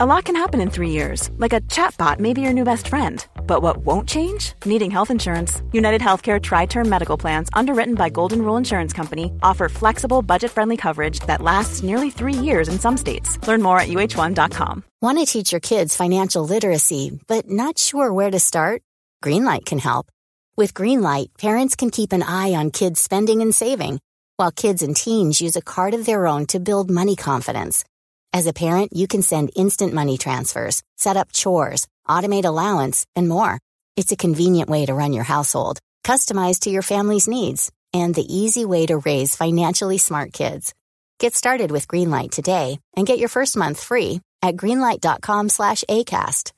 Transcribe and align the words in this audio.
A 0.00 0.06
lot 0.06 0.26
can 0.26 0.36
happen 0.36 0.60
in 0.60 0.70
three 0.70 0.90
years, 0.90 1.28
like 1.38 1.52
a 1.52 1.60
chatbot 1.62 2.20
may 2.20 2.32
be 2.32 2.40
your 2.40 2.52
new 2.52 2.62
best 2.62 2.86
friend. 2.86 3.26
But 3.48 3.62
what 3.62 3.78
won't 3.78 4.08
change? 4.08 4.52
Needing 4.64 4.92
health 4.92 5.10
insurance. 5.10 5.60
United 5.72 6.00
Healthcare 6.00 6.40
Tri 6.40 6.66
Term 6.66 6.88
Medical 6.88 7.18
Plans, 7.18 7.48
underwritten 7.52 7.96
by 7.96 8.08
Golden 8.08 8.42
Rule 8.42 8.56
Insurance 8.56 8.92
Company, 8.92 9.32
offer 9.42 9.68
flexible, 9.68 10.22
budget 10.22 10.52
friendly 10.52 10.76
coverage 10.76 11.18
that 11.26 11.42
lasts 11.42 11.82
nearly 11.82 12.10
three 12.10 12.32
years 12.32 12.68
in 12.68 12.78
some 12.78 12.96
states. 12.96 13.44
Learn 13.48 13.60
more 13.60 13.80
at 13.80 13.88
uh1.com. 13.88 14.84
Want 15.02 15.18
to 15.18 15.26
teach 15.26 15.50
your 15.50 15.60
kids 15.60 15.96
financial 15.96 16.44
literacy, 16.44 17.18
but 17.26 17.50
not 17.50 17.76
sure 17.76 18.12
where 18.12 18.30
to 18.30 18.38
start? 18.38 18.82
Greenlight 19.24 19.66
can 19.66 19.80
help. 19.80 20.12
With 20.56 20.74
Greenlight, 20.74 21.36
parents 21.38 21.74
can 21.74 21.90
keep 21.90 22.12
an 22.12 22.22
eye 22.22 22.54
on 22.54 22.70
kids' 22.70 23.00
spending 23.00 23.42
and 23.42 23.52
saving, 23.52 23.98
while 24.36 24.52
kids 24.52 24.84
and 24.84 24.94
teens 24.94 25.40
use 25.40 25.56
a 25.56 25.60
card 25.74 25.92
of 25.92 26.06
their 26.06 26.28
own 26.28 26.46
to 26.46 26.60
build 26.60 26.88
money 26.88 27.16
confidence. 27.16 27.84
As 28.32 28.46
a 28.46 28.52
parent, 28.52 28.92
you 28.92 29.06
can 29.06 29.22
send 29.22 29.50
instant 29.56 29.94
money 29.94 30.18
transfers, 30.18 30.82
set 30.96 31.16
up 31.16 31.32
chores, 31.32 31.88
automate 32.06 32.44
allowance, 32.44 33.06
and 33.16 33.28
more. 33.28 33.58
It's 33.96 34.12
a 34.12 34.16
convenient 34.16 34.68
way 34.68 34.86
to 34.86 34.94
run 34.94 35.12
your 35.12 35.24
household, 35.24 35.78
customized 36.04 36.60
to 36.60 36.70
your 36.70 36.82
family's 36.82 37.26
needs, 37.26 37.72
and 37.92 38.14
the 38.14 38.26
easy 38.28 38.64
way 38.64 38.86
to 38.86 38.98
raise 38.98 39.34
financially 39.34 39.98
smart 39.98 40.32
kids. 40.32 40.74
Get 41.18 41.34
started 41.34 41.70
with 41.70 41.88
Greenlight 41.88 42.30
today 42.30 42.78
and 42.96 43.06
get 43.06 43.18
your 43.18 43.28
first 43.28 43.56
month 43.56 43.82
free 43.82 44.20
at 44.42 44.56
greenlight.com 44.56 45.48
slash 45.48 45.84
ACAST. 45.88 46.52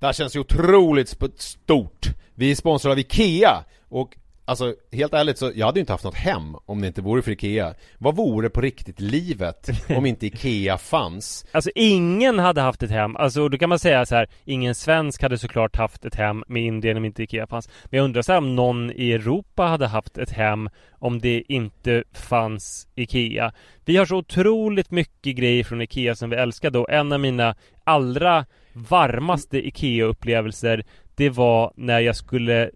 Det 0.00 0.16
känns 0.16 0.36
otroligt 0.36 1.16
stort. 1.36 2.08
Vi 2.34 2.50
är 2.50 2.54
sponsrade 2.54 2.92
av 2.92 2.98
IKEA 2.98 3.64
och 3.88 4.16
Alltså 4.50 4.74
helt 4.92 5.14
ärligt 5.14 5.38
så, 5.38 5.52
jag 5.54 5.66
hade 5.66 5.78
ju 5.78 5.80
inte 5.80 5.92
haft 5.92 6.04
något 6.04 6.14
hem 6.14 6.56
om 6.66 6.80
det 6.80 6.86
inte 6.86 7.02
vore 7.02 7.22
för 7.22 7.30
IKEA. 7.30 7.74
Vad 7.98 8.16
vore 8.16 8.50
på 8.50 8.60
riktigt 8.60 9.00
livet 9.00 9.68
om 9.96 10.06
inte 10.06 10.26
IKEA 10.26 10.78
fanns? 10.78 11.46
Alltså 11.52 11.70
ingen 11.74 12.38
hade 12.38 12.60
haft 12.60 12.82
ett 12.82 12.90
hem, 12.90 13.16
alltså 13.16 13.48
då 13.48 13.58
kan 13.58 13.68
man 13.68 13.78
säga 13.78 14.06
så 14.06 14.14
här 14.14 14.28
Ingen 14.44 14.74
svensk 14.74 15.22
hade 15.22 15.38
såklart 15.38 15.76
haft 15.76 16.04
ett 16.04 16.14
hem 16.14 16.44
med 16.48 16.62
Indien 16.62 16.96
om 16.96 17.04
inte 17.04 17.22
IKEA 17.22 17.46
fanns. 17.46 17.68
Men 17.84 17.98
jag 17.98 18.04
undrar 18.04 18.22
så 18.22 18.32
här, 18.32 18.38
om 18.38 18.56
någon 18.56 18.90
i 18.90 19.12
Europa 19.12 19.62
hade 19.62 19.86
haft 19.86 20.18
ett 20.18 20.30
hem 20.30 20.70
om 20.98 21.18
det 21.18 21.42
inte 21.48 22.04
fanns 22.12 22.88
IKEA. 22.94 23.52
Vi 23.84 23.96
har 23.96 24.06
så 24.06 24.16
otroligt 24.16 24.90
mycket 24.90 25.36
grejer 25.36 25.64
från 25.64 25.82
IKEA 25.82 26.14
som 26.14 26.30
vi 26.30 26.36
älskade 26.36 26.78
och 26.78 26.90
en 26.90 27.12
av 27.12 27.20
mina 27.20 27.54
allra 27.84 28.46
varmaste 28.72 29.66
IKEA-upplevelser 29.66 30.84
det 31.14 31.30
var 31.30 31.72
när 31.76 32.00
jag 32.00 32.16
skulle 32.16 32.70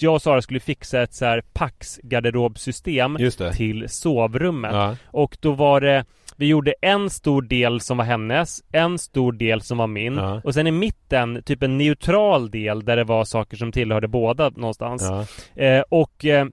Jag 0.00 0.14
och 0.14 0.22
Sara 0.22 0.42
skulle 0.42 0.60
fixa 0.60 1.02
ett 1.02 1.14
så 1.14 1.24
här 1.24 1.42
Pax 1.52 2.00
garderobsystem 2.02 3.16
till 3.52 3.88
sovrummet 3.88 4.72
Ja. 4.72 4.96
Och 5.06 5.36
då 5.40 5.52
var 5.52 5.80
det 5.80 6.04
Vi 6.36 6.46
gjorde 6.46 6.74
en 6.82 7.10
stor 7.10 7.42
del 7.42 7.80
som 7.80 7.96
var 7.96 8.04
hennes 8.04 8.62
En 8.72 8.98
stor 8.98 9.32
del 9.32 9.60
som 9.60 9.78
var 9.78 9.86
min 9.86 10.14
Ja. 10.14 10.40
Och 10.44 10.54
sen 10.54 10.66
i 10.66 10.70
mitten 10.70 11.42
typ 11.42 11.62
en 11.62 11.78
neutral 11.78 12.50
del 12.50 12.84
där 12.84 12.96
det 12.96 13.04
var 13.04 13.24
saker 13.24 13.56
som 13.56 13.72
tillhörde 13.72 14.08
båda 14.08 14.50
någonstans 14.50 15.02
Ja. 15.54 15.62
eh, 15.64 15.82
Och 15.88 16.24
eh, 16.24 16.46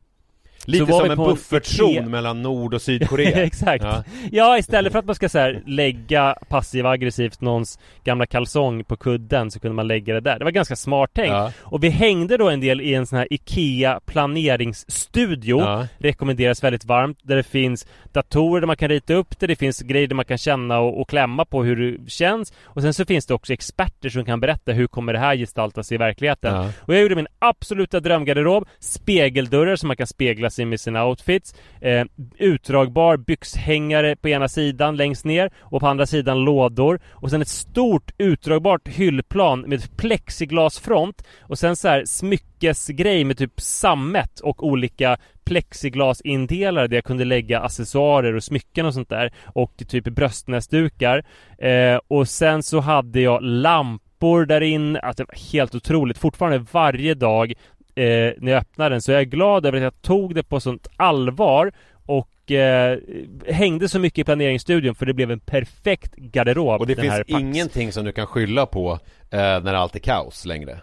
Lite 0.66 0.86
så 0.86 1.00
som 1.00 1.12
en 1.12 1.18
buffertzon 1.18 1.90
Ikea- 1.90 2.10
mellan 2.10 2.42
Nord 2.42 2.74
och 2.74 2.82
Sydkorea 2.82 3.44
Exakt. 3.44 3.84
Ja. 3.84 4.04
Ja. 4.32 4.58
istället 4.58 4.92
för 4.92 5.00
att 5.00 5.06
man 5.06 5.16
ska 5.16 5.30
så 5.30 5.40
här, 5.40 5.64
lägga 5.66 6.36
passiv 6.48 6.86
aggressivt 6.86 7.42
någons 7.42 7.80
gamla 8.04 8.26
kalsong 8.26 8.84
på 8.84 8.98
kudden 8.98 9.52
så 9.52 9.60
kunde 9.60 9.76
man 9.76 9.88
lägga 9.88 10.14
det 10.14 10.20
där. 10.20 10.40
Det 10.40 10.44
var 10.44 10.52
ganska 10.52 10.76
smart 10.76 11.14
tänkt. 11.14 11.30
Ja. 11.30 11.52
Och 11.60 11.84
vi 11.84 11.90
hängde 11.90 12.38
då 12.38 12.50
en 12.50 12.60
del 12.60 12.82
i 12.82 12.94
en 12.94 13.08
sån 13.08 13.18
här 13.18 13.28
IKEA 13.34 14.00
planeringsstudio. 14.06 15.60
Ja. 15.60 15.88
Rekommenderas 15.98 16.64
väldigt 16.64 16.86
varmt. 16.86 17.20
Där 17.24 17.36
det 17.36 17.44
finns 17.44 17.88
datorer 18.14 18.62
där 18.62 18.68
man 18.68 18.78
kan 18.78 18.90
rita 18.90 19.14
upp 19.14 19.40
det. 19.40 19.48
Det 19.48 19.56
finns 19.56 19.80
grejer 19.82 20.08
där 20.08 20.16
man 20.16 20.26
kan 20.26 20.38
känna 20.38 20.80
och, 20.80 21.02
och 21.02 21.10
klämma 21.10 21.46
på 21.46 21.64
hur 21.64 21.76
det 21.76 22.10
känns. 22.12 22.54
Och 22.64 22.82
sen 22.82 22.94
så 22.94 23.06
finns 23.06 23.26
det 23.26 23.34
också 23.34 23.54
experter 23.54 24.10
som 24.10 24.26
kan 24.26 24.40
berätta 24.40 24.72
hur 24.72 24.88
kommer 24.88 25.14
det 25.14 25.20
här 25.20 25.36
gestalta 25.36 25.84
sig 25.84 25.96
i 25.96 25.98
verkligheten. 25.98 26.56
Och 26.80 26.94
jag 26.96 27.02
gjorde 27.02 27.16
min 27.16 27.28
absoluta 27.40 28.00
drömgarderob 28.00 28.68
Spegeldörrar 28.80 29.76
som 29.76 29.88
man 29.88 29.98
kan 29.98 30.08
spegla 30.08 30.49
sig 30.50 30.66
med 30.66 30.80
sina 30.80 31.06
outfits. 31.06 31.54
Eh, 31.82 32.06
Utdragbar 32.38 33.18
byxhängare 33.18 34.16
på 34.16 34.30
ena 34.30 34.48
sidan 34.48 34.96
längst 34.96 35.26
ner 35.26 35.52
Och 35.60 35.82
på 35.82 35.88
andra 35.88 36.06
sidan 36.06 36.40
lådor. 36.40 37.00
Och 37.10 37.30
sen 37.30 37.42
ett 37.42 37.48
stort 37.48 38.12
utdragbart 38.18 38.88
hyllplan 38.88 39.62
med 39.62 39.98
plexiglasfront. 39.98 41.24
Och 41.42 41.60
sen 41.60 41.76
så 41.76 41.88
här 41.88 42.06
smyckesgrej 42.06 43.24
med 43.24 43.38
typ 43.38 43.62
sammet 43.62 44.40
och 44.40 44.64
olika 44.68 45.18
plexiglasindelare 45.46 46.88
där 46.88 46.98
jag 46.98 47.04
kunde 47.04 47.26
lägga 47.26 47.60
accessoarer 47.60 48.36
och 48.36 48.44
smycken 48.44 48.86
och 48.86 48.94
sånt 48.94 49.10
där. 49.10 49.34
Och 49.46 49.78
typ 49.88 50.04
bröstnäsdukar. 50.04 51.24
Eh, 51.58 52.00
Och 52.08 52.28
sen 52.28 52.64
så 52.64 52.80
hade 52.80 53.22
jag 53.22 53.44
lampor 53.44 54.46
där 54.46 54.62
inne, 54.62 55.00
alltså 55.00 55.24
det 55.24 55.28
var 55.28 55.52
helt 55.54 55.76
otroligt. 55.76 56.18
Fortfarande 56.18 56.66
varje 56.72 57.14
dag 57.14 57.54
eh, 58.00 58.34
när 58.38 58.52
jag 58.52 58.60
öppnar 58.60 58.90
den 58.90 59.02
så 59.02 59.12
jag 59.12 59.22
är 59.22 59.26
glad 59.26 59.66
över 59.66 59.78
att 59.78 59.84
jag 59.84 60.02
tog 60.02 60.36
det 60.36 60.44
på 60.44 60.60
sånt 60.60 60.88
allvar 60.96 61.72
och 62.06 62.52
eh, 62.52 62.98
hängde 63.48 63.90
så 63.90 64.00
mycket 64.00 64.20
i 64.20 64.24
planeringsstudion 64.24 64.96
för 64.96 65.06
det 65.06 65.14
blev 65.14 65.32
en 65.32 65.40
perfekt 65.40 66.16
garderob 66.16 66.82
Och 66.82 66.88
det 66.88 66.96
finns 66.96 67.22
ingenting 67.28 67.92
som 67.92 68.06
du 68.06 68.12
kan 68.12 68.28
skylla 68.28 68.66
på 68.66 69.00
eh, 69.32 69.40
när 69.40 69.74
allt 69.74 69.96
är 69.96 70.00
kaos 70.00 70.46
längre 70.46 70.80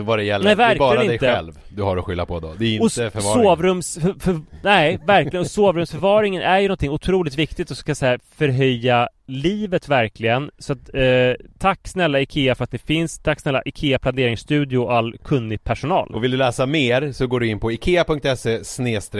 Vad 0.00 0.18
det 0.18 0.24
gäller, 0.24 0.44
Nej, 0.44 0.56
det 0.56 0.62
är 0.64 0.78
bara 0.78 0.98
dig 1.02 1.12
inte. 1.12 1.26
själv 1.34 1.58
du 1.68 1.82
har 1.82 1.96
att 1.96 2.04
skylla 2.04 2.26
på 2.26 2.40
då 2.40 2.54
Det 2.58 2.64
är 2.76 2.80
och 2.80 2.84
inte 2.84 3.06
s- 3.06 3.12
förvaring 3.12 3.44
sovrums... 3.44 3.98
För, 4.02 4.14
för, 4.20 4.40
nej, 4.62 4.98
verkligen. 5.06 5.40
Och 5.40 5.46
sovrumsförvaringen 5.50 6.42
är 6.42 6.58
ju 6.58 6.68
någonting 6.68 6.90
otroligt 6.90 7.34
viktigt 7.38 7.70
och 7.70 7.76
ska 7.76 7.94
så 7.94 8.06
här 8.06 8.20
förhöja 8.36 9.08
livet 9.26 9.88
verkligen. 9.88 10.50
Så 10.58 10.72
att, 10.72 10.94
eh, 10.94 11.46
tack 11.58 11.88
snälla 11.88 12.20
IKEA 12.20 12.54
för 12.54 12.64
att 12.64 12.70
det 12.70 12.78
finns. 12.86 13.18
Tack 13.18 13.40
snälla 13.40 13.62
IKEA 13.64 13.98
planeringsstudio 13.98 14.78
och 14.78 14.92
all 14.92 15.16
kunnig 15.24 15.64
personal. 15.64 16.10
Och 16.14 16.24
vill 16.24 16.30
du 16.30 16.36
läsa 16.36 16.66
mer 16.66 17.12
så 17.12 17.26
går 17.26 17.40
du 17.40 17.46
in 17.46 17.60
på 17.60 17.72
ikea.se 17.72 18.64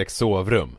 sovrum 0.09 0.77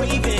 Like 0.00 0.39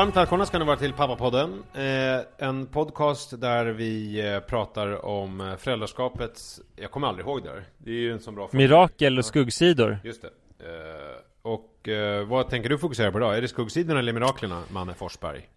Varmt 0.00 0.16
välkomna 0.16 0.46
ska 0.46 0.58
ni 0.58 0.64
vara 0.64 0.76
till 0.76 0.92
Pappapodden 0.92 1.62
eh, 1.74 2.48
En 2.48 2.66
podcast 2.66 3.40
där 3.40 3.66
vi 3.66 4.20
eh, 4.28 4.40
pratar 4.40 5.04
om 5.04 5.40
eh, 5.40 5.56
föräldraskapets 5.56 6.60
Jag 6.76 6.90
kommer 6.90 7.08
aldrig 7.08 7.26
ihåg 7.26 7.42
det 7.42 7.50
här 7.50 7.64
Det 7.78 7.90
är 7.90 7.94
ju 7.94 8.12
en 8.12 8.20
sån 8.20 8.34
bra 8.34 8.48
fråga 8.48 8.62
Mirakel 8.62 9.18
och 9.18 9.24
skuggsidor. 9.24 9.98
Just 10.04 10.22
det 10.22 10.28
eh, 10.66 11.16
Och 11.42 11.88
eh, 11.88 12.26
vad 12.26 12.48
tänker 12.48 12.68
du 12.68 12.78
fokusera 12.78 13.12
på 13.12 13.18
idag? 13.18 13.36
Är 13.36 13.42
det 13.42 13.48
skuggsidorna 13.48 14.00
eller 14.00 14.12
miraklerna, 14.12 14.62
Manne 14.70 14.94
Forsberg? 14.94 15.48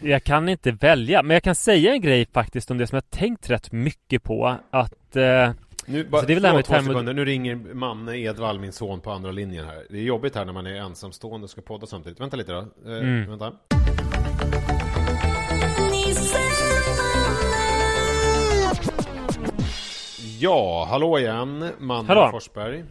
Jag 0.00 0.24
kan 0.24 0.48
inte 0.48 0.72
välja, 0.72 1.22
men 1.22 1.34
jag 1.34 1.42
kan 1.42 1.54
säga 1.54 1.92
en 1.92 2.00
grej 2.00 2.26
faktiskt 2.32 2.70
om 2.70 2.78
det 2.78 2.86
som 2.86 2.96
jag 2.96 3.10
tänkt 3.10 3.50
rätt 3.50 3.72
mycket 3.72 4.22
på. 4.22 4.56
Att... 4.70 5.16
Eh, 5.16 5.50
Nu, 5.86 6.04
bara, 6.04 6.20
Så 6.20 6.26
det 6.26 6.32
är 6.32 6.40
väl 6.40 6.50
förlåt, 6.50 6.64
två 6.66 6.74
sekunder. 6.92 7.12
Nu 7.14 7.24
ringer 7.24 7.56
Manne 7.56 8.18
Edvall, 8.18 8.58
min 8.58 8.72
son, 8.72 9.00
på 9.00 9.10
andra 9.10 9.30
linjen 9.30 9.64
här 9.64 9.86
Det 9.90 9.98
är 9.98 10.02
jobbigt 10.02 10.34
här 10.34 10.44
när 10.44 10.52
man 10.52 10.66
är 10.66 10.74
ensamstående 10.74 11.44
och 11.44 11.50
ska 11.50 11.60
podda 11.60 11.86
samtidigt 11.86 12.20
Vänta 12.20 12.36
lite 12.36 12.52
då 12.52 12.58
eh, 12.58 12.98
Mm. 12.98 13.30
Vänta 13.30 13.52
Ja, 20.38 20.86
hallå 20.90 21.18
igen, 21.18 21.70
Manne 21.78 22.08
Hallå. 22.08 22.28
Forsberg 22.30 22.84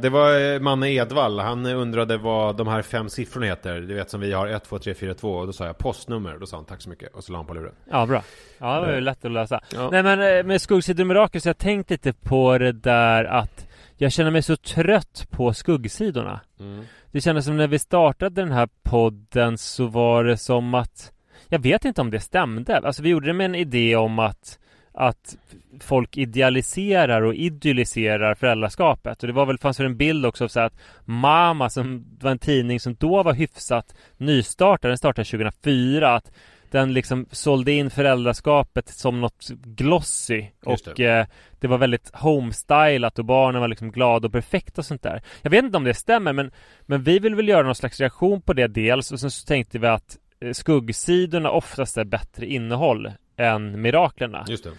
Det 0.00 0.08
var 0.08 0.54
eh, 0.54 0.60
Manne 0.60 0.90
Edvall, 0.90 1.38
han 1.38 1.66
undrade 1.66 2.16
vad 2.16 2.56
de 2.56 2.68
här 2.68 2.82
fem 2.82 3.08
siffrorna 3.08 3.46
heter 3.46 3.80
Du 3.80 3.94
vet 3.94 4.10
som 4.10 4.20
vi 4.20 4.32
har 4.32 4.46
1, 4.46 4.64
2, 4.64 4.78
3, 4.78 4.94
4, 4.94 5.14
2 5.14 5.32
och 5.32 5.46
då 5.46 5.52
sa 5.52 5.66
jag 5.66 5.78
postnummer, 5.78 6.38
då 6.38 6.46
sa 6.46 6.56
han 6.56 6.64
tack 6.64 6.82
så 6.82 6.88
mycket 6.88 7.14
och 7.14 7.24
så 7.24 7.32
la 7.32 7.38
han 7.38 7.46
på 7.46 7.54
luren 7.54 7.72
ja, 7.90 8.06
bra. 8.06 8.22
Ja, 8.58 8.80
det 8.80 8.86
var 8.86 8.94
ju 8.94 9.00
lätt 9.00 9.24
att 9.24 9.30
lösa. 9.30 9.60
Ja. 9.74 9.90
Nej 9.90 10.02
men 10.02 10.38
eh, 10.38 10.44
med 10.44 10.62
skuggsidor 10.62 11.04
och 11.04 11.08
mirakel 11.08 11.40
så 11.40 11.48
jag 11.48 11.58
tänkt 11.58 11.90
lite 11.90 12.12
på 12.12 12.58
det 12.58 12.72
där 12.72 13.24
att 13.24 13.66
jag 13.96 14.12
känner 14.12 14.30
mig 14.30 14.42
så 14.42 14.56
trött 14.56 15.26
på 15.30 15.54
skuggsidorna. 15.54 16.40
mm. 16.60 16.84
Det 17.12 17.20
kändes 17.20 17.44
som 17.44 17.56
när 17.56 17.68
vi 17.68 17.78
startade 17.78 18.42
den 18.42 18.52
här 18.52 18.68
podden 18.82 19.58
så 19.58 19.86
var 19.86 20.24
det 20.24 20.36
som 20.36 20.74
att 20.74 21.12
Jag 21.48 21.58
vet 21.58 21.84
inte 21.84 22.00
om 22.00 22.10
det 22.10 22.20
stämde. 22.20 22.78
Alltså 22.78 23.02
vi 23.02 23.08
gjorde 23.08 23.26
det 23.26 23.32
med 23.32 23.44
en 23.44 23.54
idé 23.54 23.96
om 23.96 24.18
att 24.18 24.58
att 24.92 25.36
folk 25.80 26.16
idealiserar 26.16 27.22
och 27.22 27.34
idylliserar 27.34 28.34
föräldraskapet. 28.34 29.22
Och 29.22 29.26
det 29.26 29.32
var 29.32 29.46
väl, 29.46 29.58
fanns 29.58 29.80
väl 29.80 29.86
en 29.86 29.96
bild 29.96 30.26
också 30.26 30.44
av 30.44 30.48
så 30.48 30.60
att 30.60 30.78
Mama, 31.04 31.70
som 31.70 32.06
var 32.20 32.30
en 32.30 32.38
tidning 32.38 32.80
som 32.80 32.94
då 32.94 33.22
var 33.22 33.34
hyfsat 33.34 33.94
nystartad, 34.16 34.90
den 34.90 34.98
startade 34.98 35.24
2004, 35.24 36.14
att 36.14 36.32
den 36.70 36.92
liksom 36.92 37.26
sålde 37.30 37.72
in 37.72 37.90
föräldraskapet 37.90 38.88
som 38.88 39.20
något 39.20 39.48
glossy 39.64 40.46
Just 40.66 40.88
och 40.88 40.94
det. 40.96 41.18
eh, 41.18 41.26
det 41.60 41.66
var 41.66 41.78
väldigt 41.78 42.10
homestylat 42.14 43.18
och 43.18 43.24
barnen 43.24 43.60
var 43.60 43.68
liksom 43.68 43.92
glada 43.92 44.26
och 44.26 44.32
perfekta 44.32 44.80
och 44.80 44.86
sånt 44.86 45.02
där. 45.02 45.22
Jag 45.42 45.50
vet 45.50 45.64
inte 45.64 45.76
om 45.76 45.84
det 45.84 45.94
stämmer 45.94 46.32
men, 46.32 46.50
men 46.82 47.02
vi 47.02 47.18
vill 47.18 47.34
väl 47.34 47.48
göra 47.48 47.62
någon 47.62 47.74
slags 47.74 48.00
reaktion 48.00 48.42
på 48.42 48.52
det 48.52 48.66
dels 48.66 49.12
och 49.12 49.20
sen 49.20 49.30
så 49.30 49.46
tänkte 49.46 49.78
vi 49.78 49.86
att 49.86 50.18
eh, 50.40 50.52
skuggsidorna 50.52 51.50
oftast 51.50 51.96
är 51.96 52.04
bättre 52.04 52.46
innehåll 52.46 53.10
än 53.40 53.82
miraklerna. 53.82 54.44
Just 54.48 54.64
det. 54.64 54.70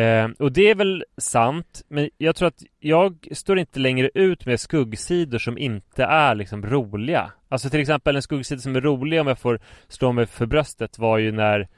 Eh, 0.00 0.28
och 0.38 0.52
det 0.52 0.70
är 0.70 0.74
väl 0.74 1.04
sant, 1.16 1.82
men 1.88 2.10
jag 2.18 2.36
tror 2.36 2.48
att 2.48 2.62
jag 2.78 3.28
står 3.32 3.58
inte 3.58 3.80
längre 3.80 4.10
ut 4.14 4.46
med 4.46 4.60
skuggsidor 4.60 5.38
som 5.38 5.58
inte 5.58 6.04
är 6.04 6.34
liksom 6.34 6.66
roliga. 6.66 7.32
Alltså 7.48 7.70
till 7.70 7.80
exempel 7.80 8.16
en 8.16 8.22
skuggsida 8.22 8.60
som 8.60 8.76
är 8.76 8.80
rolig 8.80 9.20
om 9.20 9.26
jag 9.26 9.38
får 9.38 9.60
slå 9.88 10.12
mig 10.12 10.26
för 10.26 10.46
bröstet 10.46 10.98
var 10.98 11.18
ju 11.18 11.32
när 11.32 11.68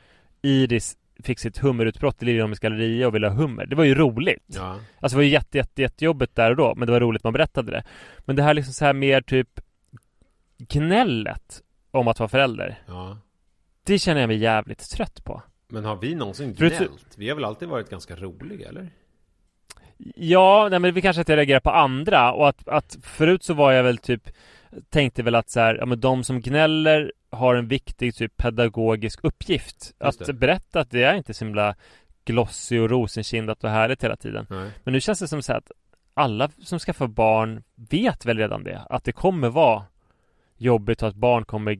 Iris 0.43 0.96
fick 1.23 1.38
sitt 1.38 1.58
hummerutbrott 1.58 2.23
i 2.23 2.25
Liljeholmens 2.25 2.61
galleria 2.61 3.06
och 3.06 3.14
ville 3.14 3.29
ha 3.29 3.34
hummer. 3.34 3.67
Det 3.67 3.76
var 3.76 3.84
ju 3.84 3.94
roligt. 3.94 4.44
Ja. 4.46 4.81
Alltså 5.00 5.14
det 5.14 5.19
var 5.19 5.23
ju 5.23 5.31
jätte, 5.31 5.58
jätte, 5.58 5.82
jättejobbigt 5.82 6.34
där 6.34 6.50
och 6.50 6.56
då, 6.56 6.75
men 6.75 6.87
det 6.87 6.93
var 6.93 7.00
roligt 7.00 7.25
man 7.25 7.32
berättade 7.32 7.73
det. 7.73 7.82
Men 8.19 8.37
det 8.37 8.43
här 8.43 8.55
liksom 8.55 8.73
så 8.73 8.84
här 8.84 8.93
mer 8.93 9.20
typ 9.20 9.61
gnället 10.58 11.62
om 11.91 12.08
att 12.08 12.19
vara 12.19 12.29
förälder. 12.29 12.79
ja. 12.87 13.19
Det 13.87 13.99
känner 13.99 14.20
jag 14.20 14.29
mig 14.29 14.37
jävligt 14.37 14.91
trött 14.91 15.25
på. 15.25 15.43
Men 15.69 15.85
har 15.85 15.97
vi 15.97 16.15
någonsin 16.15 16.55
gnällt? 16.55 17.15
Vi 17.17 17.29
har 17.29 17.37
väl 17.37 17.44
alltid 17.44 17.69
varit 17.69 17.91
ganska 17.91 18.17
roliga, 18.17 18.69
eller? 18.69 18.91
Ja, 20.15 20.69
nej 20.70 20.79
men 20.79 20.94
vi 20.94 21.03
kanske 21.03 21.23
att 21.23 21.29
jag 21.29 21.37
reagerar 21.37 21.61
på 21.61 21.70
andra 21.70 22.32
och 22.32 22.49
att, 22.49 22.69
att 22.69 22.97
förut 23.03 23.43
så 23.44 23.55
var 23.55 23.73
jag 23.73 23.85
väl 23.85 23.99
typ 23.99 24.31
Tänkte 24.88 25.23
väl 25.23 25.35
att 25.35 25.50
så 25.50 25.61
här, 25.61 25.75
ja 25.75 25.87
men 25.87 26.00
de 26.00 26.25
som 26.25 26.41
gnäller 26.41 27.12
har 27.31 27.55
en 27.55 27.69
viktig 27.69 28.15
typ 28.15 28.37
pedagogisk 28.37 29.20
uppgift 29.23 29.94
Att 29.99 30.26
det. 30.26 30.32
berätta 30.32 30.81
att 30.81 30.91
det 30.91 31.03
är 31.03 31.15
inte 31.15 31.35
så 31.35 31.44
himla 31.44 31.75
glossy 32.25 32.79
och 32.79 32.91
rosenkindat 32.91 33.65
och 33.65 33.70
härligt 33.70 34.05
hela 34.05 34.17
tiden 34.17 34.47
Nej. 34.50 34.70
Men 34.85 34.93
nu 34.94 35.00
känns 35.00 35.19
det 35.19 35.29
som 35.29 35.43
så 35.43 35.53
här 35.53 35.59
att 35.59 35.73
alla 36.15 36.50
som 36.65 36.79
skaffar 36.79 37.06
barn 37.06 37.62
vet 37.75 38.26
väl 38.26 38.38
redan 38.38 38.65
det 38.65 38.82
Att 38.91 39.05
det 39.05 39.12
kommer 39.12 39.49
vara 39.49 39.82
jobbigt 40.56 41.03
och 41.03 41.09
att 41.09 41.15
barn 41.15 41.44
kommer 41.44 41.79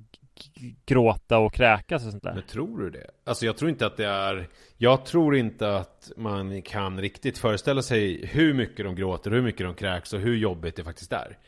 gråta 0.87 1.39
och 1.39 1.55
kräkas 1.55 2.07
och 2.07 2.11
sånt 2.11 2.23
där. 2.23 2.35
Men 2.35 2.43
tror 2.43 2.79
du 2.79 2.91
det? 2.91 3.07
Alltså 3.25 3.47
jag 3.47 3.57
tror 3.57 3.71
inte 3.71 3.87
att 3.87 3.97
det 3.97 4.07
är 4.07 4.47
Jag 4.77 5.05
tror 5.05 5.37
inte 5.37 5.77
att 5.77 6.13
man 6.17 6.63
kan 6.63 7.01
riktigt 7.01 7.39
föreställa 7.39 7.83
sig 7.83 8.27
hur 8.27 8.55
mycket 8.55 8.85
de 8.85 8.95
gråter, 8.95 9.31
hur 9.31 9.43
mycket 9.43 9.67
de 9.67 9.75
kräks 9.75 10.13
och 10.13 10.21
hur 10.21 10.37
jobbigt 10.37 10.77
det 10.77 10.85
faktiskt 10.85 11.13
är. 11.13 11.39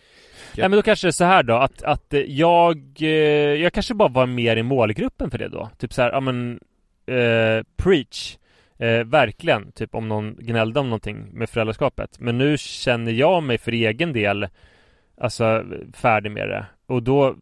Nej 0.56 0.68
men 0.68 0.72
då 0.72 0.82
kanske 0.82 1.06
det 1.06 1.10
är 1.10 1.12
så 1.12 1.24
här 1.24 1.42
då 1.42 1.54
att, 1.54 1.82
att 1.82 2.14
eh, 2.14 2.20
jag, 2.20 2.82
eh, 3.00 3.08
jag 3.62 3.72
kanske 3.72 3.94
bara 3.94 4.08
var 4.08 4.26
mer 4.26 4.56
i 4.56 4.62
målgruppen 4.62 5.30
för 5.30 5.38
det 5.38 5.48
då. 5.48 5.70
Typ 5.78 5.92
så 5.92 6.02
här, 6.02 6.12
ja 6.12 6.20
men 6.20 6.60
eh, 7.06 7.64
Preach. 7.76 8.36
Eh, 8.78 9.04
Verkligen, 9.04 9.72
typ 9.72 9.94
om 9.94 10.08
någon 10.08 10.36
gnällde 10.38 10.80
om 10.80 10.86
någonting 10.86 11.28
med 11.32 11.50
föräldraskapet. 11.50 12.20
Men 12.20 12.38
nu 12.38 12.58
känner 12.58 13.12
jag 13.12 13.42
mig 13.42 13.58
för 13.58 13.72
egen 13.72 14.12
del 14.12 14.48
Alltså 15.20 15.64
färdig 15.92 16.30
med 16.30 16.48
det. 16.48 16.66
Och 16.86 17.02
då 17.02 17.36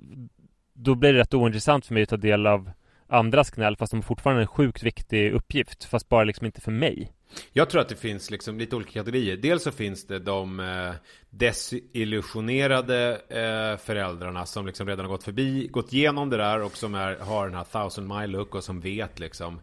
Då 0.81 0.95
blir 0.95 1.13
det 1.13 1.19
rätt 1.19 1.35
ointressant 1.35 1.87
för 1.87 1.95
mig 1.95 2.03
att 2.03 2.09
ta 2.09 2.17
del 2.17 2.47
av 2.47 2.71
Andras 3.09 3.51
gnäll 3.51 3.77
fast 3.77 3.91
de 3.91 4.03
fortfarande 4.03 4.43
en 4.43 4.47
sjukt 4.47 4.83
viktig 4.83 5.33
uppgift 5.33 5.85
Fast 5.85 6.09
bara 6.09 6.25
liksom 6.25 6.47
inte 6.47 6.61
för 6.61 6.71
mig 6.73 7.13
Jag 7.53 7.71
tror 7.71 7.81
att 7.81 7.89
det 7.89 7.97
finns 7.97 8.31
liksom 8.31 8.59
lite 8.59 8.77
olika 8.77 8.91
kategorier. 8.93 9.37
Dels 9.37 9.63
så 9.63 9.71
finns 9.71 10.07
det 10.07 10.19
de 10.19 10.61
eh, 10.61 10.93
desillusionerade 11.31 13.11
eh, 13.29 13.79
föräldrarna 13.85 14.47
som 14.47 14.67
liksom 14.67 14.87
redan 14.89 15.05
har 15.05 15.13
gått 15.13 15.25
förbi, 15.25 15.67
gått 15.69 15.93
igenom 15.93 16.31
det 16.31 16.37
där 16.37 16.63
och 16.63 16.77
som 16.77 16.95
är, 16.95 17.17
har 17.17 17.47
den 17.47 17.57
här 17.57 17.65
thousand 17.65 18.09
mile 18.09 18.27
look 18.27 18.55
och 18.55 18.65
som 18.65 18.81
vet 18.81 19.19
liksom 19.19 19.61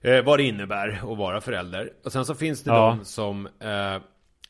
eh, 0.00 0.24
vad 0.24 0.38
det 0.38 0.42
innebär 0.42 0.88
att 1.12 1.18
vara 1.18 1.40
förälder. 1.40 1.92
Och 2.04 2.12
sen 2.12 2.24
så 2.24 2.34
finns 2.34 2.62
det 2.62 2.70
Ja. 2.70 2.96
de 2.98 3.04
som 3.04 3.46
eh, 3.46 3.96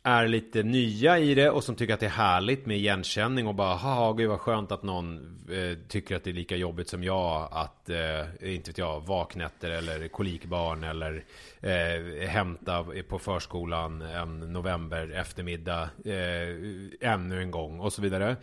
är 0.07 0.29
lite 0.29 0.63
nya 0.63 1.19
i 1.19 1.35
det 1.35 1.51
och 1.51 1.65
som 1.65 1.75
tycker 1.75 1.95
att 1.95 2.01
det 2.01 2.07
är 2.07 2.11
härligt 2.11 2.67
med 2.67 2.77
igenkänning 2.77 3.47
och 3.47 3.55
bara 3.55 3.75
haha 3.75 4.13
gud 4.13 4.29
vad 4.29 4.41
skönt 4.41 4.73
att 4.73 4.83
någon 4.83 5.17
eh, 5.51 5.79
tycker 5.89 6.17
att 6.17 6.25
det 6.25 6.31
är 6.31 6.35
lika 6.35 6.57
jobbigt 6.57 6.89
som 6.89 7.05
jag 7.05 7.49
att 7.53 7.91
eh, 7.91 8.55
inte 8.55 8.71
vet 8.71 8.79
jag 8.79 9.07
vaknätter 9.07 9.71
eller 9.71 10.09
kolikbarn 10.09 10.85
eller 10.85 11.25
eh, 11.61 12.29
hämta 12.29 12.87
på 13.09 13.19
förskolan 13.19 14.03
en 14.03 14.41
november 14.53 15.11
eftermiddag 15.21 15.83
eh, 16.05 17.11
ännu 17.13 17.43
en 17.43 17.51
gång 17.51 17.81
och 17.81 17.93
så 17.93 18.03
vidare. 18.03 18.37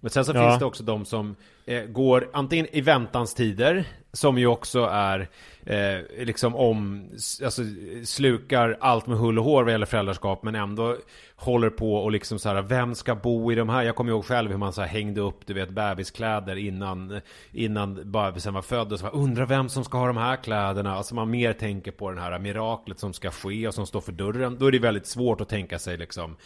Men 0.00 0.10
sen 0.10 0.24
så 0.24 0.32
Ja. 0.34 0.48
finns 0.48 0.58
det 0.58 0.64
också 0.64 0.82
de 0.82 1.04
som 1.04 1.36
eh, 1.66 1.84
går 1.84 2.30
antingen 2.32 2.66
i 2.72 2.80
väntans 2.80 3.34
tider 3.34 3.84
som 4.16 4.38
ju 4.38 4.46
också 4.46 4.80
är 4.92 5.28
eh, 5.64 6.24
liksom 6.24 6.56
om, 6.56 7.08
alltså 7.44 7.62
slukar 8.04 8.76
allt 8.80 9.06
med 9.06 9.18
hull 9.18 9.38
och 9.38 9.44
hår 9.44 9.62
vad 9.62 9.72
gäller 9.72 9.86
föräldraskap 9.86 10.42
men 10.42 10.54
ändå 10.54 10.96
håller 11.36 11.70
på 11.70 11.94
och 11.94 12.12
liksom 12.12 12.38
så 12.38 12.48
här 12.48 12.62
vem 12.62 12.94
ska 12.94 13.14
bo 13.14 13.52
i 13.52 13.54
de 13.54 13.68
här? 13.68 13.82
Jag 13.82 13.96
kommer 13.96 14.10
ihåg 14.10 14.24
själv 14.24 14.50
hur 14.50 14.58
man 14.58 14.72
så 14.72 14.80
här 14.80 14.88
hängde 14.88 15.20
upp 15.20 15.46
du 15.46 15.54
vet 15.54 15.70
bebiskläder 15.70 16.56
innan 16.56 17.20
innan 17.52 18.12
bebisen 18.12 18.54
var 18.54 18.62
född 18.62 18.92
och 18.92 18.98
så 18.98 19.04
bara, 19.04 19.12
undrar 19.12 19.46
vem 19.46 19.68
som 19.68 19.84
ska 19.84 19.98
ha 19.98 20.06
de 20.06 20.16
här 20.16 20.36
kläderna? 20.36 20.96
Alltså 20.96 21.14
man 21.14 21.30
mer 21.30 21.52
tänker 21.52 21.90
på 21.90 22.10
den 22.10 22.18
här 22.18 22.38
miraklet 22.38 22.98
som 22.98 23.12
ska 23.12 23.30
ske 23.30 23.68
och 23.68 23.74
som 23.74 23.86
står 23.86 24.00
för 24.00 24.12
dörren. 24.12 24.56
Då 24.58 24.66
är 24.66 24.72
det 24.72 24.78
väldigt 24.78 25.06
svårt 25.06 25.40
att 25.40 25.48
tänka 25.48 25.78
sig 25.78 25.96
liksom 25.96 26.36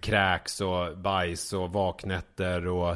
kräks 0.00 0.60
och 0.60 0.98
bajs 0.98 1.52
och 1.52 1.72
vaknätter 1.72 2.66
och 2.66 2.90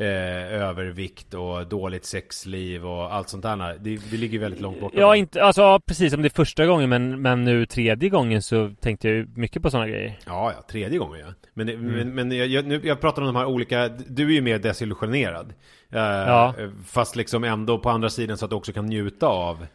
eh, 0.00 0.52
övervikt 0.62 1.34
och 1.34 1.66
dåligt 1.66 2.04
sexliv 2.04 2.86
och 2.86 3.14
allt 3.14 3.28
sånt 3.28 3.42
där. 3.42 3.76
Det, 3.80 3.96
det 4.10 4.16
ligger 4.16 4.38
väldigt 4.38 4.60
långt 4.60 4.80
bort. 4.80 4.92
Ja, 4.96 5.16
inte, 5.16 5.42
alltså 5.44 5.80
precis 5.86 6.12
som 6.12 6.22
det 6.22 6.28
är 6.28 6.36
första 6.36 6.66
gången 6.66 6.88
men, 6.88 7.22
men 7.22 7.44
nu 7.44 7.66
tredje 7.66 8.08
gången 8.08 8.42
så 8.42 8.70
tänkte 8.80 9.08
jag 9.08 9.38
mycket 9.38 9.62
på 9.62 9.70
sådana 9.70 9.88
grejer 9.88 10.18
Ja, 10.26 10.52
ja, 10.56 10.62
tredje 10.70 10.98
gången 10.98 11.20
ja. 11.20 11.32
Men, 11.54 11.68
Mm. 11.68 11.86
men, 11.86 12.14
men 12.14 12.32
jag, 12.38 12.46
jag, 12.46 12.66
nu, 12.66 12.80
jag 12.84 13.00
pratar 13.00 13.22
om 13.22 13.26
de 13.26 13.36
här 13.36 13.46
olika, 13.46 13.88
du 13.88 14.26
är 14.26 14.30
ju 14.32 14.40
mer 14.40 14.58
desillusionerad. 14.58 15.54
Eh, 15.92 16.00
Ja. 16.00 16.54
Fast 16.86 17.16
liksom 17.16 17.44
ändå 17.44 17.78
på 17.78 17.90
andra 17.90 18.08
sidan 18.10 18.36
så 18.38 18.44
att 18.44 18.50
du 18.50 18.56
också 18.56 18.72
kan 18.72 18.86
njuta 18.86 19.26
av 19.26 19.66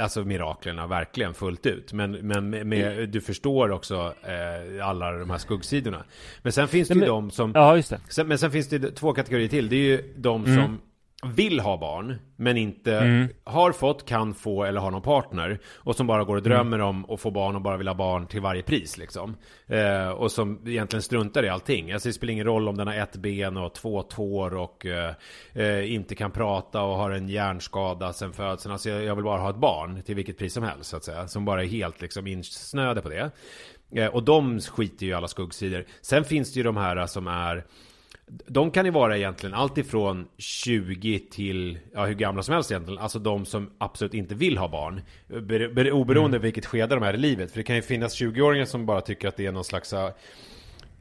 Alltså 0.00 0.24
miraklerna 0.24 0.86
verkligen 0.86 1.34
fullt 1.34 1.66
ut. 1.66 1.92
Men, 1.92 2.10
men 2.12 2.50
med, 2.50 2.66
med, 2.66 3.08
du 3.08 3.20
förstår 3.20 3.70
också 3.70 4.14
eh, 4.22 4.88
alla 4.88 5.12
de 5.12 5.30
här 5.30 5.38
skuggsidorna. 5.38 6.04
Men 6.42 6.52
sen 6.52 6.68
finns 6.68 6.88
det 6.88 6.94
Nej, 6.94 7.04
ju 7.08 7.12
men- 7.12 7.22
de 7.24 7.30
som 7.30 7.52
Ja, 7.54 7.76
just 7.76 7.90
det 7.90 8.00
Sen, 8.08 8.28
men 8.28 8.38
sen 8.38 8.50
finns 8.50 8.68
det 8.68 8.90
två 8.90 9.12
kategorier 9.12 9.48
till. 9.48 9.68
Det 9.68 9.76
är 9.76 9.80
ju 9.80 10.14
de 10.16 10.44
Mm. 10.44 10.56
som 10.56 10.78
vill 11.26 11.60
ha 11.60 11.76
barn, 11.76 12.18
men 12.36 12.56
inte 12.56 12.98
Mm. 12.98 13.28
har 13.44 13.72
fått, 13.72 14.06
kan 14.08 14.34
få 14.34 14.64
eller 14.64 14.80
har 14.80 14.90
någon 14.90 15.02
partner. 15.02 15.58
Och 15.74 15.96
som 15.96 16.06
bara 16.06 16.24
går 16.24 16.36
och 16.36 16.42
drömmer 16.42 16.78
om 16.80 17.10
att 17.10 17.20
få 17.20 17.30
barn 17.30 17.54
och 17.56 17.62
bara 17.62 17.76
vill 17.76 17.88
ha 17.88 17.94
barn 17.94 18.26
till 18.26 18.40
varje 18.40 18.62
pris 18.62 18.98
liksom. 18.98 19.36
Eh, 19.66 20.08
och 20.08 20.32
som 20.32 20.68
egentligen 20.68 21.02
struntar 21.02 21.44
i 21.44 21.48
allting. 21.48 21.92
Alltså 21.92 22.08
det 22.08 22.12
spelar 22.12 22.32
ingen 22.32 22.46
roll 22.46 22.68
om 22.68 22.76
den 22.76 22.86
har 22.86 22.94
ett 22.94 23.16
ben 23.16 23.56
och 23.56 23.74
två 23.74 24.02
tår 24.02 24.54
och 24.54 24.86
eh, 24.86 25.14
eh, 25.52 25.92
inte 25.94 26.14
kan 26.14 26.30
prata 26.30 26.82
och 26.82 26.96
har 26.96 27.10
en 27.10 27.28
hjärnskada 27.28 28.12
sen 28.12 28.32
födseln. 28.32 28.72
Alltså 28.72 28.90
jag, 28.90 29.04
jag 29.04 29.14
vill 29.14 29.24
bara 29.24 29.40
ha 29.40 29.50
ett 29.50 29.56
barn 29.56 30.02
till 30.02 30.14
vilket 30.14 30.38
pris 30.38 30.54
som 30.54 30.62
helst 30.62 30.90
så 30.90 30.96
att 30.96 31.04
säga. 31.04 31.28
Som 31.28 31.44
bara 31.44 31.62
är 31.62 31.66
helt 31.66 32.00
liksom 32.00 32.26
insnöade 32.26 33.00
på 33.00 33.08
det. 33.08 33.30
Eh, 33.94 34.06
och 34.06 34.22
de 34.22 34.60
skiter 34.60 35.06
ju 35.06 35.12
i 35.12 35.14
alla 35.14 35.28
skuggsidor. 35.28 35.84
Sen 36.00 36.24
finns 36.24 36.52
det 36.52 36.56
ju 36.56 36.64
de 36.64 36.76
här 36.76 37.06
som 37.06 37.26
är 37.26 37.64
de 38.46 38.70
kan 38.70 38.84
ju 38.84 38.90
vara 38.90 39.16
egentligen 39.16 39.54
allt 39.54 39.78
ifrån 39.78 40.28
20 40.38 41.18
till 41.18 41.78
ja, 41.94 42.06
hur 42.06 42.14
gamla 42.14 42.42
som 42.42 42.54
helst 42.54 42.70
egentligen. 42.70 43.00
Alltså 43.00 43.18
de 43.18 43.46
som 43.46 43.70
absolut 43.78 44.14
inte 44.14 44.34
vill 44.34 44.58
ha 44.58 44.68
barn. 44.68 45.00
Ber, 45.28 45.68
ber, 45.74 45.92
oberoende 45.92 46.36
Mm. 46.36 46.42
vilket 46.42 46.66
skede 46.66 46.94
de 46.94 47.04
är 47.04 47.14
i 47.14 47.16
livet. 47.16 47.50
För 47.50 47.58
det 47.58 47.64
kan 47.64 47.76
ju 47.76 47.82
finnas 47.82 48.20
20-åringar 48.20 48.64
som 48.64 48.86
bara 48.86 49.00
tycker 49.00 49.28
att 49.28 49.36
det 49.36 49.46
är 49.46 49.52
någon 49.52 49.64
slags... 49.64 49.94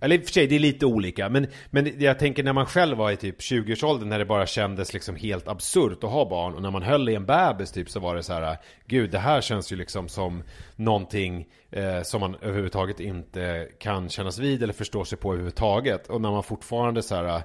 Eller 0.02 0.16
i 0.16 0.20
och 0.20 0.26
för 0.26 0.34
sig, 0.34 0.48
det 0.48 0.56
är 0.56 0.60
lite 0.60 0.86
olika. 0.86 1.30
Men, 1.30 1.48
men 1.70 2.00
jag 2.00 2.20
tänker 2.20 2.44
när 2.44 2.54
man 2.54 2.66
själv 2.66 2.98
var 2.98 3.12
i 3.12 3.16
typ 3.16 3.40
20-årsåldern 3.40 4.10
när 4.10 4.20
det 4.20 4.26
bara 4.26 4.46
kändes 4.46 4.94
liksom 4.94 5.16
helt 5.16 5.48
absurt 5.48 6.04
att 6.04 6.10
ha 6.10 6.30
barn. 6.30 6.54
Och 6.54 6.62
när 6.62 6.72
man 6.72 6.84
höll 6.84 7.10
i 7.10 7.16
en 7.16 7.26
bebis 7.26 7.72
typ 7.72 7.90
så 7.90 8.00
var 8.00 8.16
det 8.16 8.24
så 8.24 8.34
här. 8.34 8.58
Gud, 8.86 9.12
det 9.12 9.20
här 9.20 9.42
känns 9.42 9.72
ju 9.72 9.76
liksom 9.76 10.10
som 10.10 10.44
någonting 10.76 11.48
eh, 11.72 12.02
som 12.02 12.22
man 12.22 12.36
överhuvudtaget 12.42 13.00
inte 13.00 13.68
kan 13.80 14.10
kännas 14.10 14.40
vid 14.40 14.64
eller 14.64 14.74
förstå 14.74 15.06
sig 15.06 15.18
på 15.18 15.30
överhuvudtaget. 15.30 16.08
Och 16.08 16.22
när 16.22 16.32
man 16.32 16.44
fortfarande 16.44 17.04
så 17.04 17.16
här 17.16 17.42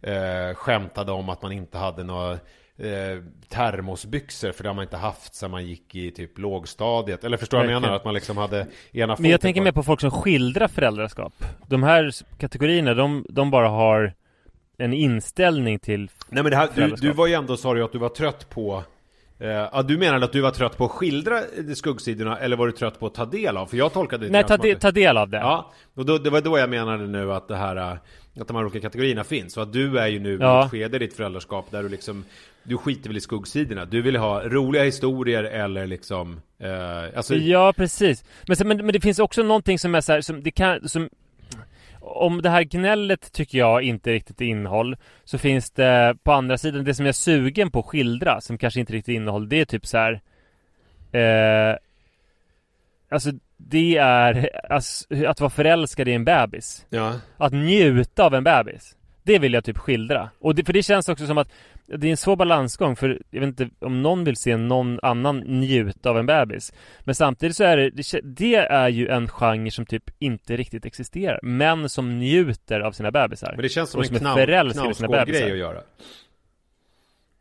eh, 0.00 0.54
skämtade 0.54 1.12
om 1.12 1.28
att 1.28 1.42
man 1.42 1.52
inte 1.52 1.78
hade 1.78 2.04
några 2.04 2.38
eh, 2.78 3.22
termosbyxor 3.48 4.52
för 4.52 4.62
det 4.62 4.68
har 4.68 4.74
man 4.74 4.82
inte 4.82 4.96
haft 4.96 5.34
sedan 5.34 5.50
man 5.50 5.66
gick 5.66 5.94
i 5.94 6.10
typ 6.10 6.38
lågstadiet. 6.38 7.24
Eller 7.24 7.36
förstår 7.36 7.58
du 7.58 7.64
vad 7.64 7.74
jag 7.74 7.82
menar? 7.82 7.96
Att 7.96 8.04
man 8.04 8.14
liksom 8.14 8.36
hade 8.36 8.66
ena 8.92 9.16
Men 9.18 9.30
jag 9.30 9.40
tänker 9.40 9.60
på- 9.60 9.64
mer 9.64 9.72
på 9.72 9.82
folk 9.82 10.00
som 10.00 10.10
skildrar 10.10 10.68
föräldraskap 10.68 11.32
De 11.68 11.82
här 11.82 12.10
kategorierna, 12.38 12.94
de, 12.94 13.26
de 13.28 13.50
bara 13.50 13.68
har 13.68 14.12
en 14.78 14.92
inställning 14.92 15.78
till 15.78 16.10
Nej 16.28 16.42
men 16.42 16.50
det 16.50 16.56
här, 16.56 16.68
du, 16.74 16.90
du 16.90 17.12
var 17.12 17.26
ju 17.26 17.34
ändå, 17.34 17.56
sa 17.56 17.74
du 17.74 17.84
att 17.84 17.92
du 17.92 17.98
var 17.98 18.08
trött 18.08 18.50
på 18.50 18.82
ja, 19.48 19.82
du 19.82 19.98
menade 19.98 20.24
att 20.24 20.32
du 20.32 20.40
var 20.40 20.50
trött 20.50 20.76
på 20.78 20.84
att 20.84 20.90
skildra 20.90 21.38
eh, 21.38 21.44
skuggsidorna 21.74 22.38
eller 22.38 22.56
var 22.56 22.66
du 22.66 22.72
trött 22.72 23.00
på 23.00 23.06
att 23.06 23.14
ta 23.14 23.24
del 23.26 23.56
av? 23.56 23.66
För 23.66 23.76
jag 23.76 23.92
tolkade 23.92 24.26
det 24.26 24.32
Nej, 24.32 24.44
ta, 24.44 24.56
de, 24.56 24.74
ta 24.74 24.90
del 24.90 25.16
av 25.16 25.28
det. 25.28 25.36
Ja, 25.36 25.72
och 25.94 26.06
då, 26.06 26.18
det 26.18 26.30
var 26.30 26.40
då 26.40 26.58
jag 26.58 26.70
menade 26.70 27.06
nu 27.06 27.32
att 27.32 27.48
det 27.48 27.56
här 27.56 27.76
eh, 27.76 27.96
Att 28.40 28.48
de 28.48 28.56
här 28.56 28.64
olika 28.64 28.80
kategorierna 28.80 29.24
finns. 29.24 29.52
Så 29.52 29.60
att 29.60 29.72
du 29.72 29.98
är 29.98 30.06
ju 30.06 30.18
nu 30.18 30.38
Ja. 30.40 30.62
i 30.62 30.64
ett 30.64 30.70
skede 30.70 30.96
i 30.96 30.98
ditt 30.98 31.16
föräldraskap 31.16 31.66
där 31.70 31.82
du 31.82 31.88
liksom 31.88 32.24
Du 32.62 32.76
skiter 32.76 33.08
väl 33.08 33.16
i 33.16 33.20
skuggsidorna. 33.20 33.84
Du 33.84 34.02
vill 34.02 34.16
ha 34.16 34.42
roliga 34.48 34.84
historier 34.84 35.44
eller 35.44 35.86
liksom 35.86 36.40
eh, 36.60 37.16
Alltså 37.16 37.34
Ja, 37.34 37.72
precis. 37.76 38.24
Men, 38.48 38.68
men, 38.68 38.76
men 38.76 38.92
det 38.92 39.00
finns 39.00 39.18
också 39.18 39.42
någonting 39.42 39.78
som 39.78 39.94
är 39.94 40.00
så 40.00 40.12
här, 40.12 40.20
som 40.20 40.42
det 40.42 40.50
kan, 40.50 40.88
som 40.88 41.08
om 42.04 42.42
det 42.42 42.50
här 42.50 42.62
gnället 42.62 43.32
tycker 43.32 43.58
jag 43.58 43.82
inte 43.82 44.12
riktigt 44.12 44.40
är 44.40 44.44
innehåll 44.44 44.96
Så 45.24 45.38
finns 45.38 45.70
det 45.70 46.16
på 46.22 46.32
andra 46.32 46.58
sidan 46.58 46.84
det 46.84 46.94
som 46.94 47.04
jag 47.04 47.08
är 47.08 47.12
sugen 47.12 47.70
på 47.70 47.78
att 47.78 47.86
skildra 47.86 48.40
som 48.40 48.58
kanske 48.58 48.80
inte 48.80 48.92
riktigt 48.92 49.12
är 49.12 49.16
innehåll 49.16 49.48
Det 49.48 49.60
är 49.60 49.64
typ 49.64 49.86
så 49.86 49.98
här. 49.98 50.20
Eh, 51.12 51.76
alltså 53.08 53.30
det 53.56 53.96
är 53.96 54.50
alltså, 54.70 55.26
att 55.26 55.40
vara 55.40 55.50
förälskad 55.50 56.08
i 56.08 56.12
en 56.12 56.24
bebis 56.24 56.86
Ja, 56.90 57.14
Att 57.36 57.52
njuta 57.52 58.24
av 58.24 58.34
en 58.34 58.44
bebis 58.44 58.96
Det 59.26 59.38
vill 59.38 59.52
jag 59.52 59.64
typ 59.64 59.78
skildra. 59.78 60.30
Och 60.38 60.54
det, 60.54 60.64
för 60.64 60.72
det 60.72 60.82
känns 60.82 61.08
också 61.08 61.26
som 61.26 61.38
att 61.38 61.48
Det 61.86 62.06
är 62.06 62.10
en 62.10 62.16
svår 62.16 62.36
balansgång 62.36 62.96
för 62.96 63.22
jag 63.30 63.40
vet 63.40 63.46
inte 63.46 63.68
om 63.80 64.02
någon 64.02 64.24
vill 64.24 64.36
se 64.36 64.56
någon 64.56 64.98
annan 65.02 65.38
njuta 65.38 66.10
av 66.10 66.18
en 66.18 66.26
bebis. 66.26 66.72
Men 67.00 67.14
samtidigt 67.14 67.56
så 67.56 67.64
är 67.64 67.76
det 67.76 67.90
Det, 68.22 68.54
är 68.54 68.88
ju 68.88 69.08
en 69.08 69.28
genre 69.28 69.70
som 69.70 69.86
typ 69.86 70.10
inte 70.18 70.56
riktigt 70.56 70.86
existerar. 70.86 71.40
Män 71.42 71.88
som 71.88 72.18
njuter 72.18 72.80
av 72.80 72.92
sina 72.92 73.10
bebisar. 73.10 73.52
Men 73.52 73.62
det 73.62 73.68
känns 73.68 73.90
som 73.90 73.98
Och 73.98 74.04
en 74.04 74.08
som 74.08 74.16
är 74.16 74.46
knaus, 74.46 75.00
bebisar. 75.00 75.26
grej 75.26 75.52
att 75.52 75.58
göra 75.58 75.80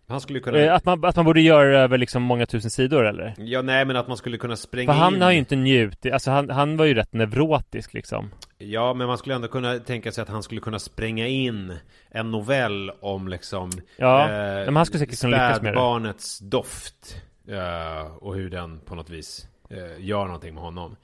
Han 0.07 0.21
skulle 0.21 0.39
kunna 0.39 0.57
Eh, 0.57 0.73
Att 0.75 0.85
man, 0.85 1.05
att 1.05 1.15
man 1.15 1.25
borde 1.25 1.41
göra 1.41 1.79
över 1.79 1.97
liksom 1.97 2.23
många 2.23 2.45
tusen 2.45 2.71
sidor 2.71 3.05
eller? 3.07 3.33
Ja 3.37 3.61
nej 3.61 3.85
men 3.85 3.95
att 3.95 4.07
man 4.07 4.17
skulle 4.17 4.37
kunna 4.37 4.55
spränga 4.55 4.93
För 4.93 4.99
han 4.99 5.15
in 5.15 5.21
har 5.21 5.31
ju 5.31 5.37
inte 5.37 5.55
njutit, 5.55 6.13
alltså 6.13 6.31
han, 6.31 6.49
han 6.49 6.77
var 6.77 6.85
ju 6.85 6.93
rätt 6.93 7.13
neurotisk 7.13 7.93
liksom 7.93 8.29
Ja, 8.57 8.93
men 8.93 9.07
man 9.07 9.17
skulle 9.17 9.35
ändå 9.35 9.47
kunna 9.47 9.79
tänka 9.79 10.11
sig 10.11 10.21
att 10.21 10.29
han 10.29 10.43
skulle 10.43 10.61
kunna 10.61 10.79
spränga 10.79 11.27
in 11.27 11.73
en 12.11 12.31
novell 12.31 12.91
om 13.01 13.27
liksom 13.27 13.71
Ja, 13.97 14.27
men 14.27 14.75
han 14.75 14.85
skulle 14.85 14.99
säkert 14.99 15.21
kunna 15.21 15.31
lyckas 15.47 15.61
med 15.61 15.71
det. 15.73 15.75
spädbarnets 15.75 16.39
doft 16.39 17.21
eh, 17.47 18.15
och 18.17 18.35
hur 18.35 18.49
den 18.49 18.79
på 18.79 18.95
något 18.95 19.09
vis 19.09 19.47
eh, 19.69 20.05
gör 20.05 20.25
någonting 20.25 20.53
med 20.53 20.63
honom. 20.63 20.95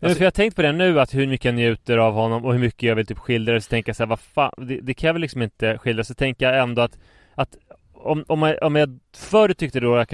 Nej, 0.00 0.14
för 0.14 0.20
jag 0.20 0.26
har 0.26 0.30
tänkt 0.30 0.56
på 0.56 0.62
det 0.62 0.72
nu 0.72 1.00
att 1.00 1.14
hur 1.14 1.26
mycket 1.26 1.44
jag 1.44 1.54
njuter 1.54 1.98
av 1.98 2.14
honom 2.14 2.44
och 2.44 2.52
hur 2.52 2.60
mycket 2.60 2.82
jag 2.82 2.96
vill 2.96 3.06
typ 3.06 3.18
skildra 3.18 3.54
det 3.54 3.60
så 3.60 3.68
tänker 3.68 3.88
jag 3.90 3.96
så 3.96 4.02
här, 4.02 4.08
vad 4.08 4.20
fan, 4.20 4.52
det, 4.56 4.80
det 4.80 4.94
kan 4.94 5.06
jag 5.08 5.14
väl 5.14 5.22
liksom 5.22 5.42
inte 5.42 5.78
skildra 5.78 6.04
så 6.04 6.14
tänker 6.14 6.46
jag 6.52 6.62
ändå 6.62 6.82
att, 6.82 6.98
att 7.34 7.56
om, 8.06 8.24
om, 8.28 8.42
jag, 8.42 8.62
om 8.62 8.76
jag 8.76 8.98
förr 9.16 9.54
tyckte 9.54 9.80
då 9.80 9.96
att, 9.96 10.12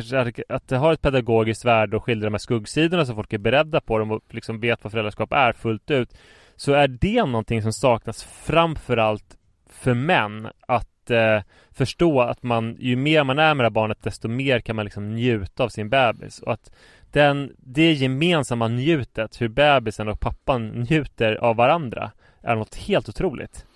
att- 0.48 0.68
det 0.68 0.76
har 0.76 0.92
ett 0.92 1.02
pedagogiskt 1.02 1.64
värde 1.64 1.96
att 1.96 2.02
skildra 2.02 2.26
de 2.26 2.34
här 2.34 2.38
skuggsidorna 2.38 3.06
så 3.06 3.14
folk 3.14 3.32
är 3.32 3.38
beredda 3.38 3.80
på 3.80 3.98
dem 3.98 4.10
och 4.10 4.22
liksom 4.30 4.60
vet 4.60 4.84
vad 4.84 4.90
föräldraskap 4.92 5.32
är 5.32 5.52
fullt 5.52 5.90
ut 5.90 6.14
så 6.56 6.72
är 6.72 6.88
det 6.88 7.24
någonting 7.24 7.62
som 7.62 7.72
saknas 7.72 8.24
framförallt 8.24 9.36
för 9.70 9.94
män 9.94 10.48
att 10.66 11.10
eh, 11.10 11.40
förstå 11.70 12.20
att 12.20 12.42
man 12.42 12.76
ju 12.78 12.96
mer 12.96 13.24
man 13.24 13.38
är 13.38 13.54
med 13.54 13.64
det 13.64 13.66
här 13.66 13.70
barnet 13.70 14.02
desto 14.02 14.28
mer 14.28 14.60
kan 14.60 14.76
man 14.76 14.84
liksom 14.84 15.14
njuta 15.14 15.64
av 15.64 15.68
sin 15.68 15.88
bebis 15.88 16.38
och 16.38 16.52
att 16.52 16.70
den, 17.12 17.52
det 17.58 17.92
gemensamma 17.92 18.68
njutet, 18.68 19.40
hur 19.40 19.48
bebisen 19.48 20.08
och 20.08 20.20
pappan 20.20 20.68
njuter 20.68 21.34
av 21.34 21.56
varandra 21.56 22.10
är 22.42 22.56
något 22.56 22.74
helt 22.74 23.08
otroligt. 23.08 23.66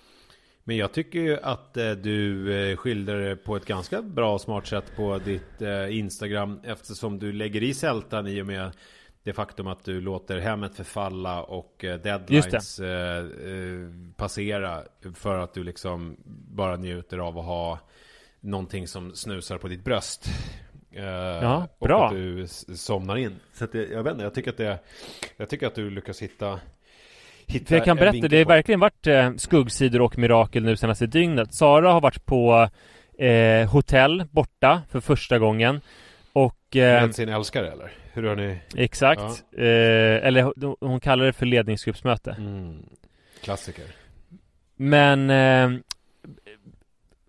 Men 0.67 0.77
jag 0.77 0.91
tycker 0.91 1.19
ju 1.19 1.39
att 1.39 1.77
eh, 1.77 1.91
du 1.91 2.53
eh, 2.53 2.77
skildrar 2.77 3.19
det 3.19 3.35
på 3.35 3.55
ett 3.55 3.65
ganska 3.65 4.01
bra 4.01 4.33
och 4.33 4.41
smart 4.41 4.67
sätt 4.67 4.95
på 4.95 5.17
ditt 5.17 5.61
eh, 5.61 5.97
Instagram 5.97 6.59
eftersom 6.63 7.19
du 7.19 7.31
lägger 7.31 7.63
i 7.63 7.73
sältan 7.73 8.27
i 8.27 8.41
och 8.41 8.45
med 8.45 8.71
det 9.23 9.33
faktum 9.33 9.67
att 9.67 9.83
du 9.83 10.01
låter 10.01 10.39
hemmet 10.39 10.75
förfalla 10.75 11.43
och 11.43 11.75
deadlines 11.79 12.81
passera 14.15 14.83
för 15.15 15.37
att 15.37 15.53
du 15.53 15.63
liksom 15.63 16.17
bara 16.49 16.75
njuter 16.75 17.17
av 17.17 17.37
att 17.37 17.45
ha 17.45 17.79
någonting 18.39 18.87
som 18.87 19.15
snusar 19.15 19.57
på 19.57 19.67
ditt 19.67 19.83
bröst. 19.83 20.25
Ja, 21.41 21.67
och 21.77 21.87
bra. 21.87 22.05
att 22.05 22.13
du 22.13 22.47
somnar 22.47 23.15
in. 23.15 23.35
Så 23.53 23.67
jag 23.73 24.03
vet 24.03 24.11
inte, 24.11 24.23
jag 24.23 24.33
tycker 24.33 24.49
att 24.49 24.57
det 24.57 24.79
Jag 25.37 25.49
tycker 25.49 25.67
att 25.67 25.75
du 25.75 25.89
lyckas 25.89 26.21
hitta 26.21 26.59
Hitta 27.47 27.75
jag 27.75 27.85
kan 27.85 27.97
berätta, 27.97 28.27
det 28.27 28.37
har 28.37 28.45
verkligen 28.45 28.79
varit 28.79 29.07
eh, 29.07 29.33
skuggsidor 29.35 30.01
och 30.01 30.17
mirakel 30.17 30.63
nu 30.63 30.77
senaste 30.77 31.05
dygnet. 31.05 31.53
Sara 31.53 31.91
har 31.91 32.01
varit 32.01 32.25
på 32.25 32.69
eh, 33.17 33.69
hotell 33.69 34.23
borta 34.31 34.81
för 34.89 34.99
första 34.99 35.39
gången. 35.39 35.81
Och... 36.33 36.75
Eh, 36.75 37.01
Med 37.01 37.15
sin 37.15 37.29
älskare 37.29 37.71
eller? 37.71 37.91
Hur 38.13 38.23
har 38.23 38.35
ni? 38.35 38.57
exakt. 38.75 39.43
Eh, 39.57 39.65
eller 40.27 40.51
hon- 40.85 40.99
kallar 40.99 41.25
det 41.25 41.33
för 41.33 41.45
ledningsgruppsmöte. 41.45 42.35
Mm. 42.39 42.85
Klassiker. 43.43 43.85
Men... 44.75 45.29
Eh, 45.29 45.79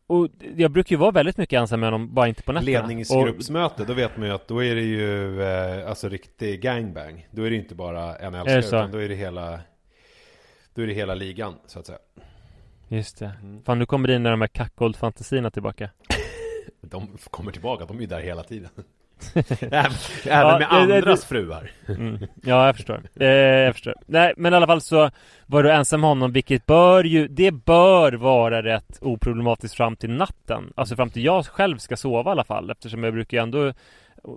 och 0.07 0.29
jag 0.57 0.71
brukar 0.71 0.97
ju 0.97 1.01
vara 1.01 1.11
väldigt 1.11 1.37
mycket 1.37 1.59
ensam 1.61 1.81
med 1.81 1.87
honom, 1.87 2.15
bara 2.15 2.29
inte 2.29 2.43
på 2.43 2.53
nätterna. 2.53 2.79
Och, 2.81 2.89
Ledningsgruppsmöte, 2.89 3.85
då 3.85 3.93
vet 3.95 4.17
man 4.17 4.29
ju 4.29 4.35
att 4.35 4.49
då 4.49 4.65
är 4.65 4.75
det 4.75 4.83
ju 4.83 5.43
eh, 5.43 5.89
alltså 5.89 6.09
riktig 6.09 6.61
gangbang. 6.63 7.27
Då 7.31 7.43
är 7.43 7.51
det 7.51 7.57
inte 7.57 7.75
bara 7.75 8.17
en 8.17 8.35
älskare 8.35 8.59
utan 8.59 8.91
då 8.91 8.99
är 8.99 9.09
det 9.09 9.15
hela 9.15 9.61
Då 10.79 10.83
är 10.83 10.87
det 10.87 10.93
hela 10.93 11.15
ligan 11.15 11.55
så 11.67 11.79
att 11.79 11.87
säga. 11.87 11.99
just 12.89 13.19
det. 13.19 13.33
Mm. 13.43 13.63
Fan, 13.65 13.79
nu 13.79 13.87
kommer 13.87 14.09
dina 14.09 14.31
de 14.31 14.41
här 14.41 14.49
kackgold-fantasierna 14.49 15.51
tillbaka. 15.51 15.91
De 16.81 17.09
kommer 17.31 17.53
tillbaka, 17.53 17.85
de 17.85 17.97
är 17.97 18.01
ju 18.01 18.07
där 18.07 18.21
hela 18.21 18.43
tiden. 18.43 18.71
Även, 19.61 19.93
Ja, 20.27 20.59
med 20.59 20.61
det- 20.61 20.87
det- 20.87 20.97
andras 20.97 21.25
fruar. 21.25 21.71
Mm. 21.89 22.19
Ja, 22.43 22.67
jag 22.67 22.77
förstår. 22.77 23.03
Eh, 23.21 23.27
jag 23.29 23.75
förstår. 23.75 23.95
Nej, 24.07 24.35
men 24.37 24.53
i 24.53 24.57
alla 24.57 24.67
fall 24.67 24.81
så 24.81 25.11
var 25.47 25.63
du 25.63 25.73
ensam 25.73 26.01
med 26.01 26.09
honom, 26.11 26.33
vilket 26.33 26.67
bör 26.67 27.05
ju, 27.05 27.29
det 27.29 27.51
bör 27.51 28.13
vara 28.13 28.63
rätt 28.63 28.99
oproblematiskt 29.01 29.75
fram 29.77 29.97
till 29.97 30.11
natten. 30.11 30.73
Alltså 30.77 30.97
fram 30.97 31.11
till 31.11 31.25
jag 31.25 31.47
själv 31.47 31.79
ska 31.79 31.97
sova 31.97 32.31
i 32.31 32.33
alla 32.33 32.45
fall, 32.45 32.71
eftersom 32.71 33.05
jag 33.05 33.13
brukar 33.13 33.37
ju 33.37 33.43
ändå 33.43 33.73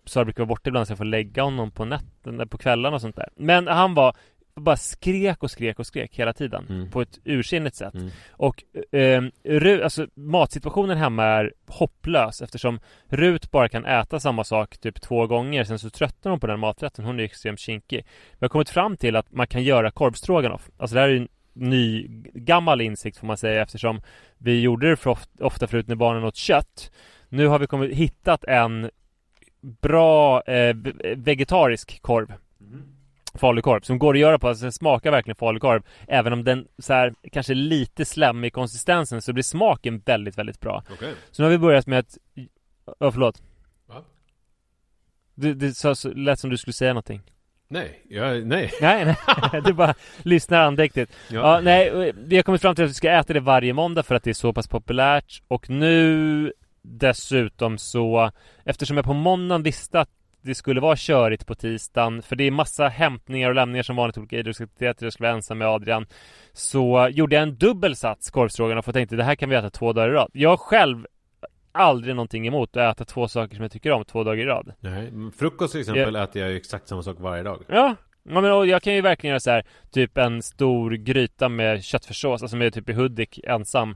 Sara 0.05 0.25
brukar 0.25 0.43
vara 0.43 0.47
borta 0.47 0.67
ibland 0.69 0.87
så 0.87 0.91
jag 0.91 0.97
får 0.97 1.05
lägga 1.05 1.43
honom 1.43 1.71
på 1.71 1.85
natten, 1.85 2.47
på 2.49 2.57
kvällarna 2.57 2.95
och 2.95 3.01
sånt 3.01 3.15
där. 3.15 3.29
Men 3.35 3.67
han 3.67 3.93
var 3.93 4.15
bara 4.55 4.77
skrek 4.77 5.43
och 5.43 5.51
skrek 5.51 5.79
och 5.79 5.85
skrek 5.87 6.19
hela 6.19 6.33
tiden 6.33 6.65
Mm. 6.69 6.91
på 6.91 7.01
ett 7.01 7.19
ursinnigt 7.25 7.75
sätt. 7.75 7.93
Mm. 7.93 8.09
Och 8.31 8.63
eh, 8.91 9.21
Ru- 9.43 9.83
alltså, 9.83 10.07
matsituationen 10.15 10.97
hemma 10.97 11.23
är 11.25 11.53
hopplös 11.67 12.41
eftersom 12.41 12.79
Rut 13.09 13.51
bara 13.51 13.69
kan 13.69 13.85
äta 13.85 14.19
samma 14.19 14.43
sak 14.43 14.77
typ 14.77 15.01
två 15.01 15.27
gånger 15.27 15.63
sen 15.63 15.79
så 15.79 15.89
tröttnar 15.89 16.29
hon 16.29 16.39
på 16.39 16.47
den 16.47 16.59
maträtten. 16.59 17.05
Hon 17.05 17.19
är 17.19 17.23
extremt 17.23 17.59
kinkig. 17.59 18.05
Vi 18.31 18.37
har 18.39 18.49
kommit 18.49 18.69
fram 18.69 18.97
till 18.97 19.15
att 19.15 19.31
man 19.31 19.47
kan 19.47 19.63
göra 19.63 19.91
korvstroganoff. 19.91 20.69
Alltså 20.77 20.93
det 20.95 21.01
här 21.01 21.09
är 21.09 21.15
en 21.17 21.27
ny 21.53 22.07
gammal 22.33 22.81
insikt 22.81 23.17
får 23.17 23.27
man 23.27 23.37
säga 23.37 23.61
eftersom 23.61 24.01
vi 24.37 24.61
gjorde 24.61 24.89
det 24.89 24.95
för 24.97 25.09
of- 25.11 25.27
ofta 25.39 25.67
förut 25.67 25.87
när 25.87 25.95
barnen 25.95 26.23
åt 26.23 26.35
kött. 26.35 26.91
Nu 27.29 27.47
har 27.47 27.59
vi 27.59 27.67
kommit, 27.67 27.91
hittat 27.95 28.43
en 28.43 28.89
bra 29.81 30.41
eh, 30.41 30.75
ve- 30.75 31.15
vegetarisk 31.17 32.01
korv 32.01 32.33
falukorv 33.33 33.81
som 33.81 33.99
går 33.99 34.13
att 34.13 34.19
göra 34.19 34.39
på, 34.39 34.47
alltså 34.47 34.65
den 34.65 34.71
smakar 34.71 35.11
verkligen 35.11 35.35
falukorv 35.35 35.83
Även 36.07 36.33
om 36.33 36.43
den 36.43 36.67
så 36.77 36.93
här, 36.93 37.13
kanske 37.31 37.53
lite 37.53 38.05
slemmig 38.05 38.47
i 38.47 38.51
konsistensen 38.51 39.21
så 39.21 39.33
blir 39.33 39.43
smaken 39.43 40.01
väldigt, 40.05 40.37
väldigt 40.37 40.59
bra. 40.59 40.83
Okej. 40.93 41.13
Så 41.31 41.41
nu 41.41 41.45
har 41.45 41.51
vi 41.51 41.57
börjat 41.57 41.87
med 41.87 41.99
att 41.99 42.17
Ja, 42.99 43.11
förlåt. 43.11 43.41
Va? 43.87 44.03
Det, 45.35 45.53
det 45.53 45.73
sa 45.73 45.95
så, 45.95 46.13
lät 46.13 46.39
som 46.39 46.49
du 46.49 46.57
skulle 46.57 46.73
säga 46.73 46.93
någonting. 46.93 47.21
Nej, 47.67 48.05
jag, 48.09 48.47
nej. 48.47 48.71
Nej, 48.81 49.05
nej, 49.05 49.61
du 49.65 49.73
bara 49.73 49.93
lyssnar 50.17 50.59
andäktigt. 50.61 51.13
Ja, 51.29 51.59
nej, 51.63 52.11
vi 52.15 52.35
har 52.35 52.43
kommit 52.43 52.61
fram 52.61 52.75
till 52.75 52.83
att 52.83 52.89
vi 52.89 52.93
ska 52.93 53.11
äta 53.11 53.33
det 53.33 53.39
varje 53.39 53.73
måndag 53.73 54.03
för 54.03 54.15
att 54.15 54.23
det 54.23 54.29
är 54.29 54.33
så 54.33 54.53
pass 54.53 54.67
populärt. 54.67 55.41
Och 55.47 55.69
nu 55.69 56.53
dessutom 56.81 57.77
så 57.77 58.31
Eftersom 58.65 58.97
jag 58.97 59.05
på 59.05 59.13
måndagen 59.13 59.63
visste 59.63 59.99
att 59.99 60.09
det 60.41 60.55
skulle 60.55 60.81
vara 60.81 60.95
körigt 60.95 61.47
på 61.47 61.55
tisdagen 61.55 62.21
För 62.21 62.35
det 62.35 62.43
är 62.43 62.51
massa 62.51 62.87
hämtningar 62.87 63.49
och 63.49 63.55
lämningar 63.55 63.83
som 63.83 63.95
vanligt 63.95 64.17
olika 64.17 64.37
idrottsaktiviteter. 64.37 65.05
Jag 65.05 65.13
skulle 65.13 65.27
vara 65.27 65.35
ensam 65.35 65.57
med 65.57 65.67
Adrian. 65.67 66.05
Så 66.53 67.09
gjorde 67.11 67.35
jag 67.35 67.43
en 67.43 67.55
dubbel 67.55 67.95
sats 67.95 68.31
korvstroganoff 68.31 68.87
och 68.87 68.93
tänkte 68.93 69.15
det 69.15 69.23
här 69.23 69.35
kan 69.35 69.49
vi 69.49 69.55
äta 69.55 69.69
två 69.69 69.93
dagar 69.93 70.09
i 70.09 70.13
rad. 70.13 70.29
Jag 70.33 70.59
själv 70.59 71.05
aldrig 71.71 72.15
någonting 72.15 72.47
emot 72.47 72.77
att 72.77 72.95
äta 72.95 73.05
två 73.05 73.27
saker 73.27 73.55
som 73.55 73.63
jag 73.63 73.71
tycker 73.71 73.91
om 73.91 74.05
två 74.05 74.23
dagar 74.23 74.43
i 74.43 74.45
rad. 74.45 74.73
Nej, 74.79 75.11
frukost 75.37 75.71
till 75.71 75.81
exempel 75.81 76.15
äter 76.15 76.41
jag 76.41 76.51
ju 76.51 76.57
exakt 76.57 76.87
samma 76.87 77.03
sak 77.03 77.17
varje 77.19 77.43
dag. 77.43 77.63
Ja, 77.67 77.95
ja 78.23 78.41
men 78.41 78.69
jag 78.69 78.81
kan 78.81 78.93
ju 78.93 79.01
verkligen 79.01 79.31
göra 79.31 79.39
så 79.39 79.51
här 79.51 79.65
Typ 79.91 80.17
en 80.17 80.41
stor 80.41 80.91
gryta 80.91 81.49
med 81.49 81.83
köttfärssås, 81.83 82.41
alltså 82.41 82.57
med 82.57 82.73
typ 82.73 82.89
i 82.89 82.93
Hudik 82.93 83.39
ensam. 83.43 83.95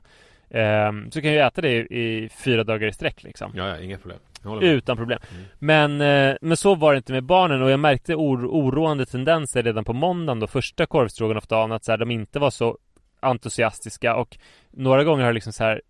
Ehm, 0.50 1.10
Så 1.10 1.20
kan 1.20 1.30
jag 1.30 1.34
ju 1.34 1.46
äta 1.46 1.60
det 1.60 1.72
i, 1.72 2.24
i 2.24 2.28
fyra 2.28 2.64
dagar 2.64 2.88
i 2.88 2.92
sträck 2.92 3.22
liksom. 3.22 3.52
Ja, 3.54 3.68
ja, 3.68 3.80
inga 3.80 3.98
problem. 3.98 4.18
Utan 4.62 4.96
problem 4.96 5.18
men, 5.58 6.00
eh, 6.00 6.36
men 6.40 6.56
så 6.56 6.74
var 6.74 6.92
det 6.92 6.96
inte 6.96 7.12
med 7.12 7.24
barnen 7.24 7.62
och 7.62 7.70
jag 7.70 7.80
märkte 7.80 8.14
or- 8.14 8.46
oroande 8.46 9.06
tendenser 9.06 9.62
redan 9.62 9.84
på 9.84 9.92
måndagen 9.92 10.40
då 10.40 10.46
Första 10.46 10.86
korvstroganoff-dagen 10.86 11.72
att 11.72 11.84
så 11.84 11.92
här, 11.92 11.98
de 11.98 12.10
inte 12.10 12.38
var 12.38 12.50
så 12.50 12.78
entusiastiska 13.20 14.16
och 14.16 14.38
några 14.70 15.04
gånger 15.04 15.24
har 15.24 15.32
liksom 15.32 15.52
så 15.52 15.64
här 15.64 15.80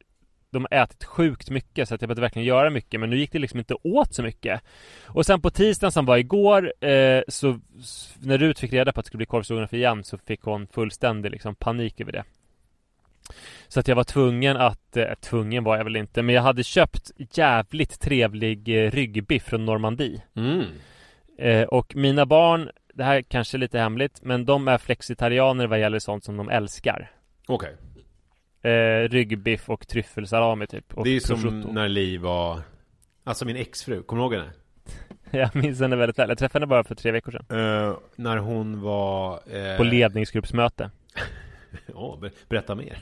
de 0.51 0.67
har 0.71 0.83
ätit 0.83 1.05
sjukt 1.05 1.51
mycket 1.51 1.89
så 1.89 1.95
att 1.95 2.03
jag 2.03 2.09
behövde 2.09 2.23
verkligen 2.23 2.47
göra 2.47 2.71
mycket 2.71 3.01
men 3.01 3.11
nu 3.11 3.19
gick 3.19 3.33
det 3.33 3.39
liksom 3.39 3.59
inte 3.59 3.75
åt 3.83 4.15
så 4.15 4.23
mycket. 4.23 4.61
Och 5.07 5.27
sen 5.27 5.41
på 5.41 5.51
tisdagen 5.51 5.93
som 5.93 6.07
var 6.07 6.17
igår 6.17 6.73
eh, 6.81 7.23
så 7.29 7.59
när 8.19 8.39
Rut 8.39 8.59
fick 8.59 8.73
reda 8.73 8.93
på 8.93 9.01
att 9.01 9.07
det 9.07 9.09
skulle 9.09 9.19
bli 9.19 9.27
korvstroganoff 9.27 9.73
igen 9.73 10.05
så 10.05 10.19
fick 10.19 10.43
hon 10.43 10.67
fullständig 10.67 11.31
liksom 11.31 11.55
panik 11.55 12.01
över 12.01 12.13
det. 12.13 12.25
Så 13.69 13.81
att 13.81 13.89
jag 13.89 13.97
var 13.97 14.05
tvungen 14.05 14.57
att, 14.57 14.97
eh, 14.97 15.15
tvungen 15.21 15.65
var 15.65 15.77
jag 15.77 15.85
väl 15.85 15.97
inte, 15.97 16.23
men 16.23 16.35
jag 16.35 16.43
hade 16.43 16.65
köpt 16.65 17.11
jävligt 17.33 18.01
trevlig 18.01 18.69
eh, 18.85 18.91
ryggbiff 18.91 19.43
från 19.43 19.65
Normandie. 19.65 20.23
Mm. 20.37 20.65
Eh, 21.39 21.63
och 21.63 21.97
mina 21.97 22.27
barn, 22.27 22.71
det 22.95 23.05
här 23.05 23.17
är 23.17 23.23
kanske 23.23 23.57
är 23.57 23.59
lite 23.59 23.79
hemligt, 23.79 24.19
men 24.23 24.45
de 24.45 24.69
är 24.69 24.79
flexitarianer 24.79 25.67
vad 25.67 25.81
gäller 25.81 25.99
sånt 25.99 26.25
som 26.25 26.37
de 26.37 26.49
älskar. 26.49 27.11
Okej. 27.49 27.77
Eh, 28.63 29.09
ryggbiff 29.09 29.71
och 29.71 29.89
tryffelsalami 29.89 30.67
typ. 30.67 30.95
Och 30.95 31.05
Det 31.05 31.11
är 31.11 31.15
ju 31.15 31.21
som 31.21 31.43
prosciutto. 31.43 31.73
när 31.73 31.89
Liv 31.89 32.21
var 32.21 32.61
Alltså 33.25 33.45
min 33.45 33.57
exfru, 33.57 34.03
kommer 34.03 34.23
du 34.23 34.25
ihåg 34.25 34.35
henne? 34.35 34.53
Jag 35.31 35.57
minns 35.57 35.81
henne 35.81 35.97
väldigt 35.97 36.19
väl. 36.19 36.29
Jag 36.29 36.39
träffade 36.39 36.63
henne 36.63 36.67
bara 36.67 36.85
för 36.85 36.95
tre 36.95 37.13
veckor 37.13 37.33
sedan. 37.33 37.59
Eh, 37.89 37.97
när 38.17 38.37
hon 38.37 38.81
var 38.81 39.41
eh, 39.57 39.77
På 39.77 39.85
ledningsgruppsmöte. 39.85 40.91
Ja, 41.95 42.19
ber- 42.21 42.31
berätta 42.49 42.75
mer. 42.75 42.99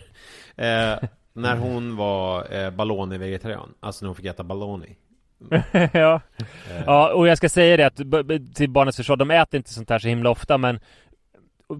Eh, 0.57 1.09
När 1.33 1.57
hon 1.57 1.97
var 1.97 2.53
eh, 2.55 2.71
Baloni-vegetarian 2.71 3.75
Alltså 3.81 4.05
när 4.05 4.09
hon 4.09 4.17
fick 4.17 4.27
äta 4.27 4.45
Baloni 4.45 4.97
ja. 5.93 6.21
eh, 6.71 6.83
ja, 6.87 7.13
och 7.13 7.29
jag 7.29 7.39
ska 7.39 7.49
säga 7.49 7.77
det 7.77 7.85
att 7.87 7.97
till 8.55 8.71
barnets 8.71 8.97
försvar, 8.97 9.17
de 9.17 9.31
äter 9.31 9.59
inte 9.59 9.73
sånt 9.73 9.91
här 9.91 9.99
så 9.99 10.09
himla 10.09 10.31
ofta 10.31 10.59
men 10.59 10.81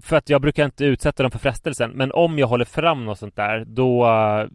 för 0.01 0.15
att 0.17 0.29
jag 0.29 0.41
brukar 0.41 0.65
inte 0.65 0.85
utsätta 0.85 1.23
dem 1.23 1.31
för 1.31 1.39
frestelsen 1.39 1.91
Men 1.91 2.11
om 2.11 2.39
jag 2.39 2.47
håller 2.47 2.65
fram 2.65 3.05
något 3.05 3.19
sånt 3.19 3.35
där 3.35 3.65
Då 3.67 4.05
eh, 4.07 4.47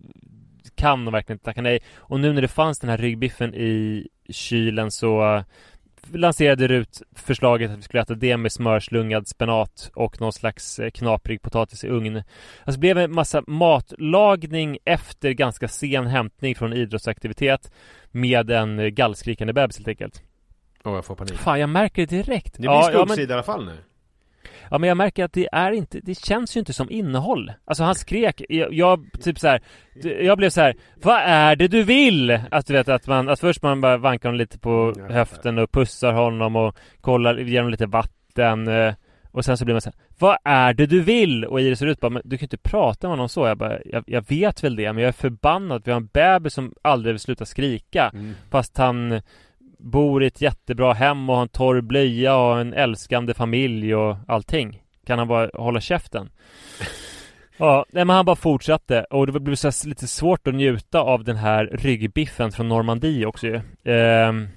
kan 0.75 1.05
de 1.05 1.13
verkligen 1.13 1.35
inte 1.35 1.45
tacka 1.45 1.63
nej. 1.63 1.81
Och 1.97 2.21
nu 2.21 2.33
när 2.33 2.43
det 2.43 2.49
fanns 2.49 2.79
den 2.79 2.91
här 2.91 2.99
ryggbiffen 2.99 3.55
i 3.55 4.09
kylen 4.31 4.91
så 4.91 5.45
lanserade 6.13 6.69
Rut 6.69 7.03
förslaget 7.15 7.71
att 7.71 7.79
vi 7.79 7.83
skulle 7.83 8.03
äta 8.03 8.15
det 8.15 8.37
med 8.37 8.53
smörslungad 8.53 9.29
spenat 9.29 9.91
och 9.95 10.21
någon 10.21 10.33
slags 10.33 10.79
eh, 10.79 10.91
knaprig 10.91 11.43
potatis 11.43 11.85
i 11.85 11.89
ugn. 11.89 12.17
Alltså 12.17 12.73
det 12.73 12.79
blev 12.79 12.99
en 12.99 13.15
massa 13.15 13.43
matlagning 13.47 14.79
efter 14.85 15.31
ganska 15.31 15.69
sen 15.69 16.07
hämtning 16.07 16.55
från 16.55 16.73
idrottsaktivitet 16.73 17.73
med 18.11 18.51
en 18.51 18.79
eh, 18.79 18.87
gallskrikande 18.87 19.53
bebis 19.53 19.77
helt 19.77 19.89
enkelt. 19.89 20.23
Och 20.83 20.97
jag 20.97 21.05
får 21.05 21.15
panik 21.15 21.35
Fan, 21.35 21.61
jag 21.61 21.69
märker 21.69 22.07
det 22.07 22.17
direkt. 22.17 22.53
Det 22.53 22.61
blir 22.61 22.71
ja, 22.71 22.91
ja, 22.93 22.99
men, 22.99 23.07
skuggsida 23.09 23.35
i 23.35 23.35
alla 23.35 23.43
fall 23.43 23.65
nu 23.65 23.77
ja, 24.71 24.79
men 24.79 24.89
jag 24.89 24.97
märker 24.97 25.25
att 25.25 25.33
det 25.33 25.49
är 25.53 25.73
inte, 25.73 26.01
det 26.03 26.15
känns 26.19 26.57
ju 26.57 26.61
inte 26.61 26.73
som 26.73 26.91
innehåll. 26.91 27.53
Alltså 27.65 27.85
han 27.85 27.95
skrek, 27.95 28.43
jag, 28.49 28.73
jag 28.75 29.07
typ 29.23 29.39
så 29.39 29.49
här, 29.49 29.61
jag 30.21 30.39
blev 30.39 30.51
så 30.51 30.61
här, 30.61 30.77
vad 31.03 31.21
är 31.25 31.57
det 31.57 31.69
du 31.69 31.83
vill? 31.83 32.41
Att 32.51 32.67
du 32.67 32.73
vet 32.73 32.89
att 32.89 33.07
man, 33.07 33.29
att 33.29 33.41
först 33.41 33.63
man 33.63 33.81
bara 33.81 33.97
vankar 33.97 34.29
honom 34.29 34.39
lite 34.39 34.59
på 34.59 34.95
höften 35.11 35.59
och 35.59 35.73
pussar 35.73 36.13
honom 36.13 36.57
och 36.57 36.77
kollar, 37.01 37.37
ger 37.37 37.59
honom 37.59 37.71
lite 37.71 37.87
vatten 37.87 38.69
eh, 38.69 38.95
och 39.33 39.45
sen 39.45 39.57
så 39.57 39.65
blir 39.65 39.75
man 39.75 39.81
så 39.81 39.91
här, 39.91 40.01
vad 40.19 40.37
är 40.45 40.75
det 40.75 40.87
du 40.87 41.01
vill? 41.01 41.45
Och 41.45 41.61
Iris 41.61 41.79
ser 41.79 41.87
ut 41.87 42.01
bara, 42.01 42.11
men 42.11 42.23
du 42.25 42.39
kan 42.39 42.45
inte 42.45 42.57
prata 42.57 43.07
med 43.07 43.13
honom 43.13 43.29
så. 43.29 43.47
Jag 43.47 43.59
bara, 43.59 43.79
jag, 43.85 44.05
jag 44.07 44.29
vet 44.29 44.65
väl 44.65 44.77
det, 44.77 44.93
men 44.93 45.03
jag 45.03 45.09
är 45.09 45.13
förbannad. 45.13 45.83
Vi 45.85 45.91
har 45.91 46.01
en 46.01 46.07
bebis 46.07 46.55
som 46.55 46.75
aldrig 46.83 47.13
vill 47.13 47.21
sluta 47.21 47.45
skrika. 47.45 48.11
mm. 48.15 48.35
Fast 48.51 48.79
han 48.79 49.21
bor 49.83 50.23
i 50.23 50.27
ett 50.27 50.41
jättebra 50.41 50.93
hem 50.93 51.31
och 51.31 51.37
har 51.37 51.43
en 51.43 51.49
torr 51.49 51.81
blöja 51.81 52.37
och 52.37 52.61
en 52.61 52.75
älskande 52.75 53.35
familj 53.35 53.95
och 53.95 54.17
allting. 54.29 54.83
Kan 55.07 55.19
han 55.19 55.29
bara 55.29 55.51
hålla 55.55 55.81
käften? 55.81 56.31
Ja, 57.63 57.85
nej 57.91 58.05
men 58.05 58.17
han 58.17 58.25
bara 58.25 58.37
fortsatte 58.37 59.05
och 59.11 59.27
det 59.27 59.41
blev 59.41 59.55
så 59.55 59.89
lite 59.89 60.07
svårt 60.07 60.47
att 60.47 60.55
njuta 60.55 61.01
av 61.01 61.25
den 61.25 61.37
här 61.37 61.67
ryggbiffen 61.73 62.53
från 62.53 62.69
Normandie 62.69 63.27
också 63.27 63.47
ju. 63.47 63.55
Ehm, 63.85 64.49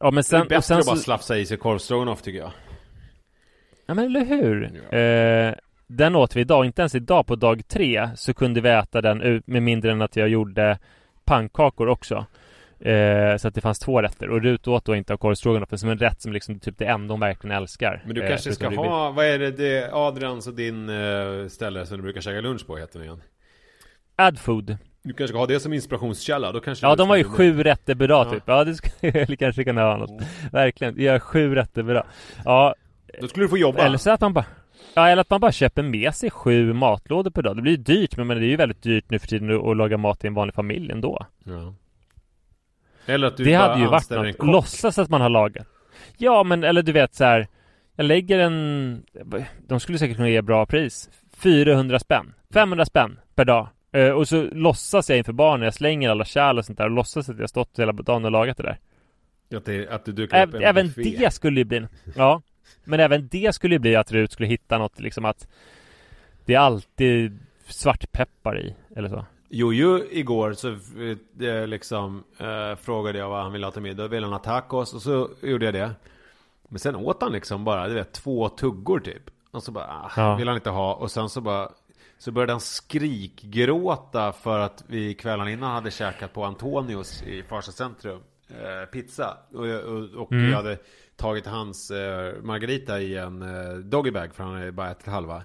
ja 0.00 0.10
men 0.10 0.14
Det 0.14 0.18
är 0.18 0.22
sen, 0.22 0.40
bättre 0.40 0.56
och 0.56 0.64
sen 0.64 0.78
att 0.78 0.86
bara 0.86 0.96
så, 0.96 1.02
slafsa 1.02 1.38
i 1.38 1.46
sig 1.46 1.56
korvstroganoff 1.56 2.22
tycker 2.22 2.38
jag 2.38 2.50
Ja 3.86 3.94
men 3.94 4.04
eller 4.04 4.24
hur? 4.24 4.70
Ja. 4.90 4.98
Eh, 4.98 5.54
den 5.86 6.16
åt 6.16 6.36
vi 6.36 6.40
idag, 6.40 6.64
inte 6.64 6.82
ens 6.82 6.94
idag 6.94 7.26
på 7.26 7.36
dag 7.36 7.68
tre 7.68 8.10
så 8.16 8.34
kunde 8.34 8.60
vi 8.60 8.68
äta 8.68 9.00
den 9.00 9.22
ut- 9.22 9.46
med 9.46 9.62
mindre 9.62 9.92
än 9.92 10.02
att 10.02 10.16
jag 10.16 10.28
gjorde 10.28 10.78
pannkakor 11.24 11.88
också. 11.88 12.26
Eh, 12.80 13.36
så 13.36 13.48
att 13.48 13.54
det 13.54 13.60
fanns 13.60 13.78
två 13.78 14.02
rätter 14.02 14.30
och 14.30 14.42
Rut 14.42 14.68
åt 14.68 14.84
då 14.84 14.96
inte 14.96 15.12
av 15.12 15.16
korvstroganoffen 15.16 15.78
som 15.78 15.88
en 15.90 15.98
rätt 15.98 16.20
som 16.22 16.32
liksom 16.32 16.60
typ 16.60 16.78
det 16.78 16.84
enda 16.84 17.12
hon 17.12 17.20
verkligen 17.20 17.56
älskar. 17.56 18.02
Men 18.06 18.14
du 18.14 18.22
Eh, 18.22 18.28
kanske 18.28 18.52
ska 18.52 18.64
förutom 18.64 18.84
ryggbiff. 18.84 18.90
ha, 18.92 19.10
vad 19.10 19.24
är 19.26 19.38
det, 19.38 19.50
det 19.50 19.90
Adrians 19.92 20.46
och 20.46 20.54
din 20.54 20.88
eh, 20.88 21.46
ställe 21.48 21.86
som 21.86 21.96
du 21.96 22.02
brukar 22.02 22.20
käka 22.20 22.40
lunch 22.40 22.66
på 22.66 22.76
heter 22.76 22.98
det 22.98 23.04
igen? 23.04 23.22
Adfood. 24.16 24.76
Du 25.02 25.12
kanske 25.14 25.28
ska 25.28 25.38
ha 25.38 25.46
det 25.46 25.60
som 25.60 25.72
inspirationskälla, 25.72 26.52
då 26.52 26.60
kanske 26.60 26.86
Ja 26.86 26.96
de 26.96 27.08
har 27.08 27.16
ju 27.16 27.24
ska- 27.24 27.32
sju 27.32 27.62
rätter 27.62 27.94
per 27.94 28.08
dag 28.08 28.26
Ja. 28.26 28.30
typ. 28.30 28.42
Ja 28.46 28.64
det 28.64 28.74
skulle 28.74 29.36
kanske 29.38 29.64
kunna 29.64 29.82
ha 29.82 29.96
något. 29.96 30.22
Verkligen, 30.52 30.94
vi 30.94 31.02
gör 31.02 31.18
sju 31.18 31.54
rätter 31.54 31.82
per 31.82 31.94
dag. 31.94 32.06
Ja, 32.44 32.74
Då 33.20 33.28
skulle 33.28 33.44
du 33.44 33.48
få 33.48 33.58
jobba 33.58 33.82
eller 33.82 33.98
så 33.98 34.10
att 34.10 34.20
man 34.20 34.32
bara 34.32 34.44
Ja, 34.94 35.08
eller 35.08 35.20
att 35.20 35.30
man 35.30 35.40
bara 35.40 35.52
köper 35.52 35.82
med 35.82 36.14
sig 36.14 36.30
sju 36.30 36.72
matlådor 36.72 37.30
per 37.30 37.42
dag. 37.42 37.56
Det 37.56 37.62
blir 37.62 37.72
ju 37.72 37.78
dyrt, 37.82 38.16
men 38.16 38.28
det 38.28 38.34
är 38.34 38.40
ju 38.40 38.56
väldigt 38.56 38.82
dyrt 38.82 39.04
nu 39.10 39.18
för 39.18 39.26
tiden 39.26 39.70
att 39.70 39.76
laga 39.76 39.96
mat 39.96 40.24
i 40.24 40.26
en 40.26 40.34
vanlig 40.34 40.54
familj 40.54 40.92
ändå. 40.92 41.26
ja. 41.44 41.74
Eller 43.10 43.26
att 43.26 43.36
du 43.36 43.44
det 43.44 43.58
bara 43.58 43.68
hade 43.68 43.80
ju 43.80 43.86
varit 43.86 44.10
en 44.10 44.26
något. 44.26 44.38
kock. 44.38 44.46
Låtsas 44.50 44.98
att 44.98 45.10
man 45.10 45.20
har 45.20 45.28
lagat. 45.28 45.66
Ja, 46.18 46.42
men 46.42 46.64
eller 46.64 46.82
du 46.82 46.92
vet 46.92 47.14
så 47.14 47.24
här. 47.24 47.48
Jag 47.96 48.04
lägger 48.06 48.38
en... 48.38 49.02
De 49.68 49.80
skulle 49.80 49.98
säkert 49.98 50.16
kunna 50.16 50.28
ge 50.28 50.42
bra 50.42 50.66
pris. 50.66 51.10
400 51.36 51.98
spänn. 51.98 52.34
500 52.52 52.84
spänn 52.84 53.18
per 53.34 53.44
dag. 53.44 53.68
Eh, 53.92 54.08
och 54.10 54.28
så 54.28 54.42
låtsas 54.52 55.08
jag 55.08 55.18
inför 55.18 55.32
barnen. 55.32 55.64
Jag 55.64 55.74
slänger 55.74 56.10
alla 56.10 56.24
kärl 56.24 56.58
och 56.58 56.64
sånt 56.64 56.78
där 56.78 56.84
och 56.84 56.90
låtsas 56.90 57.28
att 57.28 57.38
jag 57.38 57.48
stått 57.50 57.78
hela 57.78 57.92
dagen 57.92 58.24
och 58.24 58.30
lagat 58.30 58.56
det 58.56 58.62
där. 58.62 58.78
Att, 59.58 59.64
det, 59.64 59.88
att 59.88 60.04
du 60.04 60.12
dukar 60.12 60.46
upp 60.46 60.54
Ä- 60.54 60.56
en 60.56 60.62
även 60.62 60.86
buffé. 60.86 61.16
det 61.18 61.30
skulle 61.34 61.60
ju 61.60 61.64
bli... 61.64 61.86
Ja. 62.16 62.42
Men 62.84 63.00
även 63.00 63.28
det 63.28 63.54
skulle 63.54 63.74
ju 63.74 63.78
bli 63.78 63.96
att 63.96 64.12
Rut 64.12 64.32
skulle 64.32 64.48
hitta 64.48 64.78
något 64.78 65.00
liksom 65.00 65.24
att 65.24 65.48
det 66.44 66.54
är 66.54 66.58
alltid 66.58 67.38
svartpeppar 67.66 68.58
i, 68.60 68.74
eller 68.96 69.08
så. 69.08 69.24
Jojo 69.52 70.00
igår 70.10 70.52
så 70.52 70.68
eh, 71.46 71.66
liksom 71.66 72.24
eh, 72.38 72.76
frågade 72.76 73.18
jag 73.18 73.28
vad 73.28 73.42
han 73.42 73.52
ville 73.52 73.66
ha 73.66 73.70
till 73.72 73.82
middag. 73.82 74.08
Ville 74.08 74.26
han 74.26 74.32
ha 74.32 74.38
tacos 74.38 74.94
och 74.94 75.02
så 75.02 75.30
gjorde 75.42 75.64
jag 75.64 75.74
det. 75.74 75.90
Men 76.68 76.78
sen 76.78 76.96
åt 76.96 77.22
han 77.22 77.32
liksom 77.32 77.64
bara, 77.64 77.88
du 77.88 77.94
vet, 77.94 78.12
två 78.12 78.48
tuggor 78.48 79.00
typ. 79.00 79.22
Och 79.50 79.62
så 79.62 79.72
bara, 79.72 79.84
ah, 79.84 80.10
Ja. 80.16 80.36
vill 80.36 80.48
han 80.48 80.56
inte 80.56 80.70
ha. 80.70 80.94
Och 80.94 81.10
sen 81.10 81.28
så 81.28 81.40
bara, 81.40 81.70
så 82.18 82.30
började 82.32 82.52
han 82.52 82.60
skrikgråta 82.60 84.32
för 84.32 84.58
att 84.58 84.84
vi 84.86 85.14
kvällen 85.14 85.48
innan 85.48 85.70
hade 85.72 85.90
käkat 85.90 86.32
på 86.32 86.44
Antonios 86.44 87.22
i 87.22 87.42
Farsta 87.42 87.72
centrum. 87.72 88.20
Eh, 88.48 88.86
pizza. 88.92 89.36
Och, 89.54 89.66
och, 89.66 90.22
och 90.22 90.32
Mm. 90.32 90.50
jag 90.50 90.56
hade 90.56 90.78
tagit 91.16 91.46
hans 91.46 91.90
eh, 91.90 92.34
Margarita 92.42 93.00
i 93.00 93.16
en 93.16 93.42
eh, 93.42 93.74
doggybag 93.78 94.34
för 94.34 94.44
han 94.44 94.54
hade 94.54 94.72
bara 94.72 94.90
ätit 94.90 95.06
halva. 95.06 95.42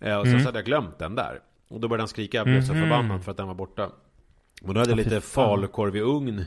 Eh, 0.00 0.16
och 0.18 0.24
sen 0.24 0.32
Mm. 0.32 0.40
så 0.40 0.48
hade 0.48 0.58
jag 0.58 0.66
glömt 0.66 0.98
den 0.98 1.14
där. 1.14 1.40
Och 1.70 1.80
då 1.80 1.88
började 1.88 2.02
han 2.02 2.08
skrika, 2.08 2.36
jag 2.38 2.46
blev 2.46 2.62
så 2.62 2.72
Mhm. 2.72 2.82
förbannad 2.82 3.24
för 3.24 3.30
att 3.30 3.36
den 3.36 3.46
var 3.46 3.54
borta. 3.54 3.90
Och 4.62 4.74
då 4.74 4.80
hade 4.80 4.90
jag 4.90 4.96
lite 4.96 5.20
falukorv 5.20 5.96
i 5.96 6.00
ugn. 6.00 6.44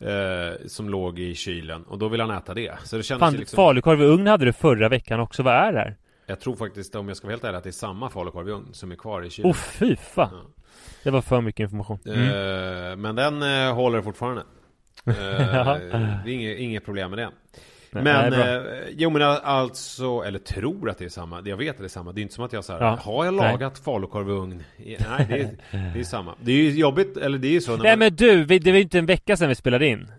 Eh, 0.00 0.66
som 0.66 0.88
låg 0.88 1.18
i 1.18 1.34
kylen. 1.34 1.82
Och 1.82 1.98
då 1.98 2.08
ville 2.08 2.22
han 2.22 2.36
äta 2.36 2.54
det. 2.54 2.78
Så 2.84 2.96
det 2.96 3.02
kändes 3.02 3.20
Fan, 3.20 3.34
liksom... 3.36 3.56
falukorv 3.56 4.02
i 4.02 4.04
ugn 4.04 4.26
hade 4.26 4.44
du 4.44 4.52
förra 4.52 4.88
veckan 4.88 5.20
också. 5.20 5.42
Vad 5.42 5.54
är 5.54 5.72
det 5.72 5.78
här? 5.78 5.96
Jag 6.26 6.40
tror 6.40 6.56
faktiskt, 6.56 6.94
om 6.94 7.08
jag 7.08 7.16
ska 7.16 7.26
vara 7.26 7.32
helt 7.32 7.44
ärlig, 7.44 7.58
att 7.58 7.64
det 7.64 7.70
är 7.70 7.72
samma 7.72 8.10
falukorv 8.10 8.48
i 8.48 8.52
ugn 8.52 8.68
som 8.72 8.92
är 8.92 8.96
kvar 8.96 9.22
i 9.22 9.30
kylen. 9.30 9.50
Oh 9.50 9.54
fy 9.54 9.96
fan. 9.96 10.28
Ja. 10.32 10.62
Det 11.04 11.10
var 11.10 11.22
för 11.22 11.40
mycket 11.40 11.60
information. 11.64 11.98
Mm. 12.06 12.22
Eh, 12.90 12.96
men 12.96 13.16
den 13.16 13.42
eh, 13.42 13.74
håller 13.74 14.02
fortfarande. 14.02 14.42
Eh, 15.06 15.14
det 15.14 15.94
är 15.94 16.28
inget, 16.28 16.58
inget 16.58 16.84
problem 16.84 17.10
med 17.10 17.18
det. 17.18 17.30
Nej, 17.92 18.02
Men, 18.04 18.30
nej, 18.32 18.56
eh, 18.56 18.62
jo 18.96 19.10
men 19.10 19.22
alltså, 19.22 20.04
eller 20.26 20.38
tror 20.38 20.90
att 20.90 20.98
det 20.98 21.04
är 21.04 21.08
samma. 21.08 21.42
Jag 21.44 21.56
vet 21.56 21.70
att 21.70 21.78
det 21.78 21.84
är 21.84 21.88
samma. 21.88 22.12
Det 22.12 22.20
är 22.20 22.22
inte 22.22 22.34
som 22.34 22.44
att 22.44 22.52
jag 22.52 22.64
säger 22.64 22.80
Ja. 22.80 22.98
har 23.02 23.24
jag 23.24 23.34
Nej. 23.34 23.52
lagat 23.52 23.78
falukorv 23.78 24.28
i 24.28 24.32
ugn? 24.32 24.62
Nej, 24.78 24.96
det 25.28 25.40
är, 25.40 25.56
det 25.94 26.00
är 26.00 26.04
samma. 26.04 26.34
Det 26.40 26.52
är 26.52 26.56
ju 26.56 26.70
jobbigt, 26.70 27.16
eller 27.16 27.38
det 27.38 27.48
är 27.48 27.52
ju 27.52 27.60
så 27.60 27.76
när 27.76 27.82
Nej 27.82 27.92
man, 27.92 27.98
men 27.98 28.16
du, 28.16 28.44
vi, 28.44 28.58
det 28.58 28.70
var 28.70 28.76
ju 28.76 28.82
inte 28.82 28.98
en 28.98 29.06
vecka 29.06 29.36
sedan 29.36 29.48
vi 29.48 29.54
spelade 29.54 29.86
in. 29.86 30.10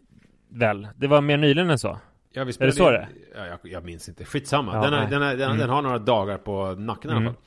Väl? 0.50 0.88
Det 0.96 1.08
var 1.08 1.22
mer 1.22 1.38
nyligen 1.38 1.70
än 1.70 1.80
så. 1.80 1.98
ja, 2.34 2.44
vi 2.44 2.48
det 2.50 2.54
spelade 2.54 2.76
så 2.78 2.88
in- 2.88 2.94
det? 2.94 3.08
Ja, 3.36 3.46
jag, 3.48 3.72
jag 3.72 3.86
minns 3.86 4.10
inte. 4.10 4.26
Skitsamma. 4.26 4.76
Ja, 4.76 4.82
den, 4.84 4.94
är, 4.94 5.00
nej. 5.00 5.08
den, 5.10 5.22
är, 5.22 5.36
den, 5.38 5.46
Mm. 5.48 5.58
den 5.60 5.70
har 5.70 5.82
några 5.82 6.00
dagar 6.00 6.38
på 6.38 6.72
nacken 6.78 7.12
i 7.12 7.14
alla 7.14 7.22
Mm. 7.22 7.34
fall. 7.34 7.44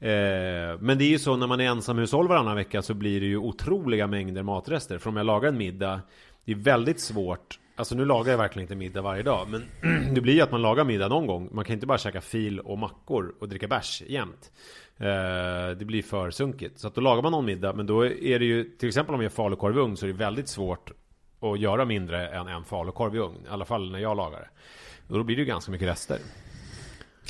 Eh, 0.00 0.78
men 0.80 0.98
det 0.98 1.04
är 1.04 1.08
ju 1.08 1.18
så 1.18 1.36
när 1.36 1.46
man 1.46 1.60
är 1.60 1.64
ensamhushåll 1.64 2.28
varannan 2.28 2.56
vecka 2.56 2.82
så 2.82 2.94
blir 2.94 3.20
det 3.20 3.26
ju 3.26 3.36
otroliga 3.36 4.06
mängder 4.06 4.42
matrester. 4.42 4.98
För 4.98 5.10
om 5.10 5.16
jag 5.16 5.26
lagar 5.26 5.48
en 5.48 5.58
middag, 5.58 6.00
det 6.44 6.52
är 6.52 6.56
väldigt 6.56 7.00
svårt 7.00 7.58
Alltså 7.76 7.94
nu 7.94 8.04
lagar 8.04 8.30
jag 8.30 8.38
verkligen 8.38 8.64
inte 8.64 8.74
middag 8.74 9.02
varje 9.02 9.22
dag 9.22 9.48
Men 9.48 9.64
det 10.14 10.20
blir 10.20 10.34
ju 10.34 10.40
att 10.40 10.50
man 10.50 10.62
lagar 10.62 10.84
middag 10.84 11.08
någon 11.08 11.26
gång 11.26 11.48
Man 11.52 11.64
kan 11.64 11.74
inte 11.74 11.86
bara 11.86 11.98
käka 11.98 12.20
fil 12.20 12.60
och 12.60 12.78
mackor 12.78 13.34
och 13.40 13.48
dricka 13.48 13.68
bärs 13.68 14.02
jämt 14.06 14.52
eh, 14.96 15.06
Det 15.78 15.84
blir 15.84 16.02
för 16.02 16.30
sunkigt 16.30 16.78
Så 16.78 16.88
att 16.88 16.94
då 16.94 17.00
lagar 17.00 17.22
man 17.22 17.32
någon 17.32 17.44
middag 17.44 17.72
Men 17.72 17.86
då 17.86 18.06
är 18.06 18.38
det 18.38 18.44
ju 18.44 18.64
Till 18.64 18.88
exempel 18.88 19.14
om 19.14 19.20
jag 19.20 19.24
gör 19.24 19.34
falukorv 19.34 19.76
i 19.76 19.80
ugn 19.80 19.96
så 19.96 20.06
är 20.06 20.08
det 20.08 20.16
väldigt 20.16 20.48
svårt 20.48 20.90
Att 21.40 21.60
göra 21.60 21.84
mindre 21.84 22.28
än 22.28 22.48
en 22.48 22.64
falukorv 22.64 23.16
i 23.16 23.18
ugn 23.18 23.38
I 23.46 23.48
alla 23.48 23.64
fall 23.64 23.92
när 23.92 23.98
jag 23.98 24.16
lagar 24.16 24.38
det 24.38 24.48
Och 25.12 25.18
då 25.18 25.24
blir 25.24 25.36
det 25.36 25.42
ju 25.42 25.46
ganska 25.46 25.72
mycket 25.72 25.88
rester 25.88 26.18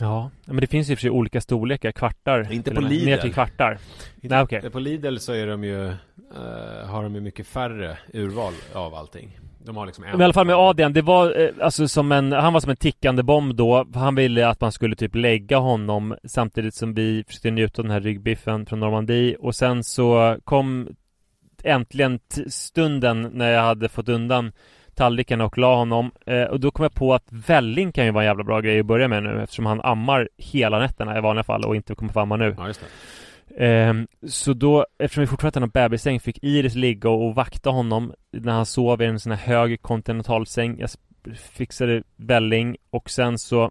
Ja, 0.00 0.30
men 0.44 0.57
det 0.57 0.66
finns 0.66 0.88
ju 0.88 0.96
för 0.96 1.00
sig 1.00 1.11
olika 1.11 1.40
storlekar, 1.40 1.92
kvartar. 1.92 2.52
Inte 2.52 2.74
på 2.74 2.80
Lidl. 2.80 3.07
Ner 3.07 3.18
till 3.18 3.33
kvartar. 3.33 3.78
Nej, 4.20 4.42
okej. 4.42 4.70
På 4.70 4.78
Lidl 4.78 5.16
så 5.16 5.33
är 5.33 5.46
de 5.46 5.64
ju, 5.64 5.88
eh, 5.88 6.87
har 6.87 7.02
de 7.02 7.14
ju 7.14 7.20
mycket 7.20 7.46
färre 7.46 7.98
urval 8.12 8.52
av 8.72 8.94
allting. 8.94 9.38
De 9.64 9.77
har 9.77 9.87
liksom 9.87 10.05
en. 10.05 10.11
Men 10.11 10.20
i 10.20 10.24
alla 10.24 10.33
fall 10.33 10.46
med 10.46 10.57
Adrian, 10.57 10.92
det 10.92 11.03
var 11.03 11.40
eh, 11.40 11.50
alltså 11.61 11.88
som 11.88 12.12
en, 12.12 12.33
han 12.33 12.53
var 12.53 12.61
som 12.61 12.70
en 12.70 12.77
tickande 12.77 13.22
bomb 13.22 13.55
då. 13.55 13.87
Han 13.94 14.14
ville 14.14 14.48
att 14.48 14.61
man 14.61 14.72
skulle 14.72 14.96
typ 14.96 15.14
lägga 15.14 15.59
honom 15.59 16.16
samtidigt 16.24 16.74
som 16.74 16.94
vi 16.94 17.24
försökte 17.27 17.50
njuta 17.50 17.83
av 17.83 17.85
den 17.85 17.92
här 17.92 18.00
ryggbiffen 18.00 18.66
från 18.66 18.81
Normandie. 18.81 19.37
Och 19.37 19.55
sen 19.55 19.85
så 19.85 20.37
kom 20.44 20.88
äntligen 21.62 22.20
stunden 22.48 23.31
när 23.33 23.50
jag 23.50 23.62
hade 23.62 23.88
fått 23.88 24.09
undan 24.09 24.53
tallriken 24.94 25.40
och 25.40 25.59
la 25.59 25.77
honom. 25.77 26.11
Eh, 26.27 26.42
och 26.42 26.61
då 26.61 26.70
kom 26.70 26.83
jag 26.83 26.94
på 26.94 27.14
att 27.14 27.27
välling 27.29 27.92
kan 27.92 28.05
ju 28.05 28.11
vara 28.11 28.24
en 28.24 28.29
jävla 28.29 28.44
bra 28.44 28.61
grej 28.61 28.81
att 28.81 28.87
börja 28.87 29.09
med 29.09 29.22
nu 29.22 29.42
eftersom 29.42 29.66
han 29.66 29.81
ammar 29.81 30.29
hela 30.37 30.79
nätterna 30.79 31.18
i 31.18 31.20
vanliga 31.20 31.44
fall 31.44 31.64
och 31.64 31.77
inte 31.77 31.94
kommer 31.94 32.12
få 32.12 32.20
amma 32.20 32.37
nu. 32.37 32.55
Ja, 32.59 32.66
just 32.66 32.81
det. 32.81 32.87
Ehm, 33.58 34.06
så 34.28 34.52
då, 34.52 34.86
eftersom 34.98 35.20
vi 35.20 35.26
fortfarande 35.26 35.60
har 35.60 35.66
en 35.66 35.70
bebissäng, 35.70 36.20
fick 36.20 36.38
Iris 36.42 36.74
ligga 36.74 37.10
och 37.10 37.34
vakta 37.34 37.70
honom 37.70 38.14
när 38.32 38.52
han 38.52 38.66
sov 38.66 39.02
i 39.02 39.04
en 39.04 39.20
sån 39.20 39.32
här 39.32 39.46
hög 39.46 39.82
kontinentalsäng. 39.82 40.78
Jag 40.78 40.90
fixade 41.36 42.02
välling 42.16 42.76
och 42.90 43.10
sen 43.10 43.38
så 43.38 43.70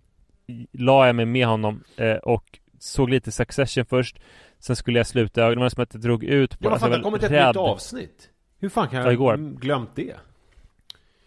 la 0.72 1.08
jag 1.08 1.16
mig 1.16 1.26
med 1.26 1.48
honom 1.48 1.84
eh, 1.98 2.16
och 2.16 2.60
såg 2.80 3.10
lite 3.10 3.32
Succession 3.32 3.86
först. 3.86 4.20
Sen 4.60 4.76
skulle 4.76 5.00
jag 5.00 5.08
sluta 5.08 5.42
ögonen. 5.42 5.58
Det 5.58 5.62
var 5.62 5.70
som 5.70 5.84
att 5.84 5.90
det 5.90 5.98
drog 5.98 6.24
ut 6.24 6.58
Ja, 6.60 6.70
vad 6.70 6.80
fan, 6.80 6.92
jag 6.92 7.00
det 7.00 7.04
har 7.04 7.12
kommit 7.12 7.24
ett 7.24 7.32
nytt 7.32 7.58
avsnitt. 7.58 8.30
Hur 8.60 8.70
fan 8.70 8.88
kan 8.88 9.02
Ja, 9.02 9.12
jag 9.12 9.34
mm, 9.34 9.56
glömt 9.56 9.90
det? 9.96 10.16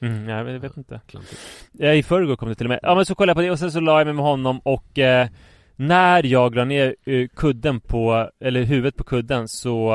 Mm, 0.00 0.28
jag 0.28 0.44
vet- 0.44 0.62
jag 0.62 0.72
inte. 0.76 1.00
Klantigt. 1.06 1.40
I 1.80 2.02
förrgår 2.02 2.36
kom 2.36 2.48
det 2.48 2.54
till 2.54 2.66
och 2.66 2.70
med. 2.70 2.80
Ja 2.82 2.94
men 2.94 3.06
så 3.06 3.14
kollade 3.14 3.30
jag 3.30 3.36
på 3.36 3.42
det 3.42 3.50
och 3.50 3.58
sen 3.58 3.72
så 3.72 3.80
la 3.80 4.00
jag 4.00 4.06
mig 4.06 4.14
med 4.14 4.24
honom 4.24 4.58
och 4.58 4.98
eh, 4.98 5.28
När 5.76 6.26
jag 6.26 6.54
la 6.54 6.64
ner 6.64 6.96
eh, 7.04 7.28
kudden 7.28 7.80
på, 7.80 8.30
eller 8.40 8.62
huvudet 8.62 8.96
på 8.96 9.04
kudden 9.04 9.48
så 9.48 9.88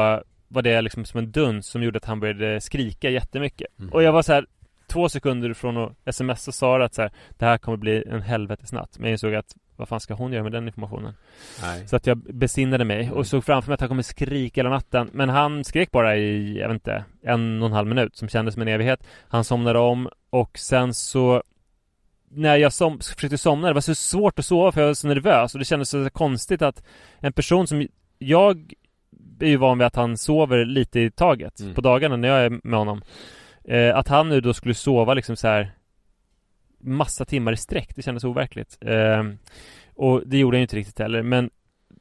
Var 0.47 0.61
det 0.61 0.81
liksom 0.81 1.05
som 1.05 1.17
en 1.17 1.31
duns 1.31 1.67
som 1.67 1.83
gjorde 1.83 1.97
att 1.97 2.05
han 2.05 2.19
började 2.19 2.61
skrika 2.61 3.09
jättemycket 3.09 3.67
Mhm. 3.77 3.89
Och 3.89 4.03
jag 4.03 4.11
var 4.11 4.21
så 4.21 4.33
här 4.33 4.45
Två 4.87 5.09
sekunder 5.09 5.53
från 5.53 5.77
att 5.77 6.15
smsa 6.15 6.51
Sara 6.51 6.85
att 6.85 6.93
så 6.93 7.01
här, 7.01 7.11
Det 7.37 7.45
här 7.45 7.57
kommer 7.57 7.77
bli 7.77 8.03
en 8.09 8.21
helvetesnatt 8.21 8.99
Men 8.99 9.05
jag 9.09 9.13
insåg 9.13 9.35
att 9.35 9.55
Vad 9.75 9.89
fan 9.89 9.99
ska 9.99 10.13
hon 10.13 10.33
göra 10.33 10.43
med 10.43 10.51
den 10.51 10.67
informationen? 10.67 11.13
Nej. 11.61 11.87
Så 11.87 11.95
att 11.95 12.07
jag 12.07 12.17
besinnade 12.17 12.85
mig 12.85 13.11
och 13.11 13.27
såg 13.27 13.43
framför 13.43 13.69
mig 13.69 13.73
att 13.73 13.79
han 13.79 13.89
kommer 13.89 14.03
skrika 14.03 14.61
hela 14.61 14.69
natten 14.69 15.09
Men 15.13 15.29
han 15.29 15.63
skrek 15.63 15.91
bara 15.91 16.17
i, 16.17 16.59
jag 16.59 16.67
vet 16.67 16.75
inte, 16.75 17.05
en 17.23 17.61
och 17.61 17.67
en 17.67 17.73
halv 17.73 17.87
minut 17.87 18.15
som 18.15 18.29
kändes 18.29 18.53
som 18.53 18.61
en 18.61 18.67
evighet 18.67 19.03
Han 19.27 19.43
somnade 19.43 19.79
om 19.79 20.09
och 20.29 20.57
sen 20.57 20.93
så 20.93 21.43
När 22.33 22.55
jag 22.57 22.73
som, 22.73 22.99
försökte 22.99 23.37
somna, 23.37 23.67
det 23.67 23.73
var 23.73 23.81
så 23.81 23.95
svårt 23.95 24.39
att 24.39 24.45
sova 24.45 24.71
för 24.71 24.81
jag 24.81 24.87
var 24.87 24.93
så 24.93 25.07
nervös 25.07 25.53
och 25.53 25.59
det 25.59 25.65
kändes 25.65 25.89
så 25.89 26.09
konstigt 26.09 26.61
att 26.61 26.83
En 27.19 27.33
person 27.33 27.67
som 27.67 27.87
Jag 28.17 28.73
är 29.39 29.47
ju 29.47 29.57
van 29.57 29.77
vid 29.77 29.85
att 29.87 29.95
han 29.95 30.17
sover 30.17 30.65
lite 30.65 30.99
i 30.99 31.11
taget 31.11 31.59
Mm. 31.59 31.73
på 31.75 31.81
dagarna 31.81 32.15
när 32.15 32.27
jag 32.27 32.45
är 32.45 32.59
med 32.63 32.79
honom 32.79 33.01
eh, 33.63 33.95
Att 33.97 34.07
han 34.07 34.29
nu 34.29 34.41
då 34.41 34.53
skulle 34.53 34.73
sova 34.73 35.13
liksom 35.13 35.35
så 35.35 35.47
här 35.47 35.71
Massa 36.83 37.25
timmar 37.25 37.51
i 37.51 37.57
sträck, 37.57 37.95
det 37.95 38.01
kändes 38.01 38.23
overkligt 38.23 38.77
eh, 38.81 39.23
Och 39.95 40.21
det 40.27 40.37
gjorde 40.37 40.57
han 40.57 40.59
ju 40.59 40.63
inte 40.63 40.75
riktigt 40.75 40.99
heller 40.99 41.23
men 41.23 41.49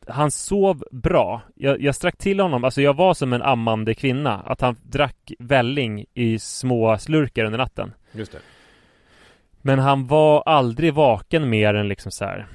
han 0.06 0.30
sov 0.30 0.84
bra. 0.90 1.42
Jag, 1.54 1.80
jag 1.82 1.94
strack 1.94 2.16
till 2.16 2.40
honom, 2.40 2.64
alltså 2.64 2.82
jag 2.82 2.96
var 2.96 3.14
som 3.14 3.32
en 3.32 3.42
ammande 3.42 3.94
kvinna. 3.94 4.38
Att 4.40 4.60
han 4.60 4.76
drack 4.82 5.32
välling 5.38 6.04
i 6.14 6.38
små 6.38 6.98
slurkar 6.98 7.44
under 7.44 7.58
natten. 7.58 7.92
Just 8.12 8.32
det. 8.32 8.38
Men 9.62 9.78
han 9.78 10.06
var 10.06 10.42
aldrig 10.46 10.94
vaken 10.94 11.48
mer 11.48 11.74
än 11.74 11.88
liksom 11.88 12.12
så 12.12 12.24
här 12.24 12.46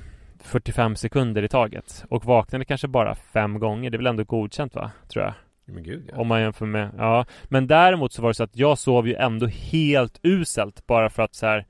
45 0.44 0.96
sekunder 0.96 1.44
i 1.44 1.48
taget. 1.48 2.06
Och 2.10 2.26
vaknade 2.26 2.66
kanske 2.66 2.88
bara 2.88 3.16
fem 3.16 3.60
gånger. 3.60 3.90
Det 3.90 3.96
är 3.96 3.98
väl 3.98 4.08
ändå 4.08 4.24
godkänt 4.24 4.76
va? 4.76 4.92
Tror 5.08 5.26
jag. 5.26 5.34
Men 5.66 5.84
gud 5.84 6.10
ja. 6.12 6.18
Om 6.18 6.28
man 6.28 6.42
jämför 6.42 6.66
med, 6.66 6.92
ja. 6.98 7.26
Men 7.44 7.68
däremot 7.68 8.14
så 8.14 8.22
var 8.22 8.30
det 8.30 8.34
så 8.34 8.44
att 8.44 8.58
jag 8.58 8.78
sov 8.78 9.08
ju 9.08 9.16
ändå 9.16 9.48
helt 9.48 10.20
uselt 10.24 10.88
bara 10.88 11.10
för 11.10 11.24
att 11.24 11.36
så 11.36 11.46
här 11.46 11.66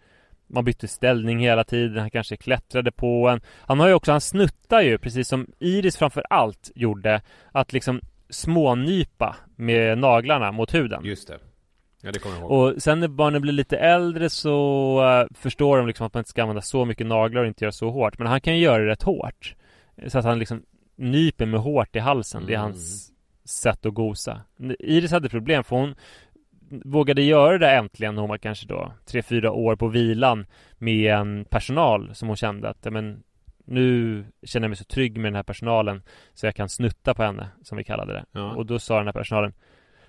man 0.47 0.65
bytte 0.65 0.87
ställning 0.87 1.39
hela 1.39 1.63
tiden, 1.63 1.97
han 1.97 2.09
kanske 2.09 2.37
klättrade 2.37 2.91
på 2.91 3.29
en 3.29 3.41
Han 3.61 3.79
har 3.79 3.87
ju 3.87 3.93
också, 3.93 4.11
han 4.11 4.21
snuttar 4.21 4.81
ju 4.81 4.97
precis 4.97 5.27
som 5.27 5.47
Iris 5.59 5.97
framför 5.97 6.23
allt 6.29 6.71
gjorde 6.75 7.21
Att 7.51 7.73
liksom 7.73 8.01
smånypa 8.29 9.35
med 9.55 9.97
naglarna 9.97 10.51
mot 10.51 10.73
huden 10.73 11.05
Just 11.05 11.27
det. 11.27 11.39
Ja, 12.05 12.11
det 12.11 12.19
kommer 12.19 12.35
jag 12.35 12.41
ihåg. 12.41 12.51
och 12.75 12.81
sen 12.81 12.99
när 12.99 13.07
barnen 13.07 13.41
blir 13.41 13.53
lite 13.53 13.77
äldre 13.77 14.29
så 14.29 15.03
eh, 15.03 15.35
förstår 15.37 15.77
de 15.77 15.87
liksom 15.87 16.07
att 16.07 16.13
man 16.13 16.21
inte 16.21 16.29
ska 16.29 16.41
använda 16.41 16.61
så 16.61 16.85
mycket 16.85 17.07
naglar 17.07 17.41
och 17.41 17.47
inte 17.47 17.63
göra 17.65 17.71
så 17.71 17.89
hårt. 17.89 18.17
Men 18.17 18.27
han 18.27 18.41
kan 18.41 18.55
ju 18.57 18.63
göra 18.63 18.83
det 18.83 18.89
rätt 18.89 19.03
hårt. 19.03 19.55
Så 20.07 20.19
att 20.19 20.25
han 20.25 20.39
liksom 20.39 20.63
nyper 20.95 21.45
med 21.45 21.59
hårt 21.59 21.95
i 21.95 21.99
halsen. 21.99 22.43
Det 22.45 22.53
är 22.53 22.57
Mm. 22.57 22.61
hans 22.61 23.11
sätt 23.45 23.85
att 23.85 23.93
gosa. 23.93 24.41
Iris 24.79 25.11
hade 25.11 25.29
problem 25.29 25.63
för 25.63 25.75
hon 25.75 25.95
vågade 26.69 27.21
göra 27.21 27.57
det 27.57 27.71
äntligen 27.71 28.15
när 28.15 28.21
hon 28.21 28.29
var 28.29 28.37
kanske 28.37 28.67
då 28.67 28.93
tre 29.05 29.21
fyra 29.21 29.51
år 29.51 29.75
på 29.75 29.87
vilan 29.87 30.45
med 30.77 31.13
en 31.13 31.45
personal 31.45 32.15
som 32.15 32.27
hon 32.27 32.37
kände 32.37 32.69
att, 32.69 32.83
men 32.93 33.23
nu 33.65 34.25
känner 34.43 34.65
jag 34.65 34.69
mig 34.69 34.77
så 34.77 34.83
trygg 34.83 35.17
med 35.17 35.25
den 35.31 35.35
här 35.35 35.43
personalen 35.43 36.03
så 36.33 36.45
jag 36.45 36.55
kan 36.55 36.69
snutta 36.69 37.13
på 37.13 37.23
henne, 37.23 37.47
som 37.63 37.77
vi 37.77 37.83
kallade 37.83 38.13
det. 38.13 38.25
Ja. 38.31 38.51
Och 38.55 38.65
då 38.65 38.79
sa 38.79 38.97
den 38.97 39.05
här 39.07 39.13
personalen 39.13 39.53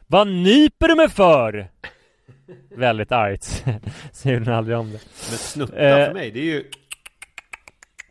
Vad 0.06 0.26
nyper 0.28 0.88
du 0.88 0.94
mig 0.94 1.08
för? 1.08 1.68
Väldigt 2.76 3.12
argt. 3.12 3.64
Så 4.12 4.28
gjorde 4.30 4.44
hon 4.44 4.54
aldrig 4.54 4.76
om 4.76 4.86
det. 4.86 4.92
Men 5.30 5.38
snutta 5.38 5.76
Eh, 5.78 6.06
för 6.06 6.14
mig, 6.14 6.30
det 6.30 6.40
är 6.40 6.44
ju 6.44 6.64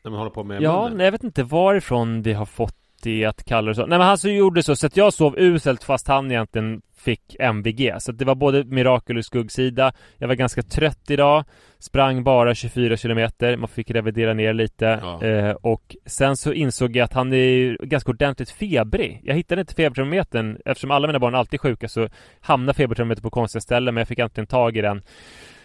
när 0.03 0.11
man 0.11 0.17
håller 0.19 0.31
på 0.31 0.43
med 0.43 0.61
Ja, 0.61 0.81
munnen. 0.83 0.97
nej, 0.97 1.05
jag 1.05 1.11
vet 1.11 1.23
inte 1.23 1.43
varifrån 1.43 2.21
vi 2.21 2.33
har 2.33 2.45
fått 2.45 2.77
det 3.05 3.25
att 3.25 3.43
kalla 3.43 3.67
det 3.67 3.75
så. 3.75 3.85
Nej 3.85 3.97
men 3.97 4.07
han 4.07 4.17
så 4.17 4.29
gjorde 4.29 4.63
så, 4.63 4.75
så 4.75 4.87
att 4.87 4.97
jag 4.97 5.13
sov 5.13 5.35
uselt 5.37 5.83
fast 5.83 6.07
han 6.07 6.31
egentligen 6.31 6.81
fick 6.97 7.35
MVG. 7.39 7.93
Så 7.99 8.11
att 8.11 8.17
det 8.17 8.25
var 8.25 8.35
både 8.35 8.63
mirakel 8.63 9.17
och 9.17 9.25
skuggsida. 9.25 9.93
Jag 10.17 10.27
var 10.27 10.35
ganska 10.35 10.61
trött 10.61 11.09
idag. 11.09 11.43
Sprang 11.79 12.23
bara 12.23 12.55
24 12.55 12.97
kilometer. 12.97 13.57
Man 13.57 13.67
fick 13.67 13.91
revidera 13.91 14.33
ner 14.33 14.53
lite. 14.53 14.99
Ja. 15.01 15.23
Eh, 15.23 15.51
och 15.51 15.95
sen 16.05 16.37
så 16.37 16.53
insåg 16.53 16.95
jag 16.95 17.03
att 17.05 17.13
han 17.13 17.33
är 17.33 17.85
ganska 17.85 18.11
ordentligt 18.11 18.49
febrig. 18.49 19.21
Jag 19.23 19.35
hittade 19.35 19.61
inte 19.61 19.75
febertermometern. 19.75 20.57
Eftersom 20.65 20.91
alla 20.91 21.07
mina 21.07 21.19
barn 21.19 21.33
är 21.33 21.37
alltid 21.37 21.61
sjuka 21.61 21.87
så 21.87 22.09
hamnar 22.39 22.73
febertermometern 22.73 23.23
på 23.23 23.29
konstiga 23.29 23.61
ställen. 23.61 23.93
Men 23.93 24.01
jag 24.01 24.07
fick 24.07 24.19
äntligen 24.19 24.47
tag 24.47 24.77
i 24.77 24.81
den. 24.81 25.01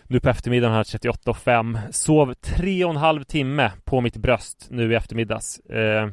Nu 0.07 0.21
på 0.21 0.29
eftermiddagen 0.29 0.73
har 0.73 0.79
jag 0.79 1.15
38,5. 1.15 1.79
Sov 1.91 2.35
tre 2.35 2.85
och 2.85 2.91
en 2.91 2.97
halv 2.97 3.25
timme 3.25 3.73
på 3.85 4.01
mitt 4.01 4.17
bröst 4.17 4.67
nu 4.71 4.93
i 4.93 4.95
eftermiddags. 4.95 5.59
Eh, 5.59 6.09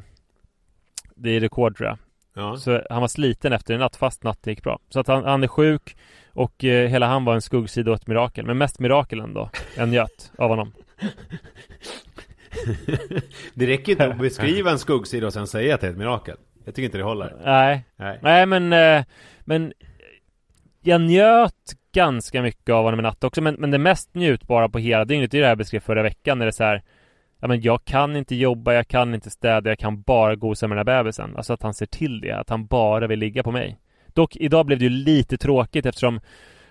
det 1.18 1.30
är 1.30 1.40
rekord 1.40 1.76
tror 1.76 1.88
jag. 1.88 1.98
Ja. 2.34 2.56
Så 2.56 2.82
han 2.90 3.00
var 3.00 3.08
sliten 3.08 3.52
efter 3.52 3.74
en 3.74 3.80
natt, 3.80 3.96
fast 3.96 4.22
natten 4.22 4.50
gick 4.50 4.62
bra. 4.62 4.78
Så 4.88 5.00
att 5.00 5.06
han, 5.06 5.24
han 5.24 5.42
är 5.42 5.48
sjuk 5.48 5.96
och 6.32 6.64
eh, 6.64 6.88
hela 6.88 7.06
han 7.06 7.24
var 7.24 7.34
en 7.34 7.42
skuggsida 7.42 7.90
och 7.90 7.96
ett 7.96 8.06
mirakel. 8.06 8.46
Men 8.46 8.58
mest 8.58 8.78
mirakel 8.78 9.20
ändå. 9.20 9.50
Jag 9.76 9.88
njöt 9.88 10.32
av 10.38 10.48
honom. 10.48 10.72
det 13.54 13.66
räcker 13.66 13.92
inte 13.92 14.06
att 14.06 14.18
beskriva 14.18 14.70
en 14.70 14.78
skuggsida 14.78 15.26
och 15.26 15.32
sen 15.32 15.46
säga 15.46 15.74
att 15.74 15.80
det 15.80 15.86
är 15.86 15.90
ett 15.90 15.96
mirakel. 15.96 16.36
Jag 16.64 16.74
tycker 16.74 16.84
inte 16.84 16.98
det 16.98 17.04
håller. 17.04 17.36
Nej, 17.44 17.84
Nej. 17.96 18.18
nej 18.22 18.46
men, 18.46 18.72
eh, 18.72 19.04
men 19.40 19.72
jag 20.82 21.00
njöt 21.00 21.74
ganska 21.92 22.42
mycket 22.42 22.72
av 22.72 22.84
honom 22.84 23.00
i 23.00 23.02
natt 23.02 23.24
också. 23.24 23.42
Men, 23.42 23.54
men 23.54 23.70
det 23.70 23.78
mest 23.78 24.14
njutbara 24.14 24.68
på 24.68 24.78
hela 24.78 25.04
dygnet, 25.04 25.30
det 25.30 25.36
är 25.36 25.40
det 25.40 25.46
här 25.46 25.50
jag 25.50 25.58
beskrev 25.58 25.80
förra 25.80 26.02
veckan. 26.02 26.38
När 26.38 26.46
det 26.46 26.50
är 26.50 26.52
så 26.52 26.64
här, 26.64 26.82
ja 27.40 27.48
men 27.48 27.60
jag 27.60 27.84
kan 27.84 28.16
inte 28.16 28.34
jobba, 28.34 28.72
jag 28.74 28.88
kan 28.88 29.14
inte 29.14 29.30
städa, 29.30 29.70
jag 29.70 29.78
kan 29.78 30.02
bara 30.02 30.36
gosa 30.36 30.68
med 30.68 30.78
den 30.78 30.86
här 30.88 31.02
bebisen. 31.02 31.36
Alltså 31.36 31.52
att 31.52 31.62
han 31.62 31.74
ser 31.74 31.86
till 31.86 32.20
det, 32.20 32.32
att 32.32 32.50
han 32.50 32.66
bara 32.66 33.06
vill 33.06 33.18
ligga 33.18 33.42
på 33.42 33.52
mig. 33.52 33.78
Dock, 34.06 34.36
idag 34.36 34.66
blev 34.66 34.78
det 34.78 34.84
ju 34.84 34.90
lite 34.90 35.36
tråkigt 35.38 35.86
eftersom 35.86 36.20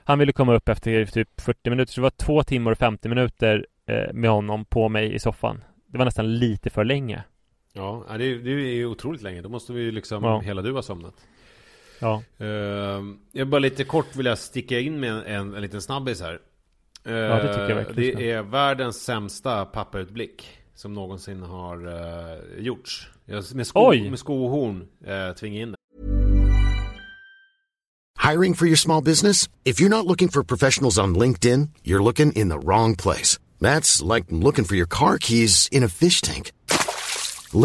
han 0.03 0.19
ville 0.19 0.31
komma 0.33 0.53
upp 0.55 0.69
efter 0.69 1.05
typ 1.05 1.41
40 1.41 1.69
minuter, 1.69 1.93
så 1.93 2.01
det 2.01 2.03
var 2.03 2.09
två 2.09 2.43
timmar 2.43 2.71
och 2.71 2.77
50 2.77 3.09
minuter 3.09 3.65
eh, 3.85 4.13
med 4.13 4.29
honom 4.29 4.65
på 4.65 4.89
mig 4.89 5.13
i 5.13 5.19
soffan. 5.19 5.63
Det 5.87 5.97
var 5.97 6.05
nästan 6.05 6.35
lite 6.39 6.69
för 6.69 6.83
länge. 6.85 7.23
Ja, 7.73 8.05
det, 8.17 8.25
är- 8.25 8.35
det 8.43 8.51
är 8.51 8.55
ju 8.75 8.85
otroligt 8.85 9.21
länge. 9.21 9.41
Då 9.41 9.49
måste 9.49 9.73
vi 9.73 9.81
ju 9.81 9.91
liksom, 9.91 10.23
Ja. 10.23 10.39
hela 10.39 10.61
du 10.61 10.71
har 10.73 10.81
somnat. 10.81 11.13
Ja. 12.01 12.23
Ehm, 12.45 13.19
jag 13.31 13.47
bara 13.47 13.59
lite 13.59 13.83
kort 13.83 14.15
vill 14.15 14.25
jag 14.25 14.37
sticka 14.37 14.79
in 14.79 14.99
med 14.99 15.09
en, 15.11 15.23
en, 15.25 15.53
en 15.55 15.61
liten 15.61 15.81
snabbis 15.81 16.21
här. 16.21 16.39
Det 17.13 17.47
tycker 17.47 17.59
jag 17.61 17.69
Ehm, 17.71 17.77
verkligen. 17.77 18.17
Det 18.17 18.31
är 18.31 18.41
världens 18.41 19.03
sämsta 19.03 19.65
pappautblick 19.65 20.47
som 20.75 20.93
någonsin 20.93 21.43
har 21.43 21.87
uh, 21.87 22.63
gjorts. 22.63 23.07
Med, 23.53 23.67
sko, 23.67 23.89
Oj! 23.89 24.09
med 24.09 24.19
skohorn 24.19 24.87
uh, 25.07 25.35
tvinga 25.35 25.61
in 25.61 25.71
det. 25.71 25.77
Hiring 28.31 28.55
for 28.55 28.65
your 28.65 28.77
small 28.77 29.03
business? 29.03 29.49
If 29.63 29.79
you're 29.81 29.89
not 29.89 30.05
looking 30.05 30.29
for 30.29 30.43
professionals 30.43 30.99
on 30.99 31.17
LinkedIn, 31.17 31.69
you're 31.83 32.03
looking 32.03 32.31
in 32.33 32.49
the 32.49 32.59
wrong 32.59 32.95
place. 32.95 33.39
That's 33.61 34.01
like 34.13 34.25
looking 34.29 34.65
for 34.65 34.75
your 34.75 34.87
car 34.89 35.17
keys 35.17 35.69
in 35.71 35.83
a 35.83 35.87
fish 35.87 36.21
tank. 36.21 36.51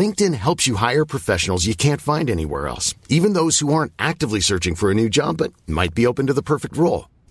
LinkedIn 0.00 0.35
helps 0.35 0.68
you 0.68 0.76
hire 0.76 1.05
professionals 1.05 1.66
you 1.66 1.74
can't 1.74 2.00
find 2.00 2.31
anywhere 2.31 2.68
else, 2.68 2.94
even 3.09 3.33
those 3.33 3.59
who 3.59 3.74
aren't 3.74 3.92
actively 3.98 4.40
searching 4.40 4.76
for 4.76 4.90
a 4.90 4.94
new 4.94 5.09
job 5.09 5.38
but 5.38 5.52
might 5.66 5.94
be 5.94 6.07
open 6.07 6.26
to 6.26 6.33
the 6.33 6.42
perfect 6.42 6.76
role. 6.76 7.09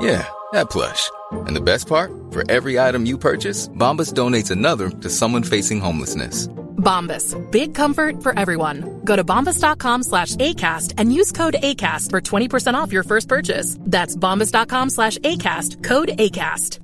Yeah, 0.00 0.26
that 0.52 0.70
plush. 0.70 1.10
And 1.32 1.56
the 1.56 1.60
best 1.60 1.88
part? 1.88 2.10
For 2.30 2.48
every 2.50 2.78
item 2.78 3.04
you 3.06 3.18
purchase, 3.18 3.68
Bombas 3.68 4.12
donates 4.12 4.50
another 4.50 4.90
to 4.90 5.10
someone 5.10 5.42
facing 5.42 5.80
homelessness. 5.80 6.48
Bombas. 6.78 7.34
Big 7.50 7.74
comfort 7.74 8.22
for 8.22 8.38
everyone. 8.38 9.00
Go 9.04 9.16
to 9.16 9.24
bombas.com 9.24 10.04
slash 10.04 10.36
ACAST 10.36 10.94
and 10.96 11.12
use 11.12 11.32
code 11.32 11.56
ACAST 11.62 12.10
for 12.10 12.20
20% 12.20 12.74
off 12.74 12.92
your 12.92 13.02
first 13.02 13.28
purchase. 13.28 13.76
That's 13.80 14.16
bombas.com 14.16 14.90
slash 14.90 15.18
ACAST. 15.18 15.82
Code 15.82 16.08
ACAST. 16.18 16.78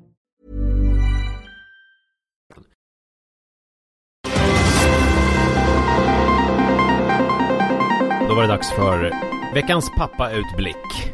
Då 8.29 8.35
var 8.35 8.43
det 8.43 8.49
dags 8.49 8.71
för 8.71 9.13
veckans 9.55 9.91
pappautblick. 9.91 11.14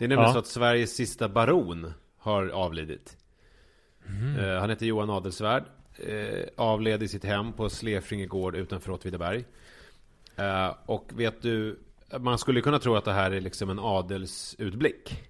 Det 0.00 0.06
är 0.06 0.08
nämligen 0.08 0.28
Ja. 0.28 0.32
så 0.32 0.38
att 0.38 0.46
Sveriges 0.46 0.96
sista 0.96 1.28
baron 1.28 1.92
har 2.18 2.48
avlidit. 2.48 3.16
Eh, 4.38 4.60
han 4.60 4.70
heter 4.70 4.86
Johan 4.86 5.10
Adelsvärd. 5.10 5.64
Uh, 6.08 6.44
avled 6.56 7.02
i 7.02 7.08
sitt 7.08 7.24
hem 7.24 7.52
på 7.52 7.70
Slefringe 7.70 8.26
gård 8.26 8.56
utanför 8.56 8.92
Åtvidaberg. 8.92 9.44
Eh, 10.36 10.74
och 10.86 11.10
vet 11.14 11.42
du, 11.42 11.78
man 12.18 12.38
skulle 12.38 12.60
kunna 12.60 12.78
tro 12.78 12.96
att 12.96 13.04
det 13.04 13.12
här 13.12 13.30
är 13.30 13.40
liksom 13.40 13.70
en 13.70 13.78
adelsutblick. 13.78 15.22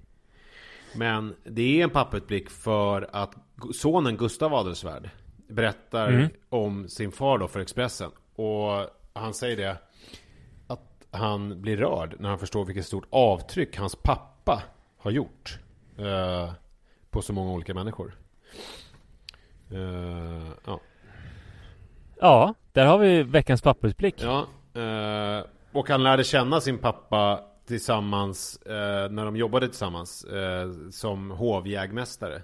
Men 0.95 1.35
det 1.45 1.81
är 1.81 1.85
en 1.85 1.91
pappautblick 1.91 2.51
för 2.51 3.09
att 3.13 3.35
sonen 3.75 4.17
Gustav 4.17 4.55
Adelsvärd 4.55 5.11
berättar 5.49 6.29
om 6.49 6.89
sin 6.89 7.13
far 7.13 7.39
då 7.39 7.49
för 7.49 7.61
Expressen. 7.61 8.11
Och 8.35 8.87
han 9.13 9.35
säger 9.35 9.57
det 9.57 9.77
han 11.11 11.63
blir 11.63 11.77
rörd 11.77 12.17
när 12.19 12.29
han 12.29 12.39
förstår 12.39 12.65
vilket 12.65 12.87
stort 12.87 13.07
avtryck 13.11 13.77
hans 13.77 13.97
pappa 13.97 14.63
har 14.99 15.11
gjort 15.11 15.59
eh, 15.99 16.53
på 17.11 17.23
så 17.23 17.33
många 17.33 17.53
olika 17.53 17.75
människor. 17.75 18.15
Eh, 19.71 20.51
ja. 20.65 20.81
Ja, 22.21 22.55
där 22.73 22.87
har 22.87 22.99
vi 22.99 23.23
veckans 23.23 23.63
pappautblick. 23.63 24.23
ja 24.23 24.47
eh, 24.81 25.45
och 25.73 25.89
han 25.89 26.03
lärde 26.03 26.25
känna 26.25 26.61
sin 26.61 26.79
pappa 26.79 27.41
tillsammans 27.67 28.57
eh, 28.57 29.11
när 29.11 29.25
de 29.25 29.37
jobbade 29.37 29.69
tillsammans 29.69 30.25
eh, 30.25 30.71
som 30.91 31.31
hovjägmästare. 31.31 32.43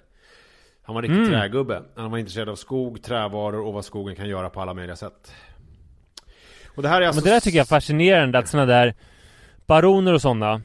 Han 0.83 0.94
var 0.94 1.02
en 1.02 1.09
riktig 1.09 1.26
trägubbe. 1.35 1.83
Han 1.94 2.11
var 2.11 2.18
intresserad 2.18 2.48
av 2.48 2.55
skog, 2.55 3.02
trävaror 3.02 3.66
och 3.66 3.72
vad 3.72 3.85
skogen 3.85 4.16
kan 4.16 4.29
göra 4.29 4.50
på 4.50 4.61
alla 4.61 4.74
möjliga 4.74 4.96
sätt. 4.96 5.33
Och 6.76 6.82
det 6.82 6.88
här 6.88 7.02
är 7.02 7.06
alltså... 7.06 7.20
Men 7.20 7.24
det 7.24 7.36
där 7.36 7.40
tycker 7.40 7.58
jag 7.58 7.64
är 7.64 7.68
fascinerande 7.68 8.38
att 8.38 8.48
sådana 8.48 8.66
där 8.66 8.94
baroner 9.66 10.14
och 10.14 10.22
sådana 10.22 10.62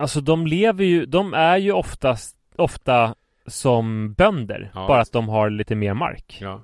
Alltså 0.00 0.20
de 0.20 0.46
lever 0.46 0.84
ju, 0.84 1.06
de 1.06 1.34
är 1.34 1.56
ju 1.56 1.72
oftast, 1.72 2.36
ofta 2.56 3.14
som 3.46 4.12
bönder. 4.12 4.70
Ja. 4.74 4.86
Bara 4.86 5.00
att 5.00 5.12
de 5.12 5.28
har 5.28 5.50
lite 5.50 5.74
mer 5.74 5.94
mark. 5.94 6.38
Ja. 6.40 6.62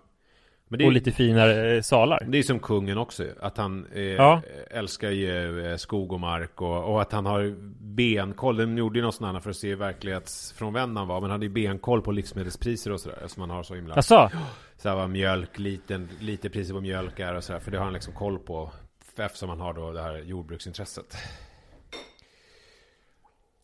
Men 0.69 0.79
det 0.79 0.85
är, 0.85 0.87
Och 0.87 0.93
lite 0.93 1.13
finare 1.13 1.77
eh, 1.77 1.83
salar. 1.83 2.27
Det 2.29 2.39
är 2.39 2.43
som 2.43 2.59
kungen 2.59 2.99
också 2.99 3.25
Att 3.41 3.57
han 3.57 3.87
eh, 3.93 4.03
Ja. 4.03 4.43
älskar 4.71 5.11
ju 5.11 5.67
eh, 5.67 5.77
skog 5.77 6.13
och 6.13 6.21
mark 6.21 6.63
och, 6.63 6.85
och 6.93 7.03
att 7.03 7.13
han 7.13 7.27
har 7.27 7.55
benkoll. 7.81 8.57
De 8.57 8.79
gjorde 8.79 8.99
ju 8.99 9.05
något 9.05 9.15
sånt 9.15 9.43
för 9.43 9.51
att 9.51 9.57
se 9.57 9.75
verklighetsfrånvänd 9.75 10.99
han 10.99 11.09
var. 11.09 11.15
Men 11.21 11.23
han 11.23 11.31
hade 11.31 11.47
ju 11.47 11.53
benkoll 11.53 12.03
på 12.03 12.13
livsmedelspriser 12.13 12.93
och 12.93 13.01
sådär. 13.01 13.17
Eftersom 13.25 13.41
han 13.41 13.51
har 13.51 13.63
så 13.63 13.75
himla... 13.75 13.95
Alltså, 13.95 14.31
Så 14.77 14.89
här 14.89 14.97
vad 14.97 15.11
mjölk, 15.11 15.59
liten, 15.59 16.09
lite 16.21 16.51
priser 16.51 16.75
på 16.75 16.81
mjölk 16.81 17.21
är 17.21 17.35
och 17.35 17.45
sådär. 17.45 17.61
För 17.61 17.71
det 17.71 17.77
har 17.79 17.85
han 17.85 17.93
liksom 17.95 18.13
koll 18.15 18.39
på. 18.39 18.71
Eftersom 19.17 19.49
han 19.49 19.61
har 19.61 19.75
då 19.75 19.93
det 19.93 20.03
här 20.03 20.19
jordbruksintresset. 20.19 21.17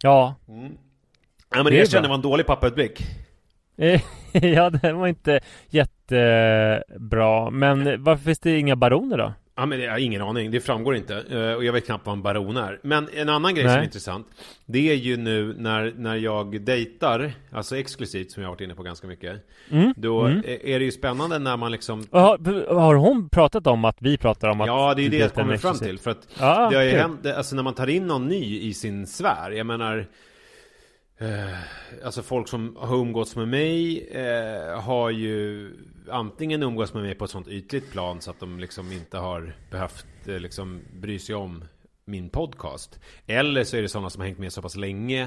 ja. 0.03 0.35
Ja 0.47 0.53
men 1.57 1.65
Det 1.65 1.71
det 1.71 1.77
är 1.77 1.79
jag 1.79 1.89
känner 1.91 2.03
bra. 2.03 2.09
var 2.09 2.15
en 2.15 2.23
dålig 2.23 2.47
pappautblick. 2.47 3.03
Ja, 4.33 4.71
det 4.71 4.93
var 4.93 5.07
inte 5.07 5.41
jättebra. 5.69 7.51
Men 7.51 8.05
varför 8.05 8.25
finns 8.25 8.39
det 8.39 8.59
inga 8.59 8.77
baroner 8.77 9.19
då? 9.19 9.33
Ja 9.57 9.67
men 9.67 9.81
jag 9.81 9.91
har 9.91 9.99
ingen 9.99 10.23
aning, 10.23 10.51
det 10.51 10.61
framgår 10.61 10.97
inte. 10.97 11.25
Eh, 11.31 11.53
Och 11.57 11.65
jag 11.65 11.73
vet 11.73 11.87
knappt 11.87 12.07
vad 12.07 12.13
en 12.17 12.23
baron 12.23 12.57
är. 12.57 12.81
Men 12.83 13.09
en 13.15 13.29
annan 13.29 13.55
grej 13.55 13.65
som 13.65 13.71
Nej. 13.73 13.79
är 13.81 13.85
intressant. 13.85 14.27
Det 14.67 14.91
är 14.91 14.95
ju 14.95 15.17
nu 15.17 15.55
när, 15.59 15.93
när 15.97 16.17
jag 16.17 16.61
dejtar, 16.61 17.33
alltså 17.53 17.77
exklusivt 17.77 18.31
som 18.31 18.43
jag 18.43 18.49
har 18.49 18.55
varit 18.55 18.61
inne 18.61 18.75
på 18.75 18.83
ganska 18.83 19.07
mycket. 19.07 19.49
Mm. 19.71 19.95
Då 19.97 20.25
är 20.25 20.67
är 20.67 20.79
det 20.79 20.85
ju 20.85 20.91
spännande 20.91 21.39
när 21.39 21.57
man 21.57 21.73
liksom 21.73 22.07
Har, 22.11 22.75
har 22.75 22.95
hon 22.95 23.29
pratat 23.29 23.67
om 23.67 23.85
att 23.85 23.97
vi 24.01 24.19
pratar 24.19 24.49
om 24.49 24.61
att 24.61 24.67
Ja, 24.67 24.95
det 24.95 25.03
är 25.03 25.05
du 25.05 25.11
det 25.11 25.17
jag 25.19 25.35
kommer 25.35 25.57
fram 25.57 25.79
till. 25.79 25.99
För 25.99 26.11
att 26.11 26.29
Ja, 26.41 26.69
det 26.71 26.77
har 26.77 26.85
ju 26.85 26.91
hänt, 26.91 27.27
alltså 27.27 27.57
när 27.57 27.63
man 27.63 27.75
tar 27.75 27.87
in 27.87 28.07
någon 28.07 28.29
ny 28.29 28.61
i 28.61 28.75
sin 28.75 29.07
sfär. 29.07 29.51
Jag 29.51 29.67
menar, 29.67 30.07
alltså 32.05 32.23
folk 32.23 32.49
som 32.49 32.77
har 32.77 32.97
umgåtts 32.97 33.37
med 33.37 33.49
mig 33.49 34.07
eh, 34.09 34.81
har 34.81 35.11
ju 35.11 35.71
antingen 36.11 36.63
umgåtts 36.63 36.95
med 36.95 37.03
mig 37.03 37.15
på 37.15 37.25
ett 37.25 37.31
sånt 37.31 37.49
ytligt 37.49 37.91
plan 37.93 38.21
så 38.21 38.31
att 38.31 38.41
de 38.41 38.61
liksom 38.61 38.93
inte 38.93 39.19
har 39.19 39.57
behövt 39.71 40.07
eh, 40.27 40.39
liksom 40.39 40.81
bry 40.93 41.19
sig 41.19 41.35
om 41.35 41.65
min 42.05 42.29
podcast. 42.29 43.01
Eller 43.27 43.65
så 43.65 43.77
är 43.77 43.83
det 43.83 43.89
sådana 43.89 44.11
som 44.11 44.21
har 44.21 44.27
hängt 44.27 44.39
med 44.39 44.53
så 44.53 44.63
pass 44.63 44.77
länge 44.77 45.23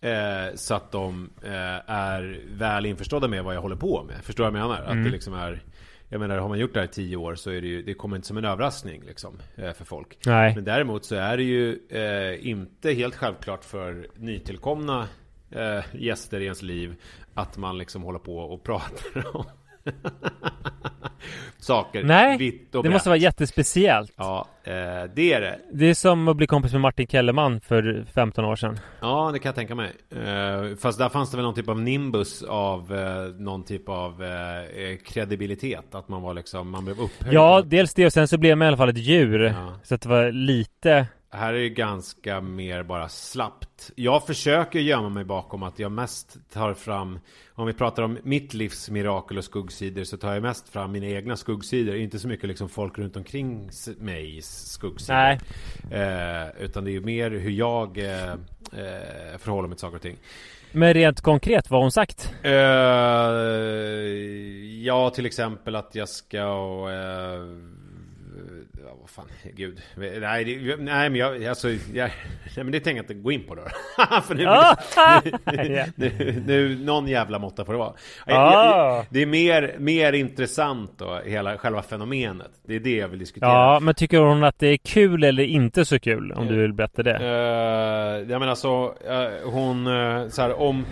eh, 0.00 0.54
så 0.54 0.74
att 0.74 0.92
de 0.92 1.30
eh, 1.42 1.90
är 1.90 2.40
väl 2.48 2.86
införstådda 2.86 3.28
med 3.28 3.44
vad 3.44 3.54
jag 3.54 3.62
håller 3.62 3.76
på 3.76 4.02
med. 4.02 4.24
Förstår 4.24 4.44
du 4.44 4.50
vad 4.50 4.60
jag 4.60 4.68
menar? 4.68 4.82
Att 4.82 5.04
det 5.04 5.10
liksom 5.10 5.34
är 5.34 5.62
jag 6.08 6.20
menar, 6.20 6.38
har 6.38 6.48
man 6.48 6.58
gjort 6.58 6.74
det 6.74 6.80
här 6.80 6.86
i 6.86 6.90
tio 6.90 7.16
år 7.16 7.34
så 7.34 7.50
är 7.50 7.60
det 7.60 7.66
ju, 7.66 7.82
det 7.82 7.94
kommer 7.94 8.16
inte 8.16 8.28
som 8.28 8.36
en 8.36 8.44
överraskning 8.44 9.02
liksom, 9.02 9.38
eh, 9.56 9.72
för 9.72 9.84
folk. 9.84 10.18
Nej. 10.26 10.54
Men 10.54 10.64
däremot 10.64 11.04
så 11.04 11.14
är 11.14 11.36
det 11.36 11.42
ju 11.42 11.78
eh, 11.88 12.48
inte 12.48 12.92
helt 12.92 13.14
självklart 13.14 13.64
för 13.64 14.06
nytillkomna 14.16 15.08
eh, 15.50 15.84
gäster 15.92 16.40
i 16.40 16.44
ens 16.44 16.62
liv 16.62 16.96
att 17.34 17.56
man 17.56 17.78
liksom 17.78 18.02
håller 18.02 18.18
på 18.18 18.38
och 18.38 18.62
pratar 18.62 19.36
om 19.36 19.44
saker 21.58 22.04
Nej, 22.04 22.38
vitt 22.38 22.74
och 22.74 22.82
det 22.82 22.90
måste 22.90 23.06
brett. 23.06 23.06
vara 23.06 23.16
jättespeciellt. 23.16 24.12
Ja, 24.16 24.48
eh, 24.64 24.72
det 25.14 25.32
är 25.32 25.40
det. 25.40 25.58
Det 25.72 25.86
är 25.86 25.94
som 25.94 26.28
att 26.28 26.36
bli 26.36 26.46
kompis 26.46 26.72
med 26.72 26.80
Martin 26.80 27.06
Kellerman 27.06 27.60
för 27.60 28.04
15 28.14 28.44
år 28.44 28.56
sedan. 28.56 28.78
Ja, 29.00 29.30
det 29.32 29.38
kan 29.38 29.48
jag 29.48 29.54
tänka 29.54 29.74
mig. 29.74 29.92
Eh, 30.10 30.76
fast 30.76 30.98
där 30.98 31.08
fanns 31.08 31.30
det 31.30 31.36
väl 31.36 31.44
någon 31.44 31.54
typ 31.54 31.68
av 31.68 31.80
nimbus 31.80 32.42
av 32.42 32.94
eh, 32.94 33.24
någon 33.42 33.64
typ 33.64 33.88
av 33.88 34.24
eh, 34.24 34.58
eh, 34.58 34.96
kredibilitet. 35.06 35.94
Att 35.94 36.08
man 36.08 36.22
var 36.22 36.34
liksom, 36.34 36.70
man 36.70 36.84
blev 36.84 37.00
upphöjd. 37.00 37.34
Ja, 37.34 37.62
dels 37.66 37.94
det 37.94 38.06
och 38.06 38.12
sen 38.12 38.28
så 38.28 38.38
blev 38.38 38.58
man 38.58 38.66
i 38.66 38.68
alla 38.68 38.76
fall 38.76 38.88
ett 38.88 38.98
djur. 38.98 39.40
Ja. 39.40 39.74
Så 39.82 39.94
att 39.94 40.02
det 40.02 40.08
var 40.08 40.32
lite... 40.32 41.06
Här 41.36 41.54
är 41.54 41.58
det 41.58 41.68
ganska 41.68 42.40
mer 42.40 42.82
bara 42.82 43.08
slappt. 43.08 43.90
Jag 43.94 44.26
försöker 44.26 44.78
gömma 44.78 45.08
mig 45.08 45.24
bakom 45.24 45.62
att 45.62 45.78
jag 45.78 45.92
mest 45.92 46.36
tar 46.52 46.74
fram, 46.74 47.18
om 47.54 47.66
vi 47.66 47.72
pratar 47.72 48.02
om 48.02 48.18
mitt 48.22 48.54
livs 48.54 48.90
mirakel 48.90 49.38
och 49.38 49.44
skuggsidor, 49.44 50.04
så 50.04 50.16
tar 50.16 50.34
jag 50.34 50.42
mest 50.42 50.68
fram 50.68 50.92
mina 50.92 51.06
egna 51.06 51.36
skuggsidor. 51.36 51.96
Inte 51.96 52.18
så 52.18 52.28
mycket 52.28 52.48
liksom 52.48 52.68
folk 52.68 52.98
runt 52.98 53.16
omkring 53.16 53.70
mig 53.98 54.42
skuggsidor. 54.42 55.18
Nej. 55.18 55.38
Eh, 55.90 56.62
utan 56.64 56.84
det 56.84 56.90
är 56.90 56.92
ju 56.92 57.00
mer 57.00 57.30
hur 57.30 57.50
jag 57.50 57.98
eh, 57.98 58.32
eh, 58.32 59.38
förhåller 59.38 59.68
mig 59.68 59.76
till 59.76 59.80
saker 59.80 59.96
och 59.96 60.02
ting. 60.02 60.16
Men 60.72 60.94
rent 60.94 61.20
konkret, 61.20 61.70
vad 61.70 61.78
har 61.78 61.84
hon 61.84 61.92
sagt? 61.92 62.34
Eh, 62.42 62.52
ja, 64.84 65.10
till 65.10 65.26
exempel 65.26 65.76
att 65.76 65.94
jag 65.94 66.08
ska... 66.08 66.38
Uh, 66.88 67.83
ja, 68.84 68.96
vad 69.00 69.10
fan, 69.10 69.26
gud. 69.56 69.80
Nej, 70.20 70.44
det, 70.44 70.76
nej 70.76 71.10
men 71.10 71.14
jag, 71.14 71.44
alltså, 71.44 71.70
jag, 71.70 72.10
nej, 72.56 72.64
men 72.64 72.70
det 72.72 72.80
tänker 72.80 72.96
jag 72.96 73.02
inte 73.02 73.14
gå 73.14 73.32
in 73.32 73.46
på 73.46 73.54
då. 73.54 73.62
För 74.22 74.34
nu, 74.34 74.44
Ah! 74.46 74.76
nu, 75.52 75.84
nu, 75.96 76.42
nu, 76.46 76.78
någon 76.84 77.08
jävla 77.08 77.38
måtta 77.38 77.64
får 77.64 77.72
det 77.72 77.78
vara. 77.78 77.92
Jag, 78.26 78.36
Ah! 78.36 79.04
det 79.10 79.22
är 79.22 79.26
mer, 79.26 79.76
mer 79.78 80.12
intressant 80.12 80.92
då, 80.98 81.20
hela 81.24 81.58
själva 81.58 81.82
fenomenet. 81.82 82.50
Det 82.66 82.74
är 82.74 82.80
det 82.80 82.96
jag 82.96 83.08
vill 83.08 83.18
diskutera. 83.18 83.50
Ja, 83.50 83.80
men 83.80 83.94
tycker 83.94 84.18
hon 84.18 84.44
att 84.44 84.58
det 84.58 84.68
är 84.68 84.76
kul 84.76 85.24
eller 85.24 85.42
inte 85.42 85.84
så 85.84 85.98
kul? 85.98 86.32
Om 86.32 86.46
du 86.46 86.60
vill 86.60 86.72
berätta 86.72 87.02
det. 87.02 87.18
Uh, 87.18 88.30
jag 88.30 88.40
menar 88.40 88.54
så, 88.54 88.94
eh, 89.06 89.50
hon, 89.50 89.86
uh, 89.86 90.28
så 90.28 90.42
här, 90.42 90.60
om, 90.60 90.84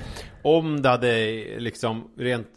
om 0.43 0.83
det 0.83 0.89
hade 0.89 1.43
liksom 1.59 2.11
rent, 2.19 2.49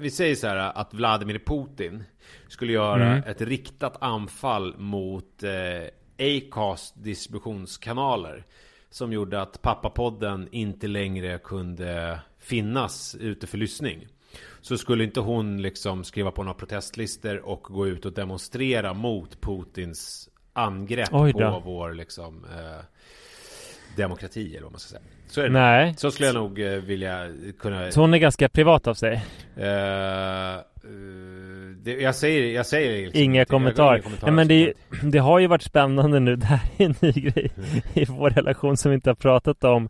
vi 0.00 0.10
säger 0.10 0.34
så 0.34 0.46
här 0.46 0.56
att 0.74 0.94
Vladimir 0.94 1.40
Putin 1.46 2.04
skulle 2.48 2.72
göra 2.72 3.06
Mm. 3.06 3.22
ett 3.26 3.40
riktat 3.40 3.96
anfall 4.02 4.74
mot 4.78 5.42
uh, 5.44 5.88
Acast 6.18 6.94
distributionskanaler 7.04 8.44
som 8.90 9.12
gjorde 9.12 9.42
att 9.42 9.62
pappapodden 9.62 10.48
inte 10.52 10.86
längre 10.86 11.38
kunde 11.38 12.20
finnas 12.38 13.16
ute 13.20 13.46
för 13.46 13.58
lyssning. 13.58 14.06
Så 14.60 14.78
skulle 14.78 15.04
inte 15.04 15.20
hon 15.20 15.62
liksom 15.62 16.04
skriva 16.04 16.30
på 16.30 16.42
några 16.42 16.54
protestlistor 16.54 17.48
och 17.48 17.62
gå 17.62 17.86
ut 17.86 18.06
och 18.06 18.12
demonstrera 18.12 18.94
mot 18.94 19.40
Putins 19.40 20.28
angrepp 20.52 21.10
på 21.10 21.62
vår 21.64 21.92
liksom 21.94 22.44
eh, 22.44 22.84
demokrati 23.96 24.50
eller 24.50 24.62
vad 24.62 24.72
man 24.72 24.80
ska 24.80 24.90
säga. 24.90 25.02
Så 25.26 25.40
är 25.40 25.44
det. 25.44 25.50
Nej. 25.50 25.94
Så 25.96 26.10
skulle 26.10 26.26
jag 26.26 26.34
nog 26.34 26.60
eh, 26.60 26.70
vilja 26.72 27.28
kunna... 27.58 27.90
Så 27.90 28.00
hon 28.00 28.14
är 28.14 28.18
ganska 28.18 28.48
privat 28.48 28.86
av 28.86 28.94
sig. 28.94 29.24
Eh, 29.56 30.54
eh, 30.54 30.60
det, 31.94 32.02
jag 32.02 32.14
säger, 32.14 32.54
jag 32.54 32.66
säger 32.66 33.02
liksom 33.04 33.22
Inga 33.22 33.44
kommentarer. 33.44 33.98
kommentar 33.98 34.26
Nej, 34.26 34.34
men 34.34 34.48
det, 34.48 34.72
det 35.12 35.18
har 35.18 35.38
ju 35.38 35.46
varit 35.46 35.62
spännande 35.62 36.20
nu. 36.20 36.36
Det 36.42 36.46
här 36.46 36.60
är 36.76 36.84
en 36.84 36.94
ny 37.00 37.12
grej 37.12 37.50
i 37.94 38.04
vår 38.04 38.30
relation 38.30 38.76
som 38.76 38.90
vi 38.90 38.94
inte 38.94 39.10
har 39.10 39.14
pratat 39.14 39.64
om 39.64 39.88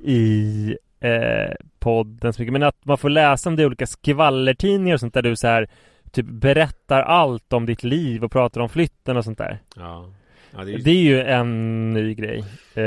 i 0.00 0.76
eh, 1.00 1.54
podden 1.78 2.32
så 2.32 2.42
mycket. 2.42 2.52
Men 2.52 2.62
att 2.62 2.84
man 2.84 2.98
får 2.98 3.10
läsa 3.10 3.48
om 3.48 3.56
det 3.56 3.62
i 3.62 3.66
olika 3.66 3.86
skvallertidningar 3.86 4.94
och 4.94 5.00
sånt 5.00 5.14
där 5.14 5.22
du 5.22 5.36
så 5.36 5.46
här 5.46 5.68
typ 6.12 6.26
berättar 6.26 7.02
allt 7.02 7.52
om 7.52 7.66
ditt 7.66 7.82
liv 7.84 8.24
och 8.24 8.32
pratar 8.32 8.60
om 8.60 8.68
flytten 8.68 9.16
och 9.16 9.24
sånt 9.24 9.38
där. 9.38 9.58
Ja. 9.76 10.12
Ja, 10.56 10.64
det 10.64 10.70
är 10.72 10.76
ju 10.76 10.82
Det 10.82 10.90
är 10.90 10.94
ju 11.02 11.20
en 11.22 11.90
ny 11.90 12.14
grej. 12.14 12.44
Eh, 12.74 12.84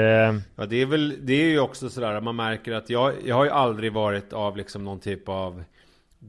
Ja 0.56 0.66
det 0.70 0.82
är 0.82 0.86
väl, 0.86 1.16
det 1.22 1.34
är 1.34 1.46
ju 1.50 1.60
också 1.60 1.90
sådär 1.90 2.14
att 2.14 2.24
man 2.24 2.36
märker 2.36 2.74
att 2.74 2.90
jag, 2.90 3.14
jag 3.26 3.36
har 3.36 3.44
ju 3.44 3.52
aldrig 3.52 3.94
varit 3.94 4.34
av 4.34 4.58
liksom 4.58 4.84
någon 4.84 5.00
typ 5.00 5.30
av 5.30 5.64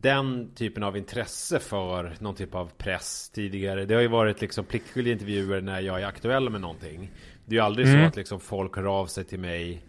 Den 0.01 0.51
typen 0.55 0.83
av 0.83 0.97
intresse 0.97 1.59
för 1.59 2.13
någon 2.19 2.35
typ 2.35 2.55
av 2.55 2.71
press 2.79 3.31
tidigare 3.35 3.85
Det 3.85 3.95
har 3.95 4.03
ju 4.03 4.09
varit 4.09 4.41
liksom 4.41 4.65
pliktskyldiga 4.65 5.13
intervjuer 5.13 5.61
när 5.61 5.81
jag 5.81 6.03
är 6.03 6.07
aktuell 6.07 6.51
med 6.51 6.61
någonting 6.61 7.11
Det 7.45 7.55
är 7.55 7.59
ju 7.59 7.65
aldrig 7.65 7.87
Mm. 7.87 8.01
så 8.03 8.09
att 8.09 8.17
liksom 8.17 8.41
folk 8.41 8.77
hör 8.77 8.85
av 9.01 9.07
sig 9.07 9.25
till 9.25 9.39
mig 9.41 9.83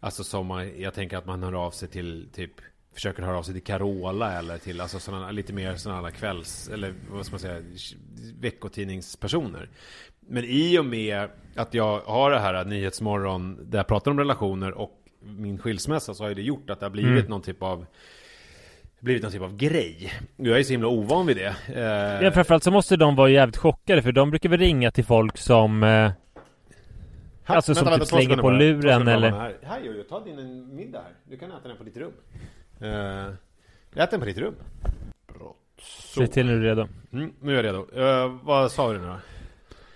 Alltså 0.00 0.24
som 0.24 0.46
man, 0.46 0.80
jag 0.80 0.94
tänker 0.94 1.16
att 1.16 1.26
man 1.26 1.42
hör 1.42 1.52
av 1.66 1.70
sig 1.70 1.88
till 1.88 2.28
typ 2.34 2.52
Försöker 2.94 3.22
höra 3.22 3.38
av 3.38 3.42
sig 3.42 3.54
till 3.54 3.62
Carola 3.62 4.32
eller 4.38 4.58
till 4.58 4.80
alltså 4.80 4.98
sådana, 4.98 5.30
lite 5.30 5.52
mer 5.52 5.76
sådana 5.76 6.10
kvälls 6.10 6.68
Eller 6.68 6.94
vad 7.10 7.26
ska 7.26 7.32
man 7.32 7.40
säga 7.40 7.62
Veckotidningspersoner 8.50 9.68
Men 10.20 10.44
i 10.44 10.78
och 10.78 10.84
med 10.84 11.28
att 11.54 11.74
jag 11.74 12.00
har 12.00 12.30
det 12.30 12.38
här 12.38 12.64
Nyhetsmorgon 12.64 13.58
Där 13.70 13.78
jag 13.78 13.86
pratar 13.86 14.10
om 14.10 14.18
relationer 14.18 14.72
och 14.72 14.96
min 15.22 15.58
skilsmässa 15.58 16.14
Så 16.14 16.24
har 16.24 16.28
ju 16.28 16.34
det 16.34 16.42
gjort 16.42 16.70
att 16.70 16.80
det 16.80 16.86
har 16.86 16.90
blivit 16.90 17.10
Mm. 17.18 17.30
någon 17.30 17.42
typ 17.42 17.62
av 17.62 17.86
Blivit 19.00 19.22
någon 19.22 19.32
typ 19.32 19.42
av 19.42 19.56
grej 19.56 20.12
Jag 20.36 20.58
är 20.58 20.62
så 20.62 20.72
himla 20.72 20.88
ovan 20.88 21.26
vid 21.26 21.36
det 21.36 21.54
eh, 21.74 22.24
ja, 22.24 22.32
framförallt 22.32 22.64
så 22.64 22.70
måste 22.70 22.96
de 22.96 23.16
vara 23.16 23.30
jävligt 23.30 23.56
chockade 23.56 24.02
för 24.02 24.12
de 24.12 24.30
brukar 24.30 24.48
väl 24.48 24.58
ringa 24.58 24.90
till 24.90 25.04
folk 25.04 25.38
som 25.38 25.82
eh, 25.82 25.88
Här, 27.50 27.56
Alltså, 27.56 27.74
som 27.74 27.86
typ 27.86 27.98
två 27.98 28.04
slänger 28.04 28.36
på 28.36 28.50
luren, 28.50 29.08
eller? 29.08 29.30
Här, 29.30 29.56
här 29.62 29.80
Jojo, 29.80 30.02
ta 30.02 30.20
din 30.24 30.74
middag 30.76 30.98
här. 30.98 31.12
Du 31.24 31.36
kan 31.36 31.50
äta 31.50 31.68
den 31.68 31.76
på 31.76 31.84
ditt 31.84 31.96
rum. 31.96 32.12
Uh, 32.82 33.34
ät 33.94 34.10
den 34.10 34.20
på 34.20 34.26
ditt 34.26 34.38
rum. 34.38 34.54
Så. 35.82 36.20
Se 36.20 36.26
till 36.26 36.46
när 36.46 36.52
du 36.52 36.58
är 36.58 36.64
redo. 36.64 36.88
Mm, 37.12 37.32
nu 37.40 37.52
är 37.52 37.56
jag 37.56 37.64
redo. 37.64 37.86
Eh, 37.96 38.38
vad 38.42 38.72
sa 38.72 38.92
du 38.92 38.98
nu 38.98 39.06
då? 39.06 39.16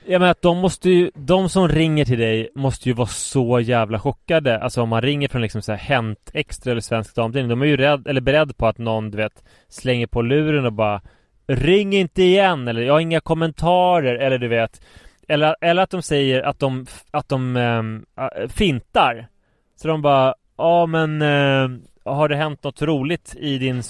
Jag 0.06 0.20
menar 0.20 0.30
att 0.30 0.42
de 0.42 0.58
måste 0.58 0.90
ju, 0.90 1.10
de 1.14 1.48
som 1.48 1.68
ringer 1.68 2.04
till 2.04 2.18
dig 2.18 2.50
måste 2.54 2.88
ju 2.88 2.94
vara 2.94 3.06
så 3.06 3.60
jävla 3.60 3.98
chockade. 3.98 4.58
Alltså 4.58 4.82
om 4.82 4.88
man 4.88 5.02
ringer 5.02 5.28
från 5.28 5.42
liksom 5.42 5.62
så 5.62 5.72
här 5.72 5.78
Hänt 5.78 6.30
Extra 6.34 6.70
eller 6.70 6.80
Svensk 6.80 7.14
Damtidning 7.14 7.48
De 7.48 7.62
är 7.62 7.66
ju 7.66 7.76
rädd, 7.76 8.06
eller 8.06 8.20
beredd 8.20 8.56
på 8.56 8.66
att 8.66 8.78
någon 8.78 9.10
du 9.10 9.16
vet 9.16 9.44
Slänger 9.68 10.06
på 10.06 10.22
luren 10.22 10.66
och 10.66 10.72
bara 10.72 11.02
Ring 11.46 11.92
inte 11.94 12.22
igen! 12.22 12.68
Eller 12.68 12.82
jag 12.82 12.92
har 12.92 13.00
inga 13.00 13.20
kommentarer! 13.20 14.14
Eller 14.14 14.38
du 14.38 14.48
vet. 14.48 14.86
Eller, 15.28 15.56
eller 15.60 15.82
att 15.82 15.90
de 15.90 16.02
säger 16.02 16.42
att 16.42 16.58
de, 16.58 16.86
att 17.10 17.28
de 17.28 17.56
ehm, 17.56 18.06
äh, 18.18 18.48
fintar. 18.48 19.28
Så 19.76 19.88
de 19.88 20.02
bara 20.02 20.34
Ja 20.56 20.86
men 20.86 21.22
äh, 21.22 21.68
Har 22.04 22.28
det 22.28 22.36
hänt 22.36 22.62
något 22.62 22.82
roligt 22.82 23.36
i 23.38 23.58
din 23.58 23.82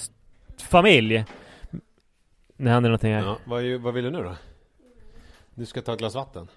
familj? 0.69 1.25
Nu 2.57 2.69
händer 2.69 2.89
någonting 2.89 3.13
här. 3.13 3.21
Ja, 3.21 3.37
vad, 3.45 3.63
vad 3.81 3.93
vill 3.93 4.03
du 4.03 4.11
nu 4.11 4.23
då? 4.23 4.35
Du 5.55 5.65
ska 5.65 5.81
ta 5.81 5.93
ett 5.93 5.99
glas 5.99 6.15
vatten. 6.15 6.47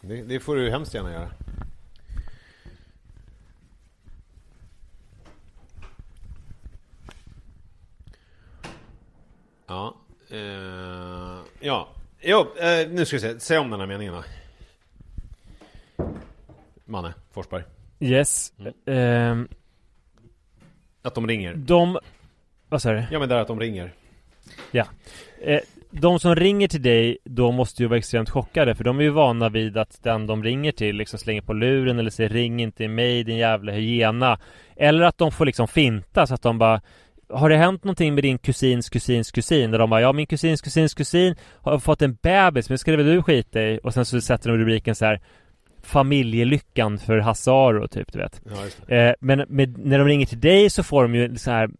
Det, 0.00 0.22
det 0.22 0.40
får 0.40 0.56
du 0.56 0.70
hemskt 0.70 0.94
gärna 0.94 1.12
göra. 1.12 1.30
Ja. 9.66 9.96
Eh, 10.30 11.38
ja. 11.60 11.88
Jo, 12.20 12.46
eh, 12.56 12.88
nu 12.88 13.04
ska 13.04 13.16
vi 13.16 13.20
se. 13.20 13.40
Säg 13.40 13.58
om 13.58 13.70
den 13.70 13.80
här 13.80 13.86
meningen 13.86 14.14
då. 14.14 14.24
Manne 16.84 17.14
Forsberg. 17.30 17.64
Yes 18.00 18.52
Ehm, 18.86 19.48
Att 21.02 21.14
de 21.14 21.26
ringer. 21.26 21.54
De 21.54 21.98
Vad 22.68 22.82
sa 22.82 22.92
du? 22.92 23.04
Ja 23.10 23.18
men 23.18 23.28
där 23.28 23.36
att 23.36 23.48
de 23.48 23.60
ringer. 23.60 23.92
Eh, 25.40 25.60
de 25.90 26.20
som 26.20 26.34
ringer 26.34 26.68
till 26.68 26.82
dig 26.82 27.18
då 27.24 27.52
måste 27.52 27.82
ju 27.82 27.88
vara 27.88 27.98
extremt 27.98 28.30
chockade 28.30 28.74
för 28.74 28.84
de 28.84 28.98
är 28.98 29.02
ju 29.02 29.10
vana 29.10 29.48
vid 29.48 29.76
att 29.76 30.02
den 30.02 30.26
de 30.26 30.44
ringer 30.44 30.72
till 30.72 30.96
liksom 30.96 31.18
slänger 31.18 31.42
på 31.42 31.52
luren 31.52 31.98
eller 31.98 32.10
säger 32.10 32.30
ring 32.30 32.62
inte 32.62 32.88
mig 32.88 33.24
din 33.24 33.36
jävla 33.36 33.72
hyena 33.72 34.38
Eller 34.76 35.04
att 35.04 35.18
de 35.18 35.32
får 35.32 35.46
liksom 35.46 35.68
finta 35.68 36.26
så 36.26 36.34
att 36.34 36.42
de 36.42 36.58
bara 36.58 36.80
Har 37.28 37.48
det 37.50 37.56
hänt 37.56 37.84
någonting 37.84 38.14
med 38.14 38.24
din 38.24 38.38
kusins 38.38 38.88
kusins 38.88 39.30
kusin? 39.30 39.70
Där 39.70 39.78
de 39.78 39.90
bara 39.90 40.00
ja 40.00 40.12
min 40.12 40.26
kusins 40.26 40.60
kusins 40.60 40.94
kusin 40.94 41.34
har 41.62 41.78
fått 41.78 42.02
en 42.02 42.14
bebis 42.22 42.68
men 42.68 42.78
ska 42.78 42.96
väl 42.96 43.06
du 43.06 43.22
skita 43.22 43.62
i? 43.62 43.80
Och 43.82 43.94
sen 43.94 44.04
så 44.04 44.20
sätter 44.20 44.50
de 44.50 44.58
rubriken 44.58 44.94
så 44.94 45.04
här 45.04 45.20
Familjelyckan 45.82 46.98
för 46.98 47.18
Hasse 47.18 47.50
Aro 47.50 47.88
typ 47.88 48.12
du 48.12 48.18
vet 48.18 48.40
Ja. 48.88 48.94
Eh, 48.96 49.14
men 49.20 49.44
med, 49.48 49.78
när 49.78 49.98
de 49.98 50.08
ringer 50.08 50.26
till 50.26 50.40
dig 50.40 50.70
så 50.70 50.82
får 50.82 51.02
de 51.02 51.14
ju 51.14 51.36
så 51.36 51.50
här 51.50 51.70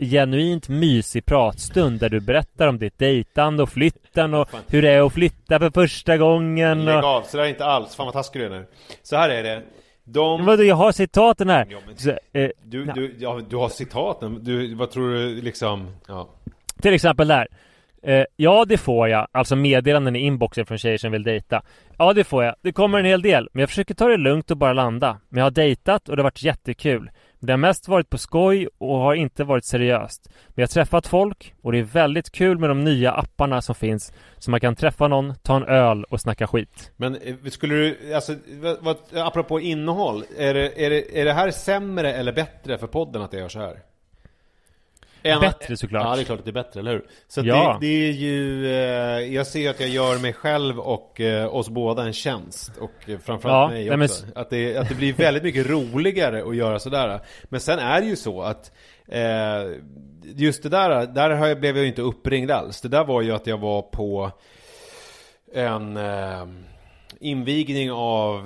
genuint 0.00 0.68
mysig 0.68 1.26
pratstund 1.26 2.00
där 2.00 2.08
du 2.08 2.20
berättar 2.20 2.66
om 2.68 2.78
ditt 2.78 2.98
dejtande 2.98 3.62
och 3.62 3.68
flytten 3.68 4.34
och 4.34 4.50
Fan. 4.50 4.60
hur 4.68 4.82
det 4.82 4.90
är 4.90 5.06
att 5.06 5.12
flytta 5.12 5.58
för 5.58 5.70
första 5.70 6.16
gången 6.16 6.84
Lägg 6.84 6.98
och... 6.98 7.04
av, 7.04 7.22
så 7.22 7.36
där 7.36 7.44
är 7.44 7.48
inte 7.48 7.64
alls. 7.64 7.96
Fan 7.96 8.06
vad 8.06 8.12
taskig 8.14 8.42
du 8.42 8.46
är 8.46 8.50
nu. 8.50 8.66
Så 9.02 9.16
här 9.16 9.30
är 9.30 9.42
det. 9.42 9.62
De... 10.04 10.44
Vadå, 10.44 10.62
jag 10.62 10.76
har 10.76 10.92
citaten 10.92 11.48
här! 11.48 11.66
Ja, 11.70 11.78
men- 11.86 11.96
Så, 11.96 12.10
eh, 12.32 12.50
Du, 12.64 12.84
du, 12.84 13.14
ja, 13.18 13.40
du 13.50 13.56
har 13.56 13.68
citaten. 13.68 14.38
Du, 14.44 14.74
vad 14.74 14.90
tror 14.90 15.10
du 15.14 15.40
liksom? 15.42 15.88
Ja. 16.08 16.28
till 16.82 16.94
exempel 16.94 17.28
där 17.28 17.48
eh, 18.02 18.24
Ja, 18.36 18.64
det 18.68 18.78
får 18.78 19.08
jag. 19.08 19.26
Alltså 19.32 19.56
meddelanden 19.56 20.16
i 20.16 20.18
inboxen 20.20 20.66
från 20.66 20.78
tjejer 20.78 20.98
som 20.98 21.12
vill 21.12 21.22
dejta. 21.22 21.62
Ja, 21.98 22.12
det 22.12 22.24
får 22.24 22.44
jag. 22.44 22.54
Det 22.62 22.72
kommer 22.72 22.98
en 22.98 23.04
hel 23.04 23.22
del. 23.22 23.48
Men 23.52 23.60
jag 23.60 23.68
försöker 23.68 23.94
ta 23.94 24.08
det 24.08 24.16
lugnt 24.16 24.50
och 24.50 24.56
bara 24.56 24.72
landa. 24.72 25.18
Men 25.28 25.38
jag 25.38 25.44
har 25.46 25.50
dejtat 25.50 26.08
och 26.08 26.16
det 26.16 26.22
har 26.22 26.24
varit 26.24 26.42
jättekul. 26.42 27.10
Det 27.40 27.52
har 27.52 27.58
mest 27.58 27.88
varit 27.88 28.10
på 28.10 28.18
skoj 28.18 28.68
och 28.78 28.98
har 28.98 29.14
inte 29.14 29.44
varit 29.44 29.64
seriöst. 29.64 30.30
Vi 30.54 30.62
har 30.62 30.66
träffat 30.66 31.06
folk 31.06 31.54
och 31.62 31.72
det 31.72 31.78
är 31.78 31.82
väldigt 31.82 32.30
kul 32.32 32.58
med 32.58 32.70
de 32.70 32.84
nya 32.84 33.12
apparna 33.12 33.62
som 33.62 33.74
finns. 33.74 34.12
Så 34.38 34.50
man 34.50 34.60
kan 34.60 34.76
träffa 34.76 35.08
någon, 35.08 35.34
ta 35.42 35.56
en 35.56 35.64
öl 35.64 36.04
och 36.04 36.20
snacka 36.20 36.46
skit. 36.46 36.92
Men 36.96 37.16
eh, 37.16 37.34
skulle 37.50 37.74
du, 37.74 38.14
alltså, 38.14 38.34
vad, 38.48 38.76
vad, 38.80 38.96
apropå 39.14 39.60
innehåll. 39.60 40.24
Är 40.38 40.54
det, 40.54 40.84
är, 40.84 40.90
det, 40.90 41.20
är 41.20 41.24
det 41.24 41.32
här 41.32 41.50
sämre 41.50 42.12
eller 42.12 42.32
bättre 42.32 42.78
för 42.78 42.86
podden 42.86 43.22
att 43.22 43.32
jag 43.32 43.42
gör 43.42 43.48
så 43.48 43.58
här? 43.58 43.82
Än- 45.34 45.40
Bättre 45.40 45.76
såklart. 45.76 46.04
Ja, 46.04 46.16
det 46.16 46.22
är 46.22 46.24
klart 46.24 46.38
att 46.38 46.44
det 46.44 46.50
är 46.50 46.52
bättre, 46.52 46.80
eller 46.80 46.90
hur? 46.92 47.06
Så 47.28 47.40
Ja. 47.44 47.78
det, 47.80 47.86
det 47.86 48.08
är 48.08 48.12
ju, 48.12 48.66
eh, 48.66 49.34
jag 49.34 49.46
ser 49.46 49.70
att 49.70 49.80
jag 49.80 49.88
gör 49.88 50.18
mig 50.18 50.32
själv 50.32 50.78
och 50.80 51.20
eh, 51.20 51.54
oss 51.54 51.68
båda 51.68 52.02
en 52.02 52.12
tjänst. 52.12 52.72
Och 52.80 53.10
eh, 53.10 53.18
framförallt 53.18 53.72
Ja, 53.72 53.76
mig 53.76 53.88
nej, 53.88 53.96
men 53.96 54.04
också. 54.04 54.24
Att, 54.34 54.50
det, 54.50 54.76
att 54.76 54.88
det 54.88 54.94
blir 54.94 55.12
väldigt 55.12 55.42
mycket 55.42 55.66
roligare 55.70 56.42
att 56.48 56.56
göra 56.56 56.78
sådär. 56.78 57.20
Men 57.44 57.60
sen 57.60 57.78
är 57.78 58.00
det 58.00 58.06
ju 58.06 58.16
så 58.16 58.42
att 58.42 58.72
eh, 59.08 59.20
just 60.22 60.62
det 60.62 60.68
där, 60.68 61.06
där 61.06 61.30
har 61.30 61.46
jag, 61.46 61.60
blev 61.60 61.76
jag 61.76 61.82
ju 61.82 61.88
inte 61.88 62.02
uppringd 62.02 62.50
alls. 62.50 62.80
Det 62.80 62.88
där 62.88 63.04
var 63.04 63.22
ju 63.22 63.32
att 63.32 63.46
jag 63.46 63.58
var 63.58 63.82
på 63.82 64.30
en 65.54 65.96
eh, 65.96 66.46
invigning 67.20 67.92
av 67.92 68.44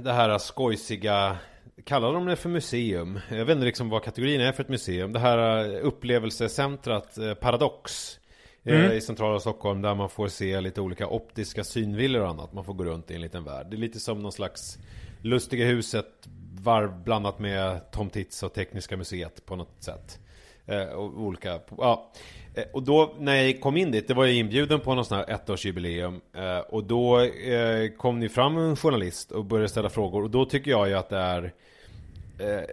det 0.00 0.12
här 0.12 0.38
skojsiga 0.38 1.36
Kallar 1.84 2.12
de 2.12 2.26
det 2.26 2.36
för 2.36 2.48
museum? 2.48 3.20
Jag 3.30 3.44
vet 3.44 3.54
inte 3.54 3.64
liksom 3.64 3.88
vad 3.88 4.02
kategorin 4.02 4.40
är 4.40 4.52
för 4.52 4.62
ett 4.62 4.68
museum. 4.68 5.12
Det 5.12 5.18
här 5.18 5.64
eh, 5.74 5.86
upplevelsecentrat 5.86 7.18
eh, 7.18 7.34
Paradox 7.34 8.18
eh, 8.64 8.74
Mm. 8.80 8.92
i 8.96 9.00
centrala 9.00 9.40
Stockholm 9.40 9.82
där 9.82 9.94
man 9.94 10.10
får 10.10 10.28
se 10.28 10.60
lite 10.60 10.80
olika 10.80 11.08
optiska 11.08 11.64
synvillor 11.64 12.22
och 12.22 12.28
annat. 12.28 12.52
Man 12.52 12.64
får 12.64 12.74
gå 12.74 12.84
runt 12.84 13.10
i 13.10 13.14
en 13.14 13.20
liten 13.20 13.44
värld. 13.44 13.66
Det 13.70 13.76
är 13.76 13.78
lite 13.78 14.00
som 14.00 14.18
någon 14.22 14.32
slags 14.32 14.78
Lustiga 15.22 15.66
huset 15.66 16.28
varv 16.62 17.02
blandat 17.04 17.38
med 17.38 17.90
Tom 17.90 18.10
Tits 18.10 18.42
och 18.42 18.52
Tekniska 18.54 18.96
museet 18.96 19.46
på 19.46 19.56
något 19.56 19.82
sätt. 19.82 20.18
Eh, 20.66 20.84
och 20.84 21.20
olika, 21.20 21.60
ja. 21.78 22.12
Eh, 22.54 22.64
och 22.72 22.82
då 22.82 23.14
när 23.18 23.34
jag 23.34 23.60
kom 23.60 23.76
in 23.76 23.90
dit, 23.90 24.08
det 24.08 24.14
var 24.14 24.24
jag 24.24 24.34
inbjuden 24.34 24.80
på 24.80 24.94
någon 24.94 25.04
sån 25.04 25.18
här 25.18 25.30
ettårsjubileum. 25.30 26.20
Eh, 26.36 26.58
och 26.58 26.84
då 26.84 27.20
eh, 27.20 27.88
kom 27.96 28.20
ni 28.20 28.28
fram 28.28 28.56
en 28.58 28.76
journalist 28.76 29.32
och 29.32 29.44
började 29.44 29.68
ställa 29.68 29.90
frågor. 29.90 30.22
Och 30.22 30.30
då 30.30 30.44
tycker 30.44 30.70
jag 30.70 30.88
ju 30.88 30.94
att 30.94 31.08
det 31.08 31.18
är 31.18 31.52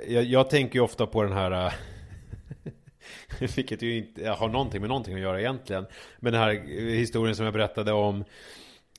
jag, 0.08 0.24
jag 0.24 0.50
tänker 0.50 0.76
ju 0.76 0.82
ofta 0.82 1.06
på 1.06 1.24
den 1.24 1.34
här 1.34 1.74
Vilket 3.56 3.82
ju 3.82 3.98
inte 3.98 4.30
har 4.30 4.50
någonting 4.50 4.82
med 4.82 4.90
någonting 4.90 5.14
att 5.14 5.22
göra 5.22 5.40
egentligen. 5.40 5.86
Men 6.20 6.34
den 6.34 6.42
här 6.42 6.52
historien 6.96 7.36
som 7.36 7.46
jag 7.46 7.54
berättade 7.54 7.92
om 7.92 8.24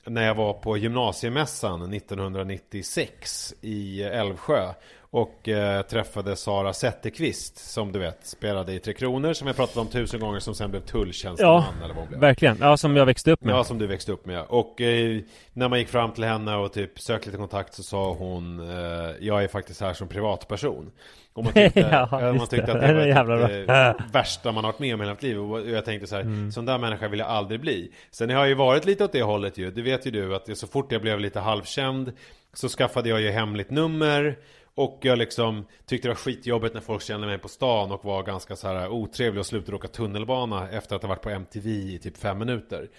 när 0.05 0.27
jag 0.27 0.35
var 0.35 0.53
på 0.53 0.77
gymnasiemässan 0.77 1.93
1996 1.93 3.53
i 3.61 4.03
Älvsjö. 4.03 4.73
Och 5.15 5.49
eh, 5.49 5.81
träffade 5.81 6.35
Sara 6.35 6.73
Zetterqvist 6.73 7.57
som 7.71 7.91
du 7.91 7.99
vet 7.99 8.27
spelade 8.27 8.73
i 8.73 8.79
Tre 8.79 8.93
Kronor 8.93 9.33
som 9.33 9.47
jag 9.47 9.55
pratat 9.55 9.77
om 9.77 9.87
tusen 9.87 10.19
gånger 10.19 10.39
som 10.39 10.55
sen 10.55 10.71
blev 10.71 10.81
tulltjänsteman 10.81 11.63
Ja, 11.79 11.85
eller 11.85 11.93
vad 11.93 12.07
blev. 12.07 12.19
verkligen. 12.19 12.57
Ja, 12.61 12.77
som 12.77 12.95
jag 12.97 13.05
växte 13.05 13.31
upp 13.31 13.43
med. 13.43 13.55
Ja, 13.55 13.63
som 13.63 13.77
du 13.77 13.87
växte 13.87 14.11
upp 14.11 14.25
med. 14.25 14.41
Och 14.49 14.81
eh, 14.81 15.19
när 15.53 15.69
man 15.69 15.79
gick 15.79 15.87
fram 15.89 16.11
till 16.11 16.23
henne 16.23 16.55
och 16.55 16.73
typ 16.73 16.99
sökte 16.99 17.27
lite 17.27 17.37
kontakt 17.37 17.73
så 17.73 17.83
sa 17.83 18.13
hon 18.13 18.59
eh, 18.69 19.11
Jag 19.19 19.43
är 19.43 19.47
faktiskt 19.47 19.81
här 19.81 19.93
som 19.93 20.07
privatperson. 20.07 20.91
Och 21.33 21.43
man 21.43 21.53
tyckte, 21.63 21.79
Ja, 21.79 22.07
man 22.11 22.39
tyckte 22.47 22.55
det. 22.55 22.73
att 22.73 22.81
det 22.81 23.23
var 23.23 23.37
Det 23.47 23.65
det 23.65 23.95
värsta 24.13 24.51
man 24.51 24.63
har 24.63 24.71
varit 24.71 24.79
med 24.79 24.93
om 24.93 25.01
i 25.01 25.03
hela 25.03 25.13
mitt 25.13 25.23
liv. 25.23 25.39
Och 25.39 25.69
jag 25.69 25.85
tänkte 25.85 26.07
så 26.07 26.15
här, 26.15 26.21
Mm. 26.21 26.51
sån 26.51 26.65
där 26.65 26.77
människa 26.77 27.07
vill 27.07 27.19
jag 27.19 27.27
aldrig 27.29 27.59
bli. 27.59 27.91
Sen 28.11 28.29
har 28.29 28.37
jag 28.37 28.47
ju 28.47 28.53
varit 28.55 28.85
lite 28.85 29.03
åt 29.03 29.11
det 29.11 29.21
hållet 29.23 29.57
ju. 29.57 29.71
Det 29.71 29.81
vet 29.81 30.05
ju 30.07 30.11
du 30.11 30.35
att 30.35 30.57
så 30.57 30.67
fort 30.67 30.91
jag 30.91 31.01
blev 31.01 31.19
lite 31.19 31.39
halvkänd 31.39 32.11
så 32.53 32.69
skaffade 32.69 33.09
jag 33.09 33.21
ju 33.21 33.29
hemligt 33.31 33.69
nummer. 33.71 34.37
Och 34.75 34.99
jag 35.01 35.17
liksom 35.17 35.65
tyckte 35.85 36.07
det 36.07 36.09
var 36.09 36.15
skitjobbigt 36.15 36.73
när 36.73 36.81
folk 36.81 37.03
kände 37.03 37.27
mig 37.27 37.37
på 37.37 37.47
stan 37.47 37.91
och 37.91 38.05
var 38.05 38.23
ganska 38.23 38.55
så 38.55 38.67
här 38.67 38.89
otrevlig 38.89 39.39
och 39.39 39.45
slutade 39.45 39.75
åka 39.77 39.87
tunnelbana 39.87 40.69
efter 40.69 40.95
att 40.95 41.01
ha 41.01 41.09
varit 41.09 41.21
på 41.21 41.29
MTV 41.29 41.69
i 41.69 41.99
typ 41.99 42.17
fem 42.17 42.39
minuter. 42.39 42.89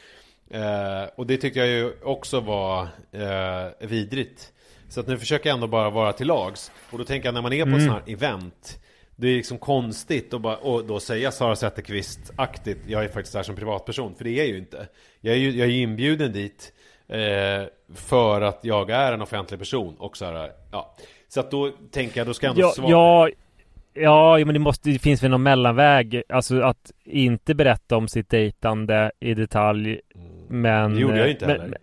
Eh, 0.50 1.08
och 1.16 1.26
det 1.26 1.36
tyckte 1.36 1.58
jag 1.58 1.68
ju 1.68 1.92
också 2.02 2.40
var 2.40 2.82
eh, 3.12 3.88
vidrigt. 3.88 4.52
Så 4.88 5.00
att 5.00 5.06
nu 5.06 5.18
försöker 5.18 5.48
jag 5.48 5.54
ändå 5.54 5.66
bara 5.66 5.90
vara 5.90 6.12
till 6.12 6.26
lags. 6.26 6.72
Och 6.90 6.98
då 6.98 7.04
tänker 7.04 7.26
jag 7.28 7.34
när 7.34 7.42
man 7.42 7.52
är 7.52 7.62
på 7.62 7.68
Mm. 7.68 7.80
sån 7.80 7.90
här 7.90 8.02
event 8.06 8.78
det 9.16 9.28
är 9.28 9.36
liksom 9.36 9.58
konstigt 9.58 10.34
att 10.34 10.40
bara, 10.40 10.56
och 10.56 10.84
då 10.84 11.00
säga 11.00 11.30
Sara 11.30 11.54
Zetterqvist-aktigt 11.54 12.78
Jag 12.86 13.04
är 13.04 13.08
faktiskt 13.08 13.34
här 13.34 13.42
som 13.42 13.56
privatperson, 13.56 14.14
för 14.14 14.24
det 14.24 14.30
är 14.30 14.36
jag 14.38 14.46
ju 14.46 14.58
inte 14.58 14.88
Jag 15.20 15.34
är 15.34 15.38
ju 15.38 15.50
jag 15.50 15.66
är 15.68 15.72
ju 15.72 15.82
inbjuden 15.82 16.32
dit 16.32 16.72
eh, 17.08 17.62
För 17.94 18.40
att 18.40 18.60
jag 18.62 18.90
är 18.90 19.12
en 19.12 19.22
offentlig 19.22 19.60
person 19.60 19.96
och 19.98 20.16
så 20.16 20.24
här, 20.24 20.52
ja 20.72 20.96
Så 21.34 21.40
att 21.40 21.50
då 21.50 21.70
tänker 21.90 22.20
jag, 22.20 22.26
då 22.26 22.34
ska 22.34 22.46
jag 22.46 22.56
ändå 22.56 22.66
Ja, 22.66 22.72
svara 22.72 22.88
ja, 23.94 24.38
ja, 24.38 24.44
men 24.44 24.54
det 24.54 24.58
måste, 24.58 24.90
det 24.90 24.98
finns 24.98 25.22
väl 25.22 25.30
någon 25.30 25.42
mellanväg. 25.42 26.22
Alltså 26.28 26.60
att 26.60 26.92
inte 27.04 27.54
berätta 27.54 27.96
om 27.96 28.08
sitt 28.08 28.30
dejtande 28.30 29.12
i 29.20 29.34
detalj. 29.34 30.00
Men... 30.48 30.94
Det 30.94 31.00
gjorde 31.00 31.16
jag 31.18 31.26
ju 31.26 31.32
inte 31.32 31.46
men, 31.46 31.60
heller. 31.60 31.78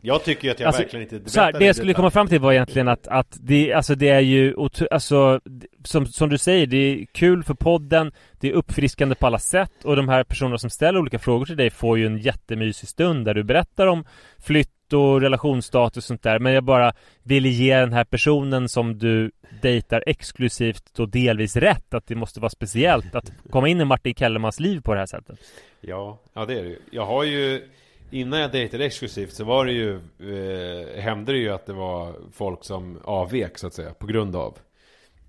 Jag 0.00 0.24
tycker 0.24 0.44
ju 0.44 0.50
att 0.50 0.60
jag 0.60 0.66
Alltså, 0.66 0.82
verkligen 0.82 1.14
inte 1.14 1.30
så 1.30 1.40
här, 1.40 1.52
det 1.52 1.64
jag 1.64 1.76
skulle 1.76 1.94
komma 1.94 2.10
fram 2.10 2.28
till 2.28 2.40
var 2.40 2.52
egentligen 2.52 2.88
att, 2.88 3.08
att 3.08 3.38
det, 3.40 3.72
alltså 3.72 3.94
det 3.94 4.08
är 4.08 4.20
ju, 4.20 4.54
alltså, 4.90 5.40
som, 5.84 6.06
som 6.06 6.28
du 6.28 6.38
säger, 6.38 6.66
det 6.66 6.76
är 6.76 7.06
kul 7.12 7.42
för 7.42 7.54
podden, 7.54 8.12
det 8.40 8.48
är 8.48 8.52
uppfriskande 8.52 9.14
på 9.14 9.26
alla 9.26 9.38
sätt 9.38 9.84
och 9.84 9.96
de 9.96 10.08
här 10.08 10.24
personerna 10.24 10.58
som 10.58 10.70
ställer 10.70 10.98
olika 10.98 11.18
frågor 11.18 11.46
till 11.46 11.56
dig 11.56 11.70
får 11.70 11.98
ju 11.98 12.06
en 12.06 12.18
jättemysig 12.18 12.88
stund 12.88 13.24
där 13.24 13.34
du 13.34 13.42
berättar 13.42 13.86
om 13.86 14.04
flytt 14.38 14.79
och 14.92 15.20
relationsstatus 15.20 15.96
och 15.96 16.04
sånt 16.04 16.22
där. 16.22 16.38
Men 16.38 16.52
jag 16.52 16.64
bara 16.64 16.92
ville 17.22 17.48
ge 17.48 17.76
den 17.76 17.92
här 17.92 18.04
personen 18.04 18.68
som 18.68 18.98
du 18.98 19.30
dejtar 19.62 20.04
exklusivt 20.06 20.98
och 20.98 21.08
delvis 21.08 21.56
rätt 21.56 21.94
att 21.94 22.06
det 22.06 22.14
måste 22.14 22.40
vara 22.40 22.50
speciellt 22.50 23.14
att 23.14 23.32
komma 23.50 23.68
in 23.68 23.80
i 23.80 23.84
Martin 23.84 24.14
Kellermans 24.14 24.60
liv 24.60 24.80
på 24.80 24.94
det 24.94 24.98
här 24.98 25.06
sättet. 25.06 25.38
Ja, 25.80 26.18
ja 26.32 26.46
det 26.46 26.58
är 26.58 26.62
det 26.62 26.68
ju. 26.68 26.78
Jag 26.90 27.06
har 27.06 27.24
ju 27.24 27.68
Innan 28.12 28.40
jag 28.40 28.52
dejtade 28.52 28.84
exklusivt 28.84 29.32
så 29.32 29.44
var 29.44 29.64
det 29.64 29.72
ju 29.72 29.94
eh, 29.94 31.00
Hände 31.02 31.32
det 31.32 31.38
ju 31.38 31.50
att 31.50 31.66
det 31.66 31.72
var 31.72 32.14
folk 32.32 32.64
som 32.64 32.98
avvek 33.04 33.58
så 33.58 33.66
att 33.66 33.74
säga 33.74 33.94
På 33.94 34.06
grund 34.06 34.36
av 34.36 34.58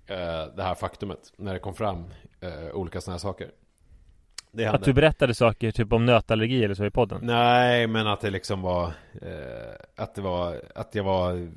eh, 0.06 0.54
Det 0.56 0.62
här 0.62 0.74
faktumet 0.74 1.32
När 1.36 1.52
det 1.52 1.58
kom 1.58 1.74
fram 1.74 2.04
eh, 2.40 2.74
olika 2.74 3.00
sådana 3.00 3.14
här 3.14 3.18
saker 3.18 3.50
det 4.52 4.64
hände 4.64 4.78
Att 4.78 4.84
du 4.84 4.92
berättade 4.92 5.34
saker 5.34 5.70
typ 5.70 5.92
om 5.92 6.06
nötallergi 6.06 6.64
eller 6.64 6.74
så 6.74 6.84
i 6.84 6.90
podden. 6.90 7.20
Nej, 7.22 7.86
men 7.86 8.06
att 8.06 8.20
det 8.20 8.30
liksom 8.30 8.62
var 8.62 8.84
eh, 9.22 9.74
Att 9.96 10.14
det 10.14 10.22
var 10.22 10.60
Att 10.74 10.94
jag 10.94 11.04
var 11.04 11.48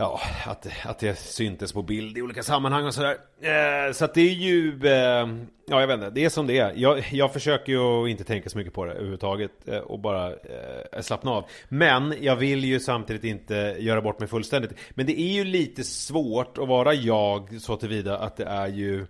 Ja, 0.00 0.20
att, 0.46 0.66
att 0.84 0.98
det 0.98 1.18
syntes 1.18 1.72
på 1.72 1.82
bild 1.82 2.18
i 2.18 2.22
olika 2.22 2.42
sammanhang 2.42 2.86
och 2.86 2.94
sådär. 2.94 3.16
Eh, 3.40 3.92
så 3.92 4.04
att 4.04 4.14
det 4.14 4.20
är 4.20 4.34
ju, 4.34 4.80
eh, 4.86 5.28
ja 5.68 5.80
jag 5.80 5.86
vet 5.86 5.94
inte, 5.94 6.10
det 6.10 6.24
är 6.24 6.28
som 6.28 6.46
det 6.46 6.58
är. 6.58 6.72
Jag, 6.76 7.04
jag 7.12 7.32
försöker 7.32 7.72
ju 7.72 8.10
inte 8.10 8.24
tänka 8.24 8.50
så 8.50 8.58
mycket 8.58 8.72
på 8.74 8.84
det 8.84 8.92
överhuvudtaget 8.92 9.68
eh, 9.68 9.78
och 9.78 9.98
bara 9.98 10.26
eh, 10.28 11.00
slappna 11.00 11.30
av. 11.30 11.44
Men 11.68 12.14
jag 12.20 12.36
vill 12.36 12.64
ju 12.64 12.80
samtidigt 12.80 13.24
inte 13.24 13.76
göra 13.78 14.00
bort 14.00 14.18
mig 14.18 14.28
fullständigt. 14.28 14.72
Men 14.90 15.06
det 15.06 15.20
är 15.20 15.32
ju 15.32 15.44
lite 15.44 15.84
svårt 15.84 16.58
att 16.58 16.68
vara 16.68 16.94
jag 16.94 17.60
så 17.60 17.76
tillvida 17.76 18.18
att 18.18 18.36
det 18.36 18.44
är 18.44 18.68
ju 18.68 19.06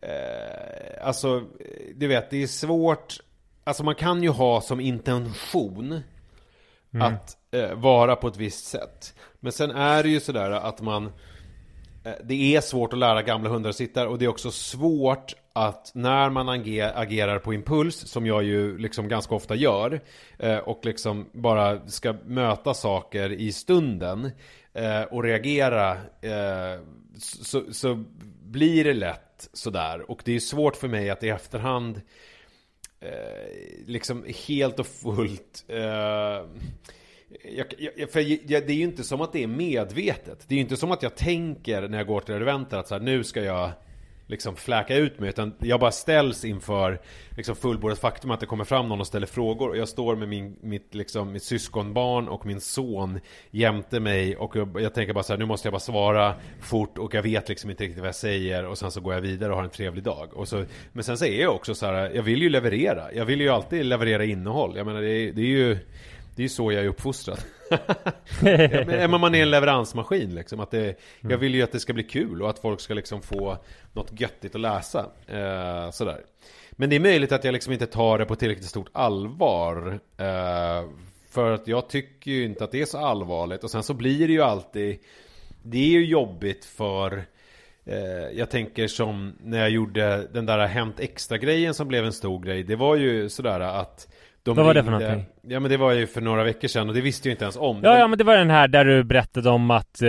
eh, 0.00 1.06
Alltså, 1.06 1.42
du 1.94 2.06
vet, 2.06 2.30
det 2.30 2.42
är 2.42 2.46
svårt 2.46 3.18
Alltså 3.64 3.84
man 3.84 3.94
kan 3.94 4.22
ju 4.22 4.28
ha 4.28 4.60
som 4.60 4.80
intention 4.80 6.00
att 7.00 7.36
eh, 7.50 7.74
vara 7.74 8.16
på 8.16 8.28
ett 8.28 8.36
visst 8.36 8.66
sätt. 8.66 9.14
Men 9.40 9.52
sen 9.52 9.70
är 9.70 10.02
det 10.02 10.08
ju 10.08 10.20
sådär 10.20 10.50
att 10.50 10.80
man 10.80 11.06
eh, 12.04 12.12
Det 12.24 12.56
är 12.56 12.60
svårt 12.60 12.92
att 12.92 12.98
lära 12.98 13.22
gamla 13.22 13.50
hundar 13.50 13.70
att 13.70 13.76
sitta 13.76 14.08
och 14.08 14.18
det 14.18 14.24
är 14.24 14.28
också 14.28 14.50
svårt 14.50 15.34
att 15.52 15.90
när 15.94 16.30
man 16.30 16.48
ager, 16.48 16.92
agerar 16.94 17.38
på 17.38 17.54
impuls 17.54 17.96
som 17.96 18.26
jag 18.26 18.44
ju 18.44 18.78
liksom 18.78 19.08
ganska 19.08 19.34
ofta 19.34 19.54
gör 19.54 20.00
eh, 20.38 20.58
och 20.58 20.80
liksom 20.84 21.30
bara 21.32 21.88
ska 21.88 22.14
möta 22.24 22.74
saker 22.74 23.32
i 23.32 23.52
stunden 23.52 24.30
eh, 24.74 25.02
och 25.02 25.22
reagera 25.22 25.92
eh, 26.20 26.80
så, 27.18 27.72
så 27.72 28.04
blir 28.42 28.84
det 28.84 28.94
lätt 28.94 29.25
sådär 29.52 30.10
och 30.10 30.22
det 30.24 30.32
är 30.32 30.40
svårt 30.40 30.76
för 30.76 30.88
mig 30.88 31.10
att 31.10 31.22
i 31.22 31.28
efterhand 31.28 32.00
eh, 33.00 33.10
liksom 33.86 34.24
helt 34.46 34.78
och 34.78 34.86
fullt 34.86 35.64
eh, 35.68 36.44
jag, 37.44 37.66
jag, 37.96 38.10
för 38.10 38.20
jag, 38.20 38.66
det 38.66 38.72
är 38.72 38.76
ju 38.76 38.82
inte 38.82 39.04
som 39.04 39.20
att 39.20 39.32
det 39.32 39.42
är 39.42 39.46
medvetet. 39.46 40.44
Det 40.48 40.54
är 40.54 40.56
ju 40.56 40.62
inte 40.62 40.76
som 40.76 40.92
att 40.92 41.02
jag 41.02 41.14
tänker 41.14 41.88
när 41.88 41.98
jag 41.98 42.06
går 42.06 42.20
till 42.20 42.34
det 42.34 42.40
event 42.40 42.72
att 42.72 42.88
så 42.88 42.94
här, 42.94 43.02
nu 43.02 43.24
ska 43.24 43.42
jag 43.42 43.70
liksom 44.26 44.56
fläka 44.56 44.96
ut 44.96 45.18
mig. 45.18 45.28
Utan 45.28 45.54
jag 45.58 45.80
bara 45.80 45.90
ställs 45.90 46.44
inför 46.44 47.00
liksom 47.30 47.56
fullbordat 47.56 47.98
faktum 47.98 48.30
att 48.30 48.40
det 48.40 48.46
kommer 48.46 48.64
fram 48.64 48.88
någon 48.88 49.00
och 49.00 49.06
ställer 49.06 49.26
frågor. 49.26 49.68
Och 49.68 49.76
jag 49.76 49.88
står 49.88 50.16
med 50.16 50.28
min, 50.28 50.56
mitt, 50.60 50.94
liksom, 50.94 51.32
mitt 51.32 51.42
syskonbarn 51.42 52.28
och 52.28 52.46
min 52.46 52.60
son 52.60 53.20
jämte 53.50 54.00
mig. 54.00 54.36
Och 54.36 54.56
jag, 54.56 54.80
jag 54.80 54.94
tänker 54.94 55.12
bara 55.12 55.24
så 55.24 55.32
här, 55.32 55.38
nu 55.38 55.44
måste 55.44 55.66
jag 55.66 55.72
bara 55.72 55.80
svara 55.80 56.34
fort. 56.60 56.98
Och 56.98 57.14
jag 57.14 57.22
vet 57.22 57.48
liksom 57.48 57.70
inte 57.70 57.84
riktigt 57.84 58.00
vad 58.00 58.08
jag 58.08 58.14
säger. 58.14 58.66
Och 58.66 58.78
sen 58.78 58.90
så 58.90 59.00
går 59.00 59.14
jag 59.14 59.20
vidare 59.20 59.50
och 59.50 59.56
har 59.56 59.64
en 59.64 59.70
trevlig 59.70 60.04
dag. 60.04 60.34
Och 60.34 60.48
så, 60.48 60.64
men 60.92 61.04
sen 61.04 61.18
så 61.18 61.24
är 61.24 61.42
jag 61.42 61.54
också 61.54 61.74
så 61.74 61.86
här, 61.86 62.10
jag 62.14 62.22
vill 62.22 62.42
ju 62.42 62.48
leverera. 62.48 63.12
Jag 63.12 63.24
vill 63.24 63.40
ju 63.40 63.48
alltid 63.48 63.84
leverera 63.84 64.24
innehåll. 64.24 64.76
Jag 64.76 64.86
menar 64.86 65.02
det 65.02 65.32
det 65.32 65.42
är 65.42 65.46
ju 65.46 65.78
det 66.36 66.42
är 66.42 66.44
ju 66.44 66.48
så 66.48 66.72
jag 66.72 66.84
är 66.84 66.88
uppfostrad. 66.88 67.38
ja, 67.70 69.08
men 69.08 69.20
man 69.20 69.34
är 69.34 69.42
en 69.42 69.50
leveransmaskin 69.50 70.34
liksom. 70.34 70.60
Att 70.60 70.70
det, 70.70 70.98
jag 71.20 71.38
vill 71.38 71.54
ju 71.54 71.62
att 71.62 71.72
det 71.72 71.80
ska 71.80 71.92
bli 71.92 72.02
kul 72.02 72.42
och 72.42 72.50
att 72.50 72.58
folk 72.58 72.80
ska 72.80 72.94
liksom 72.94 73.22
få 73.22 73.58
något 73.92 74.20
göttigt 74.20 74.54
att 74.54 74.60
läsa. 74.60 75.06
Eh, 75.26 75.90
sådär. 75.90 76.20
Men 76.70 76.90
det 76.90 76.96
är 76.96 77.00
möjligt 77.00 77.32
att 77.32 77.44
jag 77.44 77.52
liksom 77.52 77.72
inte 77.72 77.86
tar 77.86 78.18
det 78.18 78.24
på 78.24 78.36
tillräckligt 78.36 78.66
stort 78.66 78.88
allvar. 78.92 80.00
Eh, 80.16 80.88
för 81.30 81.52
att 81.52 81.68
jag 81.68 81.88
tycker 81.88 82.30
ju 82.30 82.44
inte 82.44 82.64
att 82.64 82.72
det 82.72 82.80
är 82.80 82.86
så 82.86 82.98
allvarligt. 82.98 83.64
Och 83.64 83.70
sen 83.70 83.82
så 83.82 83.94
blir 83.94 84.26
det 84.26 84.32
ju 84.32 84.42
alltid 84.42 84.98
Det 85.62 85.78
är 85.78 85.90
ju 85.90 86.06
jobbigt 86.06 86.64
för 86.64 87.24
eh, 87.84 88.28
Jag 88.32 88.50
tänker 88.50 88.88
som 88.88 89.38
när 89.40 89.58
jag 89.58 89.70
gjorde 89.70 90.28
den 90.32 90.46
där 90.46 90.66
Hämt 90.66 91.00
Extra-grejen 91.00 91.74
som 91.74 91.88
blev 91.88 92.04
en 92.04 92.12
stor 92.12 92.40
grej. 92.40 92.62
Det 92.62 92.76
var 92.76 92.96
ju 92.96 93.28
sådär 93.28 93.60
att 93.60 94.08
de 94.46 94.56
Vad 94.56 94.66
var 94.66 94.74
det 94.74 94.84
för 94.84 94.90
ringde- 94.90 95.06
någonting? 95.08 95.32
Ja 95.42 95.60
men 95.60 95.70
det 95.70 95.76
var 95.76 95.92
ju 95.92 96.06
för 96.06 96.20
några 96.20 96.44
veckor 96.44 96.68
sedan 96.68 96.88
och 96.88 96.94
det 96.94 97.00
visste 97.00 97.28
jag 97.28 97.32
inte 97.32 97.44
ens 97.44 97.56
om. 97.56 97.80
Det 97.82 97.88
Ja, 97.88 97.92
var- 97.92 97.98
ja, 98.00 98.08
men 98.08 98.18
det 98.18 98.24
var 98.24 98.36
den 98.36 98.50
här 98.50 98.68
där 98.68 98.84
du 98.84 99.04
berättade 99.04 99.50
om 99.50 99.70
att... 99.70 100.02
Eh, 100.02 100.08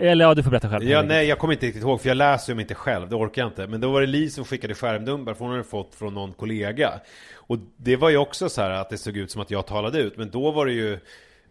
eller 0.00 0.24
ja, 0.24 0.34
du 0.34 0.42
får 0.42 0.50
berätta 0.50 0.70
själv. 0.70 0.84
Ja, 0.84 1.02
nej, 1.02 1.26
jag 1.26 1.38
kommer 1.38 1.54
inte 1.54 1.66
riktigt 1.66 1.82
ihåg 1.82 2.00
för 2.00 2.08
jag 2.08 2.16
läser 2.16 2.52
dem 2.52 2.60
inte 2.60 2.74
själv, 2.74 3.08
det 3.08 3.16
orkar 3.16 3.42
jag 3.42 3.48
inte. 3.50 3.66
Men 3.66 3.80
då 3.80 3.90
var 3.92 4.00
det 4.00 4.06
Li 4.06 4.30
som 4.30 4.44
skickade 4.44 4.74
skärmdumpar 4.74 5.34
för 5.34 5.44
hon 5.44 5.50
hade 5.52 5.64
fått 5.64 5.94
från 5.94 6.14
någon 6.14 6.32
kollega. 6.32 6.92
Och 7.36 7.58
det 7.76 7.96
var 7.96 8.10
ju 8.10 8.16
också 8.16 8.48
så 8.48 8.62
här 8.62 8.70
att 8.70 8.90
det 8.90 8.98
såg 8.98 9.16
ut 9.16 9.30
som 9.30 9.42
att 9.42 9.50
jag 9.50 9.66
talade 9.66 9.98
ut. 9.98 10.16
Men 10.16 10.30
då 10.30 10.50
var 10.50 10.66
det 10.66 10.72
ju 10.72 10.92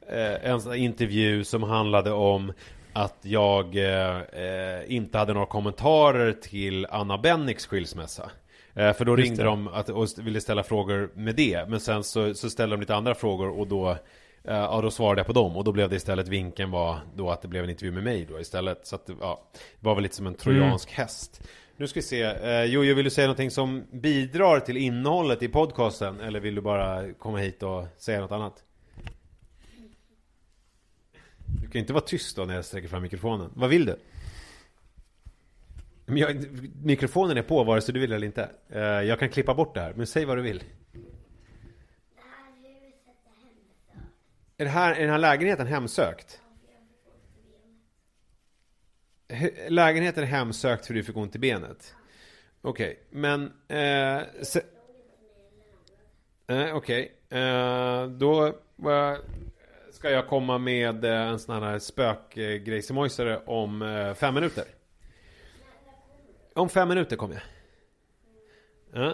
eh, 0.09 0.49
en 0.51 0.61
sån 0.61 0.71
här 0.71 0.79
intervju 0.79 1.43
som 1.43 1.63
handlade 1.63 2.11
om 2.11 2.53
att 2.93 3.17
jag 3.21 3.75
eh, 3.77 4.17
eh, 4.21 4.81
inte 4.87 5.17
hade 5.17 5.33
några 5.33 5.45
kommentarer 5.47 6.31
till 6.31 6.85
Anna 6.89 7.17
Bennings 7.17 7.65
skilsmässa. 7.67 8.29
Eh, 8.75 8.93
för 8.93 9.05
då 9.05 9.17
Just 9.17 9.23
ringde 9.25 9.43
det. 9.43 9.49
de 9.49 9.67
att, 9.67 9.89
och 9.89 10.07
ville 10.17 10.41
ställa 10.41 10.63
frågor 10.63 11.09
med 11.15 11.35
det. 11.35 11.69
Men 11.69 11.79
sen 11.79 12.03
så, 12.03 12.33
så 12.33 12.49
ställde 12.49 12.75
de 12.75 12.79
lite 12.79 12.95
andra 12.95 13.15
frågor 13.15 13.59
och 13.59 13.67
då 13.67 13.89
eh, 13.89 13.97
Ja, 14.43 14.81
då 14.81 14.91
svarade 14.91 15.19
jag 15.19 15.27
på 15.27 15.33
dem 15.33 15.57
och 15.57 15.63
då 15.63 15.71
blev 15.71 15.89
det 15.89 15.95
istället 15.95 16.27
vinkeln 16.27 16.71
var 16.71 16.99
då 17.15 17.29
att 17.29 17.41
det 17.41 17.47
blev 17.47 17.63
en 17.63 17.69
intervju 17.69 17.91
med 17.91 18.03
mig 18.03 18.25
då 18.29 18.39
istället. 18.39 18.87
Så 18.87 18.95
att 18.95 19.09
ja, 19.21 19.47
det 19.79 19.85
var 19.87 19.95
väl 19.95 20.03
lite 20.03 20.15
som 20.15 20.27
en 20.27 20.35
trojansk 20.35 20.91
häst. 20.91 21.41
Nu 21.77 21.87
ska 21.87 21.97
vi 21.99 22.03
se. 22.03 22.21
Eh, 22.23 22.63
Jojo, 22.63 22.95
vill 22.95 23.05
du 23.05 23.11
säga 23.11 23.27
någonting 23.27 23.51
som 23.51 23.83
bidrar 23.91 24.59
till 24.59 24.77
innehållet 24.77 25.43
i 25.43 25.47
podcasten? 25.47 26.19
Eller 26.19 26.39
vill 26.39 26.55
du 26.55 26.61
bara 26.61 27.13
komma 27.13 27.37
hit 27.37 27.63
och 27.63 27.85
säga 27.97 28.21
något 28.21 28.31
annat? 28.31 28.63
Du 31.61 31.67
kan 31.69 31.79
inte 31.81 31.93
vara 31.93 32.03
tyst 32.03 32.35
då 32.35 32.45
när 32.45 32.55
jag 32.55 32.65
sträcker 32.65 32.87
fram 32.87 33.01
mikrofonen. 33.01 33.49
Vad 33.53 33.69
vill 33.69 33.85
du? 33.85 33.95
Men 36.05 36.17
jag, 36.17 36.45
mikrofonen 36.83 37.37
är 37.37 37.41
på 37.41 37.63
vare 37.63 37.81
sig 37.81 37.93
du 37.93 37.99
vill 37.99 38.11
eller 38.11 38.25
inte. 38.27 38.49
Eh, 38.69 38.81
jag 38.81 39.19
kan 39.19 39.29
klippa 39.29 39.53
bort 39.53 39.73
det 39.73 39.81
här, 39.81 39.93
men 39.93 40.07
säg 40.07 40.25
vad 40.25 40.37
du 40.37 40.41
vill. 40.41 40.63
Är, 44.57 44.65
det 44.65 44.71
här, 44.71 44.95
är 44.95 45.01
den 45.01 45.09
här 45.09 45.17
lägenheten 45.17 45.67
hemsökt? 45.67 46.41
Lägenheten 49.67 50.23
är 50.23 50.27
hemsökt 50.27 50.85
för 50.85 50.93
du 50.93 51.03
fick 51.03 51.17
ont 51.17 51.35
i 51.35 51.39
benet? 51.39 51.95
Okej, 52.61 52.99
men... 53.09 53.43
Eh, 53.67 54.21
se- 54.41 54.61
eh, 56.47 56.75
Okej, 56.75 57.11
eh, 57.29 58.07
då 58.07 58.45
eh, 58.47 59.17
ska 59.91 60.09
jag 60.09 60.27
komma 60.27 60.57
med 60.57 61.05
eh, 61.05 61.11
en 61.21 61.39
sån 61.39 61.63
här 61.63 61.79
spökgrejsimojsare 61.79 63.37
om 63.45 63.81
eh, 63.81 64.13
fem 64.13 64.33
minuter. 64.33 64.63
Om 66.55 66.69
fem 66.69 66.87
minuter 66.89 67.15
kommer 67.15 67.35
jag. 67.35 67.43
Ja. 69.03 69.13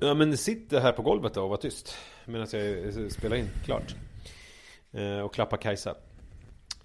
Ja 0.00 0.14
men 0.14 0.36
sitt 0.36 0.72
här 0.72 0.92
på 0.92 1.02
golvet 1.02 1.34
då 1.34 1.42
och 1.42 1.50
var 1.50 1.56
tyst. 1.56 1.96
Medan 2.24 2.46
jag 2.52 3.12
spelar 3.12 3.36
in 3.36 3.48
klart. 3.64 3.94
Eh, 4.92 5.18
och 5.20 5.34
klappa 5.34 5.56
Kajsa. 5.56 5.94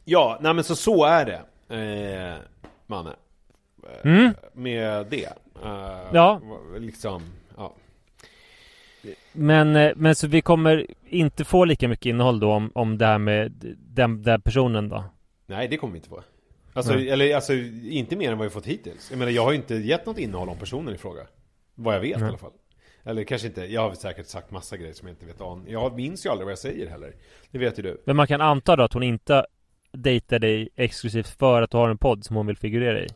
Ja, 0.05 0.39
nej 0.41 0.53
men 0.53 0.63
så 0.63 0.75
så 0.75 1.05
är 1.05 1.25
det. 1.25 1.41
Eh, 1.75 2.41
Manne. 2.87 3.09
Eh, 3.09 4.11
Mm. 4.11 4.33
Med 4.53 5.07
det. 5.09 5.25
Eh, 5.63 5.99
Ja. 6.13 6.41
Liksom, 6.77 7.21
ja. 7.57 7.73
Men, 9.31 9.75
eh, 9.75 9.91
men 9.95 10.15
så 10.15 10.27
vi 10.27 10.41
kommer 10.41 10.87
inte 11.09 11.43
få 11.45 11.65
lika 11.65 11.87
mycket 11.87 12.05
innehåll 12.05 12.39
då 12.39 12.51
om, 12.51 12.71
om 12.75 12.97
det 12.97 13.05
här 13.05 13.17
med 13.17 13.51
den 13.79 14.23
där 14.23 14.37
personen 14.37 14.89
då? 14.89 15.03
Nej 15.45 15.67
det 15.67 15.77
kommer 15.77 15.93
vi 15.93 15.97
inte 15.97 16.09
få. 16.09 16.23
Alltså, 16.73 16.93
Nej. 16.93 17.09
eller 17.09 17.35
alltså 17.35 17.53
inte 17.83 18.15
mer 18.15 18.31
än 18.31 18.37
vad 18.37 18.47
vi 18.47 18.51
fått 18.53 18.65
hittills. 18.65 19.09
Jag 19.11 19.19
menar 19.19 19.31
jag 19.31 19.43
har 19.43 19.51
ju 19.51 19.57
inte 19.57 19.75
gett 19.75 20.05
något 20.05 20.17
innehåll 20.17 20.49
om 20.49 20.57
personen 20.57 20.95
i 20.95 20.97
fråga. 20.97 21.21
Vad 21.75 21.95
jag 21.95 21.99
vet 22.01 22.17
Nej. 22.17 22.25
i 22.25 22.29
alla 22.29 22.37
fall. 22.37 22.51
Eller 23.03 23.23
kanske 23.23 23.47
inte, 23.47 23.61
jag 23.65 23.81
har 23.81 23.93
säkert 23.95 24.27
sagt 24.27 24.51
massa 24.51 24.77
grejer 24.77 24.93
som 24.93 25.07
jag 25.07 25.13
inte 25.13 25.25
vet 25.25 25.41
om. 25.41 25.65
Jag 25.67 25.95
minns 25.95 26.25
ju 26.25 26.29
aldrig 26.29 26.45
vad 26.45 26.51
jag 26.51 26.59
säger 26.59 26.87
heller. 26.89 27.13
Det 27.51 27.57
vet 27.57 27.79
ju 27.79 27.83
du. 27.83 28.01
Men 28.05 28.15
man 28.15 28.27
kan 28.27 28.41
anta 28.41 28.75
då 28.75 28.83
att 28.83 28.93
hon 28.93 29.03
inte 29.03 29.45
dejtar 29.91 30.39
dig 30.39 30.69
exklusivt 30.75 31.27
för 31.27 31.61
att 31.61 31.71
du 31.71 31.77
har 31.77 31.89
en 31.89 31.97
podd 31.97 32.25
som 32.25 32.35
hon 32.35 32.47
vill 32.47 32.57
figurera 32.57 32.99
i? 33.03 33.07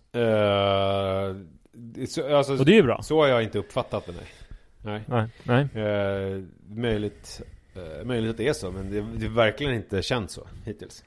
Det- 1.71 2.07
så, 2.07 2.35
alltså, 2.37 2.53
Och 2.59 2.65
det 2.65 2.71
är 2.71 2.75
ju 2.75 2.83
bra. 2.83 3.01
Så 3.01 3.19
har 3.21 3.27
jag 3.27 3.43
inte 3.43 3.59
uppfattat 3.59 4.05
det, 4.05 4.11
nej. 4.11 5.01
Nej. 5.07 5.29
Nej, 5.43 5.67
nej. 5.73 5.83
Eh, 5.85 6.43
möjligt, 6.69 7.41
eh, 7.75 8.05
möjligt 8.05 8.31
att 8.31 8.37
det 8.37 8.47
är 8.47 8.53
så, 8.53 8.71
men 8.71 8.91
det, 8.91 9.05
det 9.19 9.25
är 9.25 9.29
verkligen 9.29 9.73
inte 9.73 10.01
känt 10.01 10.31
så 10.31 10.47
hittills. 10.65 11.03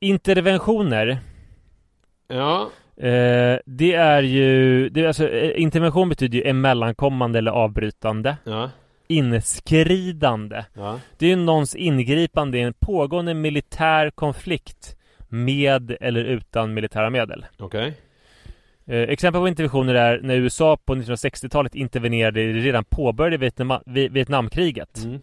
Interventioner. 0.00 1.18
Ja, 2.28 2.70
eh, 2.96 3.58
Det 3.66 3.94
är 3.94 4.22
ju 4.22 4.88
det 4.88 5.00
är 5.02 5.06
alltså, 5.06 5.28
eh, 5.28 5.62
Intervention 5.62 6.08
betyder 6.08 6.38
ju 6.38 6.44
emellankommande 6.48 7.38
eller 7.38 7.50
avbrytande. 7.50 8.36
Ja, 8.44 8.70
Inskridande. 9.08 10.64
Ja. 10.74 11.00
Det 11.18 11.26
är 11.26 11.30
ju 11.30 11.36
någons 11.36 11.74
ingripande 11.74 12.58
i 12.58 12.60
en 12.62 12.74
pågående 12.74 13.34
militär 13.34 14.10
konflikt 14.10 14.94
Med 15.28 15.96
eller 16.00 16.24
utan 16.24 16.74
militära 16.74 17.10
medel. 17.10 17.46
Okej. 17.58 17.94
eh, 18.86 19.02
Exempel 19.02 19.40
på 19.42 19.48
interventioner 19.48 19.94
är 19.94 20.20
när 20.22 20.34
USA 20.34 20.76
på 20.84 20.94
1960-talet 20.94 21.74
intervenerade 21.74 22.42
i 22.42 22.52
det 22.52 22.58
redan 22.60 22.84
påbörjade 22.84 23.36
Vietnam, 23.36 23.80
Vi- 23.86 24.08
Vietnamkriget. 24.08 25.04
Mm. 25.04 25.20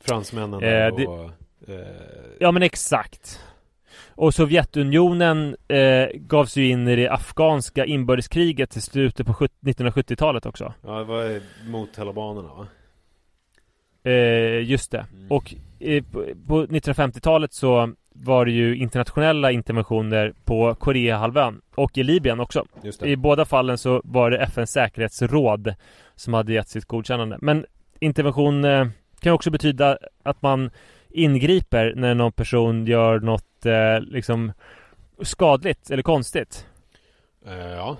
Fransmännen 0.00 0.62
Eh, 0.62 0.96
det- 0.96 1.06
och... 1.06 1.24
Eh, 1.68 1.86
Ja 2.40 2.52
men 2.52 2.62
exakt 2.62 3.40
Och 4.16 4.34
Sovjetunionen 4.34 5.56
eh, 5.68 6.06
gav 6.14 6.44
sig 6.44 6.68
in 6.68 6.88
i 6.88 6.96
det 6.96 7.08
afghanska 7.08 7.84
inbördeskriget 7.84 8.70
till 8.70 8.82
slutet 8.82 9.26
på 9.26 9.34
70 9.34 9.54
1970-talet 9.60 10.46
också. 10.46 10.74
Ja, 10.82 10.98
det 10.98 11.04
var 11.04 11.40
mot 11.70 11.94
talibanerna 11.94 12.48
va? 12.54 12.66
eh, 14.10 14.62
Just 14.70 14.90
det. 14.90 15.06
Mm. 15.12 15.32
Och 15.32 15.54
eh, 15.80 16.04
på, 16.04 16.24
på 16.46 16.66
1950-talet 16.66 17.52
så 17.52 17.92
var 18.16 18.44
det 18.44 18.52
ju 18.52 18.76
internationella 18.76 19.50
interventioner 19.50 20.34
på 20.44 20.74
Koreahalvön 20.74 21.60
och 21.74 21.98
i 21.98 22.02
Libyen 22.02 22.40
också. 22.40 22.64
I 23.02 23.16
båda 23.16 23.44
fallen 23.44 23.78
så 23.78 24.00
var 24.04 24.30
det 24.30 24.38
FNs 24.38 24.70
säkerhetsråd 24.70 25.74
som 26.14 26.34
hade 26.34 26.52
gett 26.52 26.68
sitt 26.68 26.84
godkännande. 26.84 27.38
Men 27.40 27.66
intervention 28.00 28.64
eh, 28.64 28.86
kan 29.20 29.32
också 29.32 29.50
betyda 29.50 29.98
att 30.22 30.42
man 30.42 30.70
ingriper 31.10 31.92
när 31.96 32.14
någon 32.14 32.32
person 32.32 32.86
gör 32.86 33.20
något 33.20 33.44
liksom 34.00 34.52
skadligt 35.22 35.90
eller 35.90 36.02
konstigt. 36.02 36.66
Eh, 37.46 37.58
ja. 37.58 37.96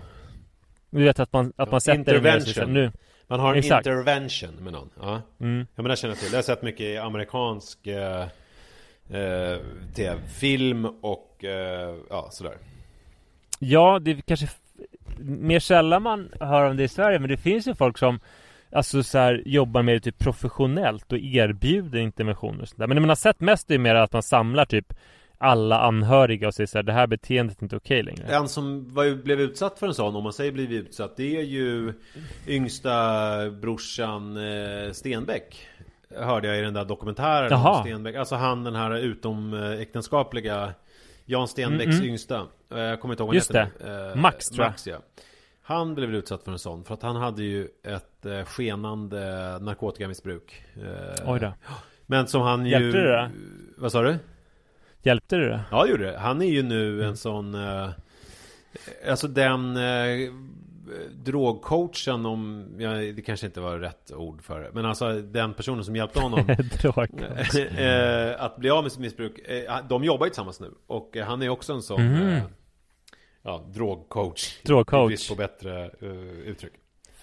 Du 0.91 1.05
vet 1.05 1.21
att 1.21 1.33
man, 1.33 1.47
att 1.47 1.53
Ja, 1.57 1.67
man 1.71 1.81
sätter 1.81 2.15
en 2.15 2.17
intervention. 2.19 2.73
nu. 2.75 2.93
Man 3.27 3.41
har 3.41 3.53
en 3.53 3.59
Exakt. 3.59 3.87
intervention 3.87 4.55
med 4.61 4.73
någon. 4.73 4.91
Ja. 5.01 5.23
Mm. 5.41 5.67
Ja 5.75 5.83
men 5.83 5.91
det 5.91 5.97
känner 5.97 6.15
jag 6.15 6.19
till. 6.21 6.31
Det 6.31 6.35
har 6.37 6.39
jag 6.39 6.45
sett 6.45 6.63
mycket 6.63 6.81
i 6.81 6.97
amerikansk 6.99 7.87
eh, 7.87 8.23
eh, 9.11 9.59
tv, 9.95 10.21
film 10.29 10.85
och 10.85 11.45
eh, 11.45 11.95
ja 12.11 12.29
sådär. 12.31 12.55
Ja, 13.59 13.99
det 13.99 14.11
är 14.11 14.21
kanske 14.21 14.49
mer 15.19 15.61
sällan 15.61 16.03
man 16.03 16.33
hör 16.41 16.71
om 16.71 16.77
det 16.77 16.85
i 16.85 16.89
Sverige, 16.89 17.19
men 17.19 17.29
det 17.29 17.37
finns 17.37 17.67
ju 17.69 17.75
folk 17.75 17.99
som 17.99 18.21
Alltså 18.73 19.03
så 19.03 19.19
här, 19.19 19.43
jobbar 19.47 19.83
med 19.83 19.95
det 19.95 20.01
typ 20.01 20.19
professionellt 20.19 21.13
och 21.13 21.19
erbjuder 21.19 21.99
interventioner 21.99 22.63
och 22.63 22.69
sånt 22.69 22.79
där. 22.79 22.87
Men 22.87 22.95
det 22.95 23.01
man 23.01 23.09
har 23.09 23.17
sett 23.17 23.41
mest 23.41 23.71
är 23.71 23.79
mer 23.79 23.95
att 23.95 24.13
man 24.13 24.23
samlar 24.23 24.65
typ 24.65 24.95
alla 25.39 25.79
anhöriga 25.81 26.47
och 26.47 26.55
säger 26.55 26.67
så 26.67 26.79
här, 26.79 26.83
det 26.83 26.93
här 26.93 27.07
beteendet 27.07 27.59
är 27.59 27.63
inte 27.63 27.77
okej 27.77 28.03
längre. 28.03 28.25
En 28.37 28.49
som 28.49 28.95
var, 28.95 29.23
blev 29.23 29.41
utsatt 29.41 29.79
för 29.79 29.87
en 29.87 29.95
sån, 29.95 30.17
om 30.17 30.23
man 30.23 30.33
säger 30.33 30.53
blivit 30.53 30.85
utsatt, 30.87 31.17
det 31.17 31.37
är 31.37 31.43
ju 31.43 31.93
yngsta 32.47 33.51
brorsan 33.51 34.37
eh, 34.37 34.93
Stenbeck. 34.93 35.69
Hörde 36.19 36.49
jag 36.49 36.59
i 36.59 36.61
den 36.61 36.75
där 36.75 36.85
dokumentären 36.85 37.49
Jaha. 37.51 37.77
om 37.79 37.85
Stenbeck. 37.85 38.17
Alltså 38.17 38.35
han 38.35 38.65
den 38.65 38.75
här 38.75 38.97
utomäktenskapliga 38.97 40.73
Jan 41.25 41.49
Stenbecks 41.49 41.85
Mm, 41.87 41.97
mm. 41.97 42.09
yngsta. 42.09 42.47
Eh, 42.75 42.79
Jag 42.79 43.01
kommer 43.01 43.15
inte 43.15 43.23
ihåg 43.23 43.29
vad 43.29 43.35
Just 43.35 43.53
han 43.55 43.67
heter 43.67 43.85
nu. 44.05 44.11
Eh, 44.11 44.17
Max, 44.17 44.47
tror 44.49 44.65
jag. 44.65 44.71
Max 44.71 44.87
ja. 44.87 44.97
Han 45.63 45.95
blev 45.95 46.15
utsatt 46.15 46.43
för 46.45 46.53
en 46.53 46.59
sån, 46.59 46.85
för 46.85 46.95
att 46.95 47.03
han 47.03 47.17
hade 47.17 47.43
ju 47.43 47.69
ett 47.85 48.27
eh, 48.27 48.45
skenande 48.45 49.19
narkotikamissbruk. 49.61 50.63
Eh, 50.77 51.33
Oj 51.33 51.41
då. 51.41 51.53
Men 52.07 52.27
som 52.27 52.43
han 52.43 52.65
ju... 52.67 52.71
Hjälpte 52.73 52.99
det 53.01 53.17
då? 53.23 53.29
Vad 53.77 53.93
sa 53.93 54.03
du? 54.03 54.17
Hjälpte 55.05 55.37
det 55.37 55.49
då? 55.49 55.61
Ja, 55.71 55.85
det 55.85 55.91
gjorde 55.91 56.05
det. 56.13 56.19
Han 56.19 56.43
är 56.43 56.47
ju 56.47 56.63
nu 56.63 56.95
Mm. 56.95 57.09
en 57.09 57.17
sån... 57.17 57.55
Eh, 57.55 57.89
alltså 59.09 59.29
den 59.29 59.77
eh, 59.77 60.33
drogcoachen 61.13 62.27
om... 62.27 62.67
Ja, 62.79 62.91
det 62.91 63.23
kanske 63.27 63.47
inte 63.47 63.61
var 63.61 63.79
rätt 63.79 64.13
ord 64.13 64.43
för 64.43 64.61
det. 64.61 64.71
Men 64.73 64.85
alltså 64.85 65.13
den 65.13 65.55
personen 65.55 65.85
som 65.85 65.97
hjälpte 65.97 66.21
honom 66.21 66.39
eh, 67.79 68.45
att 68.45 68.57
bli 68.57 68.71
av 68.71 68.83
med 68.83 68.93
sitt 68.93 69.01
missbruk. 69.01 69.39
Eh, 69.39 69.77
de 69.89 70.05
jobbar 70.05 70.27
ju 70.27 70.31
tillsammans 70.31 70.61
nu. 70.61 70.71
Och 70.87 71.17
eh, 71.17 71.27
han 71.27 71.43
är 71.43 71.49
också 71.49 71.73
en 71.73 71.83
sån... 71.83 72.01
Eh, 72.01 72.43
ja, 73.43 73.65
drogcoach. 73.75 74.63
Drogcoach. 74.63 75.29
På 75.29 75.35
bättre 75.35 75.85
eh, 76.01 76.09
uttryck. 76.47 76.73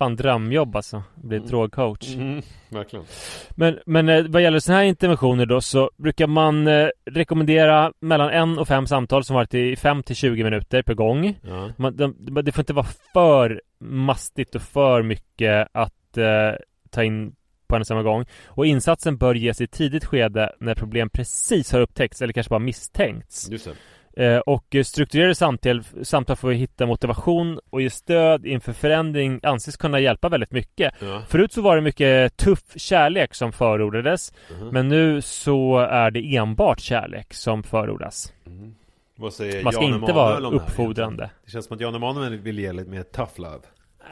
Fan 0.02 0.16
drömjobb 0.16 0.76
alltså, 0.76 1.04
bli 1.16 1.40
drogcoach. 1.40 2.16
Mm, 2.16 2.42
verkligen. 2.70 3.06
Men, 3.50 3.80
men 3.86 4.10
eh, 4.10 4.26
vad 4.28 4.42
gäller 4.42 4.60
sådana 4.60 4.80
här 4.82 4.88
interventioner 4.88 5.46
då 5.46 5.62
så 5.62 5.92
brukar 5.98 6.28
man 6.28 6.68
eh, 6.68 6.88
rekommendera 7.06 7.94
mellan 8.00 8.30
en 8.30 8.60
och 8.60 8.68
fem 8.68 8.88
samtal 8.88 9.24
som 9.24 9.36
varit 9.36 9.54
i 9.54 9.76
5 9.76 10.04
till 10.04 10.16
20 10.16 10.44
minuter 10.44 10.82
per 10.82 10.94
gång. 10.94 11.40
Ja. 11.44 11.70
Man, 11.78 11.96
de, 11.96 12.16
de- 12.20 12.42
det 12.42 12.52
får 12.52 12.62
inte 12.62 12.74
vara 12.74 12.86
för 13.14 13.62
mastigt 13.80 14.56
och 14.56 14.62
för 14.62 15.04
mycket 15.04 15.68
att 15.72 16.18
eh, 16.18 16.52
ta 16.90 17.04
in 17.04 17.36
på 17.68 17.76
en 17.76 17.82
och 17.82 17.88
samma 17.88 18.04
gång. 18.04 18.26
Och 18.48 18.66
insatsen 18.66 19.18
bör 19.18 19.36
ges 19.36 19.62
i 19.62 19.68
tidigt 19.68 20.06
skede 20.06 20.56
när 20.60 20.76
problem 20.76 21.10
precis 21.10 21.72
har 21.72 21.80
upptäckts 21.80 22.22
eller 22.22 22.34
kanske 22.34 22.50
bara 22.50 22.60
misstänkts. 22.60 23.50
Just 23.52 23.66
det. 23.66 23.74
Eh, 24.18 24.38
och 24.38 24.76
strukturerade 24.86 25.36
samtal, 25.36 25.84
samtal 26.04 26.36
för 26.36 26.52
att 26.52 26.56
hitta 26.58 26.86
motivation 26.86 27.60
och 27.70 27.82
ge 27.82 27.90
stöd 27.90 28.46
inför 28.46 28.74
förändring 28.74 29.40
anses 29.44 29.78
kunna 29.78 30.00
hjälpa 30.00 30.30
väldigt 30.30 30.52
mycket. 30.52 30.94
Ja. 31.00 31.22
Förut 31.28 31.54
så 31.54 31.62
var 31.62 31.76
det 31.76 31.82
mycket 31.82 32.38
tuff 32.38 32.64
kärlek 32.76 33.34
som 33.34 33.52
förordades 33.52 34.34
Mhm. 34.60 34.68
Men 34.68 34.88
nu 34.88 35.22
så 35.22 35.80
är 35.80 36.12
det 36.12 36.36
enbart 36.36 36.80
kärlek 36.80 37.34
som 37.34 37.64
förordas 37.64 38.34
Mhm. 38.44 38.76
Vad 39.16 39.34
säger 39.34 39.64
Man 39.64 39.74
ska 39.74 39.84
Jan 39.84 39.94
inte 39.94 40.14
vara 40.14 40.40
det 40.40 40.48
uppfordrande 40.48 41.04
egentligen? 41.24 41.30
Det 41.46 41.52
känns 41.52 41.66
som 41.66 41.76
att 41.76 41.82
Jan 41.82 41.96
Emanuel 41.96 42.38
vill 42.38 42.60
ge 42.60 42.74
lite 42.74 42.90
mer 42.90 43.04
tough 43.04 43.32
love. 43.42 43.60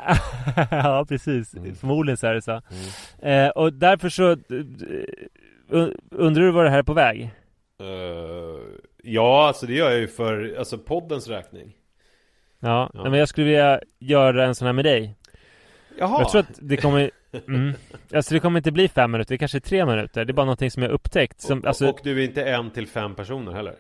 Ja 0.72 1.06
precis, 1.10 1.54
Mm. 1.56 1.76
förmodligen 1.76 2.18
så 2.18 2.28
är 2.28 2.34
det 2.34 2.42
så 2.42 2.62
eh, 3.28 3.48
Och 3.48 3.74
därför 3.74 4.10
så 4.10 4.32
eh, 4.32 4.38
Undrar 6.12 6.44
du 6.44 6.52
var 6.52 6.64
det 6.64 6.70
här 6.70 6.80
är 6.80 6.84
på 6.84 6.94
väg? 6.94 7.22
Eh, 7.80 8.80
ja, 9.04 9.48
alltså 9.48 9.66
det 9.66 9.74
gör 9.74 9.90
jag 9.92 10.00
ju 10.00 10.08
för 10.08 10.56
alltså 10.60 10.78
poddens 10.78 11.28
räkning. 11.28 11.76
Ja, 12.60 12.92
Ja. 12.94 13.04
Men 13.04 13.14
jag 13.14 13.30
skulle 13.30 13.48
vilja 13.48 13.82
göra 14.00 14.46
en 14.46 14.56
sån 14.56 14.66
här 14.66 14.74
med 14.74 14.86
dig 14.86 15.16
Jaha. 15.98 16.22
Jag 16.22 16.30
tror 16.30 16.42
att 16.42 16.60
det 16.62 16.78
kommer 16.78 17.12
mm, 17.48 17.74
Alltså 18.14 18.34
det 18.34 18.40
kommer 18.40 18.60
inte 18.60 18.72
bli 18.72 18.88
fem 18.88 19.12
minuter, 19.12 19.34
det 19.34 19.38
kanske 19.38 19.58
är 19.58 19.60
tre 19.60 19.86
minuter 19.86 20.26
Det 20.26 20.32
är 20.32 20.34
bara 20.34 20.46
någonting 20.46 20.72
som 20.72 20.84
jag 20.84 20.92
upptäckt 20.92 21.42
som, 21.42 21.60
och, 21.60 21.68
alltså, 21.68 21.88
och 21.88 22.00
du 22.04 22.20
är 22.22 22.26
inte 22.26 22.44
en 22.44 22.72
till 22.72 22.88
fem 22.88 23.16
personer 23.16 23.52
heller? 23.52 23.76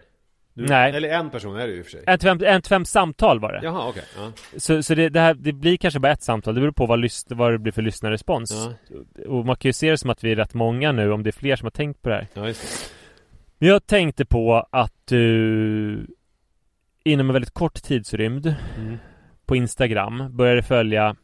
Du, 0.54 0.66
Nej. 0.66 0.96
Eller 0.96 1.10
en 1.10 1.30
person 1.30 1.56
är 1.56 1.68
det 1.68 1.74
ju 1.74 1.80
i 1.80 1.82
och 1.82 1.86
för 1.86 1.92
sig. 1.92 2.04
En 2.08 2.20
till 2.20 2.30
fem, 2.30 2.40
en 2.44 2.62
till 2.62 2.70
fem 2.70 2.86
samtal 2.86 3.40
var 3.40 3.54
det. 3.54 3.60
Jaha, 3.64 3.90
okej. 3.90 4.04
Ja. 4.18 4.32
Så, 4.58 4.84
så 4.84 4.96
det, 4.96 5.10
det, 5.10 5.20
här, 5.20 5.34
det 5.34 5.52
blir 5.54 5.78
kanske 5.78 6.00
bara 6.00 6.12
ett 6.12 6.24
samtal, 6.24 6.56
det 6.56 6.62
beror 6.62 6.72
på 6.72 6.86
vad, 6.86 7.00
lys, 7.00 7.26
vad 7.30 7.52
det 7.52 7.58
blir 7.58 7.72
för 7.72 7.82
lyssnarrespons. 7.82 8.70
Ja. 8.90 8.98
Och 9.28 9.46
man 9.46 9.56
kan 9.56 9.70
ju 9.70 9.74
se 9.74 9.92
det 9.92 9.98
som 9.98 10.10
att 10.10 10.24
vi 10.24 10.32
är 10.32 10.36
rätt 10.36 10.54
många 10.54 10.92
nu, 10.92 11.12
om 11.12 11.24
det 11.24 11.30
är 11.30 11.32
fler 11.32 11.56
som 11.56 11.66
har 11.66 11.72
tänkt 11.72 12.02
på 12.02 12.10
det 12.10 12.16
här. 12.16 12.28
ja, 12.34 12.48
just 12.48 12.62
det. 12.62 12.99
Men 13.60 13.70
jag 13.70 13.88
tänkte 13.88 14.26
på 14.26 14.68
att 14.70 14.93
du 15.05 16.07
inom 17.03 17.30
en 17.30 17.34
väldigt 17.34 17.53
kort 17.53 17.74
tidsrymd 17.84 18.55
Mm. 18.78 18.97
på 19.45 19.55
Instagram 19.55 20.38
började 20.38 20.64
följa 20.64 21.16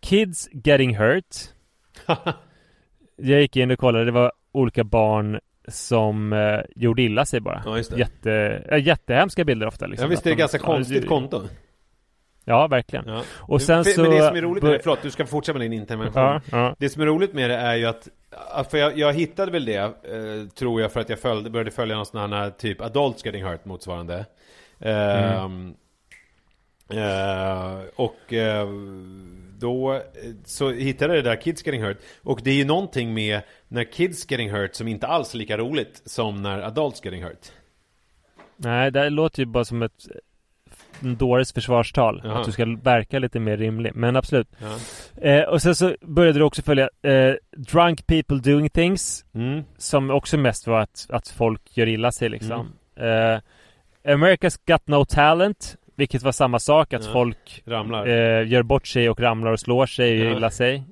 Kids 0.00 0.48
Getting 0.52 0.96
Hurt. 0.96 1.36
Jag 3.16 3.40
gick 3.40 3.56
in 3.56 3.70
och 3.70 3.78
kollade, 3.78 4.04
det 4.04 4.10
var 4.10 4.32
olika 4.52 4.84
barn 4.84 5.40
som 5.68 6.32
eh, 6.32 6.60
gjorde 6.76 7.02
illa 7.02 7.26
sig 7.26 7.40
bara. 7.40 7.62
Ja, 7.64 7.76
just 7.76 7.90
det. 7.90 7.98
Jätte, 7.98 8.32
äh, 8.70 8.82
jättehemska 8.86 9.44
bilder 9.44 9.66
ofta 9.66 9.86
liksom. 9.86 10.04
Ja, 10.04 10.10
visst 10.10 10.26
är 10.26 10.30
det 10.30 10.32
Att 10.32 10.36
de- 10.36 10.40
ganska 10.40 10.58
konstigt 10.58 11.06
konto? 11.08 11.42
Ja, 12.48 12.66
verkligen. 12.66 13.08
Ja. 13.08 13.22
Och 13.30 13.62
sen 13.62 13.84
För- 13.84 13.90
så... 13.90 14.02
Men 14.02 14.10
det 14.10 14.26
som 14.26 14.36
är 14.36 14.42
roligt 14.42 14.62
med 14.62 14.72
det, 14.72 14.78
förlåt, 14.82 15.02
du 15.02 15.10
ska 15.10 15.26
fortsätta 15.26 15.58
med 15.58 15.70
din 15.70 15.80
intervention. 15.80 16.22
Ja, 16.22 16.40
ja. 16.52 16.74
Det 16.78 16.88
som 16.88 17.02
är 17.02 17.06
roligt 17.06 17.32
med 17.32 17.50
det 17.50 17.56
är 17.56 17.76
ju 17.76 17.86
att, 17.86 18.08
för 18.70 18.78
jag, 18.78 18.98
jag 18.98 19.12
hittade 19.12 19.52
väl 19.52 19.64
det, 19.64 19.76
eh, 19.76 20.48
tror 20.54 20.80
jag, 20.80 20.92
för 20.92 21.00
att 21.00 21.08
jag 21.08 21.18
följde, 21.18 21.50
började 21.50 21.70
följa 21.70 21.96
någon 21.96 22.06
sån 22.06 22.32
här 22.32 22.50
typ 22.50 22.80
Adults 22.80 23.24
Getting 23.24 23.44
Hurt 23.44 23.64
motsvarande. 23.64 24.26
Ehm, 24.80 25.74
eh, 26.90 27.80
och 27.96 28.32
eh, 28.32 28.68
då 29.58 30.02
så 30.44 30.70
hittade 30.70 31.14
jag 31.14 31.24
det 31.24 31.30
där 31.30 31.40
Kids 31.40 31.66
Getting 31.66 31.82
Hurt. 31.82 31.98
Och 32.22 32.40
det 32.44 32.50
är 32.50 32.54
ju 32.54 32.64
någonting 32.64 33.14
med 33.14 33.40
när 33.68 33.84
Kids 33.84 34.30
Getting 34.30 34.50
Hurt 34.50 34.74
som 34.74 34.88
inte 34.88 35.06
alls 35.06 35.34
är 35.34 35.38
lika 35.38 35.58
roligt 35.58 36.02
som 36.04 36.42
när 36.42 36.62
Adults 36.62 37.04
Getting 37.04 37.24
Hurt. 37.24 37.46
Nej, 38.56 38.90
det 38.90 39.10
låter 39.10 39.40
ju 39.42 39.46
bara 39.46 39.64
som 39.64 39.82
ett 39.82 40.06
en 41.02 41.16
dåres 41.16 41.52
försvarstal. 41.52 42.20
Jaha. 42.24 42.38
Att 42.38 42.46
du 42.46 42.52
ska 42.52 42.64
verka 42.82 43.18
lite 43.18 43.40
mer 43.40 43.56
rimlig. 43.56 43.92
Men 43.94 44.16
absolut. 44.16 44.48
Eh, 45.22 45.42
och 45.42 45.62
sen 45.62 45.74
så 45.74 45.94
började 46.00 46.38
du 46.38 46.44
också 46.44 46.62
följa 46.62 46.88
eh, 47.02 47.34
Drunk 47.56 48.06
People 48.06 48.38
Doing 48.38 48.70
Things. 48.70 49.24
Mm. 49.34 49.62
Som 49.78 50.10
också 50.10 50.36
mest 50.36 50.66
var 50.66 50.80
att, 50.80 51.06
att 51.10 51.28
folk 51.28 51.76
gör 51.76 51.86
illa 51.88 52.12
sig 52.12 52.28
liksom. 52.28 52.72
Eh, 52.96 53.38
America's 54.12 54.58
Got 54.66 54.86
No 54.88 55.04
Talent. 55.04 55.76
Vilket 55.96 56.22
var 56.22 56.32
samma 56.32 56.58
sak, 56.58 56.92
att 56.92 57.04
Ja. 57.04 57.12
folk 57.12 57.62
Ramlar. 57.66 58.06
eh, 58.06 58.48
gör 58.48 58.62
bort 58.62 58.86
sig 58.86 59.10
och 59.10 59.20
ramlar 59.20 59.52
och 59.52 59.60
slår 59.60 59.86
sig 59.86 60.20
och 60.20 60.26
Ja. 60.32 60.36
illa 60.36 60.50
sig. 60.50 60.84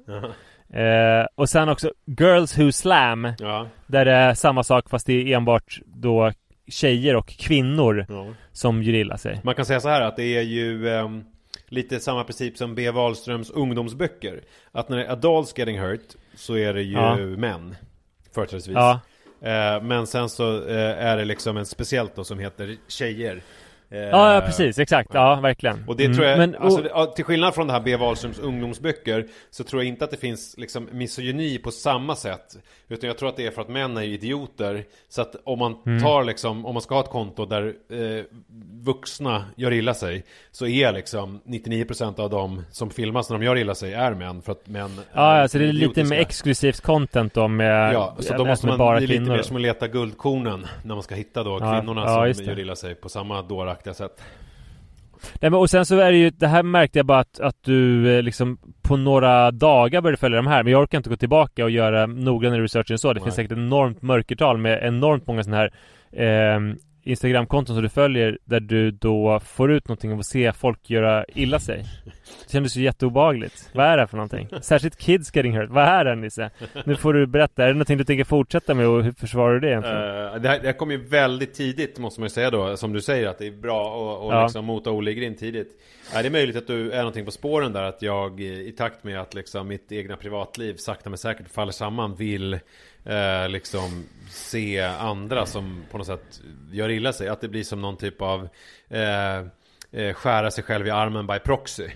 Eh, 0.73 1.27
och 1.35 1.49
sen 1.49 1.69
också 1.69 1.93
Girls 2.21 2.59
Who 2.59 2.73
Slam. 2.73 3.29
Ja. 3.39 3.67
Där 3.87 4.05
det 4.05 4.13
är 4.13 4.35
samma 4.35 4.63
sak 4.63 4.91
fast 4.91 5.07
det 5.07 5.13
är 5.33 5.37
enbart 5.37 5.81
då 5.87 6.33
tjejer 6.69 7.17
och 7.17 7.27
kvinnor 7.29 8.07
ja. 8.09 8.27
som 8.53 8.83
gör 8.83 8.95
illa 8.95 9.19
sig. 9.19 9.41
Man 9.45 9.55
kan 9.55 9.67
säga 9.67 9.81
så 9.81 9.89
här 9.89 10.01
att 10.01 10.17
det 10.17 10.37
är 10.37 10.43
ju 10.43 10.89
ehm, 10.89 11.25
lite 11.69 12.01
samma 12.01 12.25
princip 12.25 12.57
som 12.57 12.75
B. 12.75 12.91
Wahlströms 12.91 13.51
ungdomsböcker. 13.51 14.41
Att 14.73 14.89
när 14.89 14.97
det 14.97 15.05
är 15.05 15.13
adults 15.13 15.59
getting 15.59 15.81
hurt 15.81 16.09
så 16.35 16.57
är 16.57 16.75
det 16.75 16.83
ju 16.83 16.93
Ja. 16.93 17.17
män. 17.17 17.77
Företrädesvis. 18.33 18.75
Ja, 18.75 19.01
Eh, 19.41 19.83
men 19.83 20.07
sen 20.07 20.29
så 20.29 20.69
eh, 20.69 21.05
är 21.07 21.17
det 21.17 21.25
liksom 21.25 21.57
en 21.57 21.67
speciellt 21.67 22.17
då 22.17 22.25
som 22.25 22.39
heter 22.39 22.77
tjejer. 22.89 23.43
Eh, 23.91 23.99
ja, 23.99 24.35
ja 24.35 24.41
precis, 24.41 24.79
exakt, 24.79 25.11
ja, 25.15 25.35
verkligen. 25.43 25.85
Och 25.89 25.97
det 25.97 26.05
Mm, 26.05 26.17
tror 26.17 26.29
jag, 26.29 26.39
men, 26.39 26.55
alltså, 26.57 26.79
och, 26.79 26.85
det- 26.85 26.91
ja, 26.95 27.07
till 27.07 27.25
skillnad 27.25 27.55
från 27.55 27.67
det 27.67 27.73
här 27.73 27.81
B. 27.81 27.97
Wahlströms 27.97 28.39
ungdomsböcker 28.39 29.27
Så 29.51 29.65
tror 29.65 29.83
jag 29.83 29.89
inte 29.89 30.05
att 30.05 30.11
det 30.11 30.17
finns 30.17 30.55
liksom 30.59 30.89
misogyni 30.93 31.59
på 31.59 31.71
samma 31.71 32.17
sätt 32.17 32.57
Utan 32.89 33.07
jag 33.09 33.19
tror 33.19 33.29
att 33.29 33.37
det 33.37 33.47
är 33.47 33.51
för 33.51 33.63
att 33.63 33.69
män 33.69 33.97
är 33.97 34.03
idioter 34.03 34.85
Så 35.09 35.23
att 35.23 35.37
om 35.45 35.59
man 35.59 35.77
Mm. 35.87 36.03
tar 36.03 36.25
liksom, 36.25 36.67
om 36.67 36.75
man 36.75 36.83
ska 36.83 36.95
ha 36.95 37.03
ett 37.03 37.11
konto 37.11 37.47
där 37.47 37.67
eh, 37.93 38.25
vuxna 38.83 39.45
gör 39.57 39.73
illa 39.73 39.95
sig 39.95 40.25
Så 40.53 40.67
är 40.67 40.93
liksom 40.93 41.41
99% 41.45 42.21
av 42.21 42.31
dem 42.31 42.63
som 42.71 42.91
filmas 42.91 43.31
när 43.31 43.39
de 43.39 43.45
gör 43.45 43.59
illa 43.59 43.75
sig 43.75 43.93
är 43.95 44.15
män 44.15 44.43
För 44.43 44.53
att 44.53 44.69
män 44.69 44.91
ja, 45.13 45.21
alltså 45.23 45.59
det 45.59 45.65
är 45.69 45.73
lite 45.73 46.05
mer 46.05 46.19
exklusivt 46.21 46.81
content 46.81 47.35
då 47.35 47.49
med 47.49 47.95
Ja, 47.95 48.17
så 48.19 48.35
då 48.37 48.45
måste 48.45 48.67
man 48.67 48.79
bara 48.79 48.97
bli 48.99 49.07
lite 49.07 49.19
kvinnor. 49.19 49.37
mer 49.37 49.43
som 49.43 49.57
att 49.57 49.63
leta 49.63 49.89
guldkornen 49.89 50.67
När 50.85 50.95
man 50.95 51.03
ska 51.03 51.15
hitta 51.15 51.43
då 51.43 51.59
Ja, 51.61 51.73
kvinnorna 51.81 52.01
ja, 52.01 52.35
som 52.35 52.45
det. 52.45 52.51
gör 52.51 52.59
illa 52.59 52.77
sig 52.77 52.95
på 52.95 53.09
samma 53.09 53.43
dåraktiga 53.77 53.95
sätt. 53.95 54.23
Nej, 55.41 55.51
men, 55.51 55.55
och 55.55 55.71
sen 55.71 55.87
så 55.87 55.99
är 55.99 56.13
det 56.13 56.19
ju, 56.19 56.31
det 56.31 56.47
här 56.47 56.63
märkte 56.63 56.99
jag 56.99 57.07
bara 57.07 57.19
att, 57.19 57.41
att 57.41 57.57
du 57.63 58.11
eh, 58.17 58.23
liksom 58.23 58.59
på 58.83 58.97
några 58.97 59.51
dagar 59.51 60.01
började 60.01 60.17
följa 60.17 60.37
de 60.37 60.47
här 60.47 60.63
Men 60.63 60.73
jag 60.73 60.83
orkar 60.83 60.99
inte 60.99 61.11
gå 61.11 61.17
tillbaka 61.17 61.65
och 61.65 61.71
göra 61.71 62.07
noggrannare 62.07 62.63
research 62.63 62.91
än 62.91 62.99
så. 62.99 63.09
Det 63.09 63.15
Nej. 63.15 63.25
finns 63.25 63.35
säkert 63.35 63.53
enormt 63.53 64.03
mörkertal 64.03 64.59
med 64.59 64.83
enormt 64.83 65.27
många 65.27 65.45
sådana 65.45 65.57
här 65.57 65.73
eh, 66.13 66.61
Instagramkonton 67.03 67.77
som 67.77 67.83
du 67.83 67.89
följer 67.89 68.39
Där 68.45 68.61
du 68.61 68.91
då 68.91 69.41
får 69.41 69.73
ut 69.73 69.89
någonting 69.89 70.13
av 70.13 70.19
att 70.19 70.27
se 70.27 70.53
folk 70.53 70.91
göra 70.91 71.25
illa 71.29 71.59
sig 71.59 71.85
Det 72.47 72.53
kändes 72.53 72.77
ju 72.77 72.83
jätteobehagligt 72.83 73.71
Vad 73.73 73.87
är 73.87 73.97
det 73.97 74.03
här 74.03 74.07
för 74.07 74.17
någonting? 74.17 74.49
Särskilt 74.63 74.97
kids 74.97 75.37
getting 75.37 75.57
hurt, 75.57 75.71
vad 75.71 75.85
är 75.85 76.05
det 76.05 76.15
Nisse? 76.15 76.51
Nu 76.85 76.97
får 76.97 77.15
du 77.15 77.27
berätta, 77.27 77.63
är 77.63 77.67
det 77.67 77.73
någonting 77.73 77.99
du 77.99 78.05
tänker 78.05 78.25
fortsätta 78.25 78.75
med 78.75 78.87
och 78.87 79.05
hur 79.05 79.13
försvarar 79.13 79.55
du 79.55 79.61
det 79.61 79.69
egentligen? 79.69 79.97
Eh, 80.27 80.35
det, 80.35 80.49
här, 80.49 80.59
det 80.61 80.67
här 80.67 80.73
kom 80.73 80.91
ju 80.91 80.97
väldigt 80.97 81.55
tidigt 81.55 81.99
måste 81.99 82.21
man 82.21 82.27
ju 82.27 82.31
säga 82.31 82.51
då 82.51 82.77
Som 82.77 82.93
du 82.93 83.01
säger 83.01 83.29
att 83.29 83.39
det 83.39 83.47
är 83.47 83.51
bra 83.51 83.87
att 83.87 84.23
och 84.25 84.33
Ja. 84.33 84.43
liksom 84.43 84.65
mota 84.65 84.91
Olle 84.91 85.13
in 85.13 85.37
tidigt 85.37 85.81
Är 86.15 86.23
det 86.23 86.31
möjligt 86.31 86.57
att 86.57 86.67
du 86.67 86.91
är 86.91 86.99
någonting 86.99 87.25
på 87.25 87.31
spåren 87.31 87.73
där 87.73 87.83
Att 87.83 88.03
jag 88.03 88.41
i 88.41 88.73
takt 88.79 89.05
med 89.05 89.21
att 89.21 89.35
liksom 89.35 89.69
mitt 89.69 89.93
egna 89.93 90.17
privatliv 90.17 90.77
sakta 90.77 91.11
men 91.11 91.19
säkert 91.19 91.49
faller 91.49 91.73
samman 91.73 92.15
Vill 92.15 92.53
eh, 93.05 93.49
liksom 93.49 94.05
se 94.31 94.81
andra 94.81 95.47
som 95.47 95.85
på 95.91 95.99
något 95.99 96.07
sätt 96.07 96.41
gör 96.73 96.89
illa 96.89 97.13
sig 97.13 97.29
Att 97.29 97.41
det 97.41 97.49
blir 97.49 97.63
som 97.65 97.81
någon 97.81 97.97
typ 97.97 98.23
av 98.23 98.49
eh, 98.89 99.37
eh, 99.93 100.15
skära 100.15 100.51
sig 100.51 100.65
själv 100.65 100.87
i 100.87 100.91
armen 100.91 101.27
by 101.27 101.39
proxy 101.39 101.89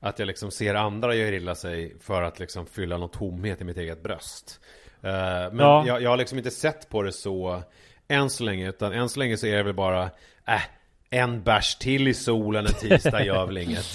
att 0.00 0.18
jag 0.18 0.26
liksom 0.26 0.50
ser 0.50 0.74
andra 0.74 1.14
göra 1.14 1.34
illa 1.36 1.54
sig 1.54 1.96
för 2.00 2.22
att 2.22 2.38
liksom 2.38 2.66
fylla 2.66 2.96
någon 2.98 3.10
tomhet 3.10 3.60
i 3.60 3.64
mitt 3.64 3.76
eget 3.76 4.02
bröst. 4.02 4.60
Eh, 5.02 5.10
men 5.12 5.58
Ja. 5.58 5.84
jag, 5.86 6.02
jag 6.02 6.10
har 6.10 6.16
liksom 6.16 6.38
inte 6.38 6.50
sett 6.50 6.88
på 6.88 7.02
det 7.02 7.12
så 7.12 7.62
än 8.08 8.30
så 8.30 8.44
länge. 8.44 8.68
Utan 8.68 8.92
än 8.92 9.08
så 9.08 9.18
länge 9.18 9.36
så 9.36 9.46
är 9.46 9.56
det 9.56 9.62
väl 9.62 9.74
bara, 9.74 10.02
äh, 10.48 10.62
en 11.10 11.42
bärs 11.42 11.74
till 11.74 12.08
i 12.08 12.14
solen 12.14 12.66
en 12.66 12.72
tisdag 12.72 13.24
gör 13.24 13.46
väl 13.46 13.58
inget. 13.58 13.86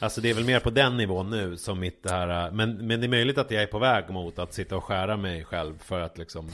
Alltså 0.00 0.20
det 0.20 0.30
är 0.30 0.34
väl 0.34 0.44
mer 0.44 0.60
på 0.60 0.70
den 0.70 0.96
nivån 0.96 1.30
nu 1.30 1.56
som 1.56 1.80
mitt 1.80 2.02
det 2.02 2.10
här, 2.10 2.46
äh, 2.46 2.52
men, 2.52 2.86
men 2.86 3.00
det 3.00 3.06
är 3.06 3.08
möjligt 3.08 3.38
att 3.38 3.50
jag 3.50 3.62
är 3.62 3.66
på 3.66 3.78
väg 3.78 4.10
mot 4.10 4.38
att 4.38 4.54
sitta 4.54 4.76
och 4.76 4.84
skära 4.84 5.16
mig 5.16 5.44
själv 5.44 5.78
för 5.82 6.00
att 6.00 6.18
liksom 6.18 6.50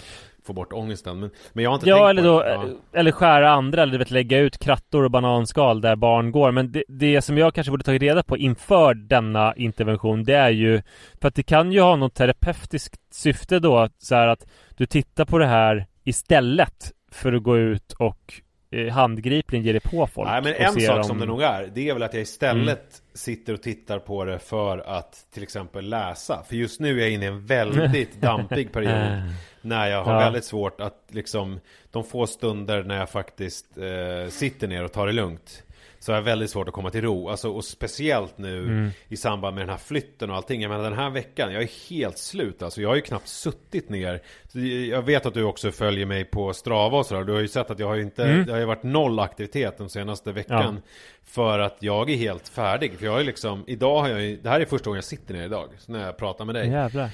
få 0.48 0.52
bort 0.52 0.72
ångesten. 0.72 1.20
Men, 1.20 1.30
men 1.52 1.64
jag 1.64 1.70
har 1.70 1.74
inte 1.74 1.88
Ja, 1.88 1.96
tänkt 2.06 2.10
eller 2.10 2.22
på 2.22 2.28
då, 2.28 2.42
det. 2.42 2.74
Ja. 2.92 2.98
eller 3.00 3.10
skära 3.12 3.50
andra, 3.50 3.82
eller 3.82 3.92
du 3.92 3.98
vet 3.98 4.10
lägga 4.10 4.38
ut 4.38 4.58
krattor 4.58 5.04
och 5.04 5.10
bananskal 5.10 5.80
där 5.80 5.96
barn 5.96 6.32
går. 6.32 6.52
Men 6.52 6.72
det, 6.72 6.84
det 6.88 7.22
som 7.22 7.38
jag 7.38 7.54
kanske 7.54 7.70
borde 7.70 7.84
tagit 7.84 8.02
reda 8.02 8.22
på 8.22 8.36
inför 8.36 8.94
denna 8.94 9.54
intervention, 9.56 10.24
det 10.24 10.34
är 10.34 10.50
ju 10.50 10.82
för 11.20 11.28
att 11.28 11.34
det 11.34 11.42
kan 11.42 11.72
ju 11.72 11.80
ha 11.80 11.96
något 11.96 12.14
terapeutiskt 12.14 13.00
syfte 13.14 13.58
då, 13.58 13.88
så 13.98 14.14
här 14.14 14.26
att 14.28 14.46
du 14.76 14.86
tittar 14.86 15.24
på 15.24 15.38
det 15.38 15.46
här 15.46 15.86
istället 16.04 16.92
för 17.12 17.32
att 17.32 17.42
gå 17.42 17.58
ut 17.58 17.92
och 17.92 18.34
eh, 18.70 18.92
handgripligen 18.92 19.64
ge 19.64 19.72
dig 19.72 19.80
på 19.80 20.06
folk. 20.06 20.28
Nej 20.30 20.42
men 20.42 20.54
en 20.54 20.72
sak 20.72 20.94
dem- 20.96 21.04
som 21.04 21.18
det 21.20 21.26
nog 21.26 21.42
är 21.42 21.70
Det 21.74 21.88
är 21.88 21.94
väl 21.94 22.02
att 22.02 22.14
jag 22.14 22.22
istället 22.22 23.02
sitter 23.14 23.52
och 23.54 23.62
tittar 23.62 23.98
på 23.98 24.24
det 24.24 24.38
för 24.38 24.78
att 24.78 25.26
till 25.34 25.42
exempel 25.42 25.88
läsa 25.88 26.42
För 26.48 26.56
just 26.56 26.80
nu 26.80 26.96
är 26.98 27.02
jag 27.02 27.10
inne 27.10 27.24
i 27.24 27.28
en 27.28 27.46
väldigt 27.46 28.14
dampig 28.20 28.72
period 28.72 29.22
När 29.68 29.86
jag 29.88 30.04
har 30.04 30.12
Ja. 30.12 30.18
väldigt 30.18 30.44
svårt 30.44 30.80
att 30.80 31.02
liksom 31.08 31.60
De 31.90 32.04
få 32.04 32.26
stunder 32.26 32.82
när 32.82 32.98
jag 32.98 33.10
faktiskt 33.10 33.78
eh, 33.78 34.30
sitter 34.30 34.68
ner 34.68 34.84
och 34.84 34.92
tar 34.92 35.06
det 35.06 35.12
lugnt 35.12 35.62
Så 36.00 36.12
har 36.12 36.16
jag 36.16 36.22
väldigt 36.22 36.50
svårt 36.50 36.68
att 36.68 36.74
komma 36.74 36.90
till 36.90 37.02
ro 37.02 37.28
Alltså 37.28 37.50
och 37.52 37.64
speciellt 37.64 38.38
nu 38.38 38.58
Mm. 38.58 38.90
i 39.08 39.16
samband 39.16 39.54
med 39.54 39.62
den 39.62 39.70
här 39.70 39.76
flytten 39.76 40.30
och 40.30 40.36
allting 40.36 40.62
Jag 40.62 40.68
menar 40.68 40.84
den 40.84 40.92
här 40.98 41.10
veckan, 41.10 41.52
jag 41.52 41.62
är 41.62 41.90
helt 41.90 42.18
slut 42.18 42.62
alltså 42.62 42.80
Jag 42.80 42.88
har 42.88 42.96
ju 42.96 43.00
knappt 43.02 43.28
suttit 43.28 43.88
ner 43.88 44.22
Så 44.48 44.58
Jag 44.90 45.02
vet 45.02 45.26
att 45.26 45.34
du 45.34 45.42
också 45.44 45.70
följer 45.72 46.06
mig 46.06 46.24
på 46.24 46.52
Strava 46.52 46.98
och 46.98 47.06
sådär 47.06 47.24
Du 47.24 47.32
har 47.32 47.40
ju 47.40 47.48
sett 47.48 47.70
att 47.70 47.78
jag 47.78 47.86
har 47.86 47.94
ju 47.94 48.02
inte 48.02 48.24
Mm. 48.24 48.46
Det 48.46 48.52
har 48.52 48.58
ju 48.58 48.64
varit 48.64 48.82
noll 48.82 49.18
aktivitet 49.20 49.78
den 49.78 49.88
senaste 49.88 50.32
veckan 50.32 50.82
För 51.24 51.58
att 51.58 51.76
jag 51.80 52.10
är 52.10 52.16
helt 52.16 52.48
färdig 52.48 52.98
För 52.98 53.06
jag 53.06 53.20
är 53.20 53.24
liksom 53.24 53.64
Idag 53.66 54.00
har 54.00 54.08
jag 54.08 54.20
ju 54.22 54.36
Det 54.36 54.48
här 54.48 54.60
är 54.60 54.64
första 54.64 54.84
gången 54.84 54.96
jag 54.96 55.04
sitter 55.04 55.34
ner 55.34 55.44
idag 55.44 55.68
så 55.78 55.92
När 55.92 56.04
jag 56.06 56.16
pratar 56.16 56.44
med 56.44 56.54
dig 56.54 56.68
Jävlar. 56.70 57.10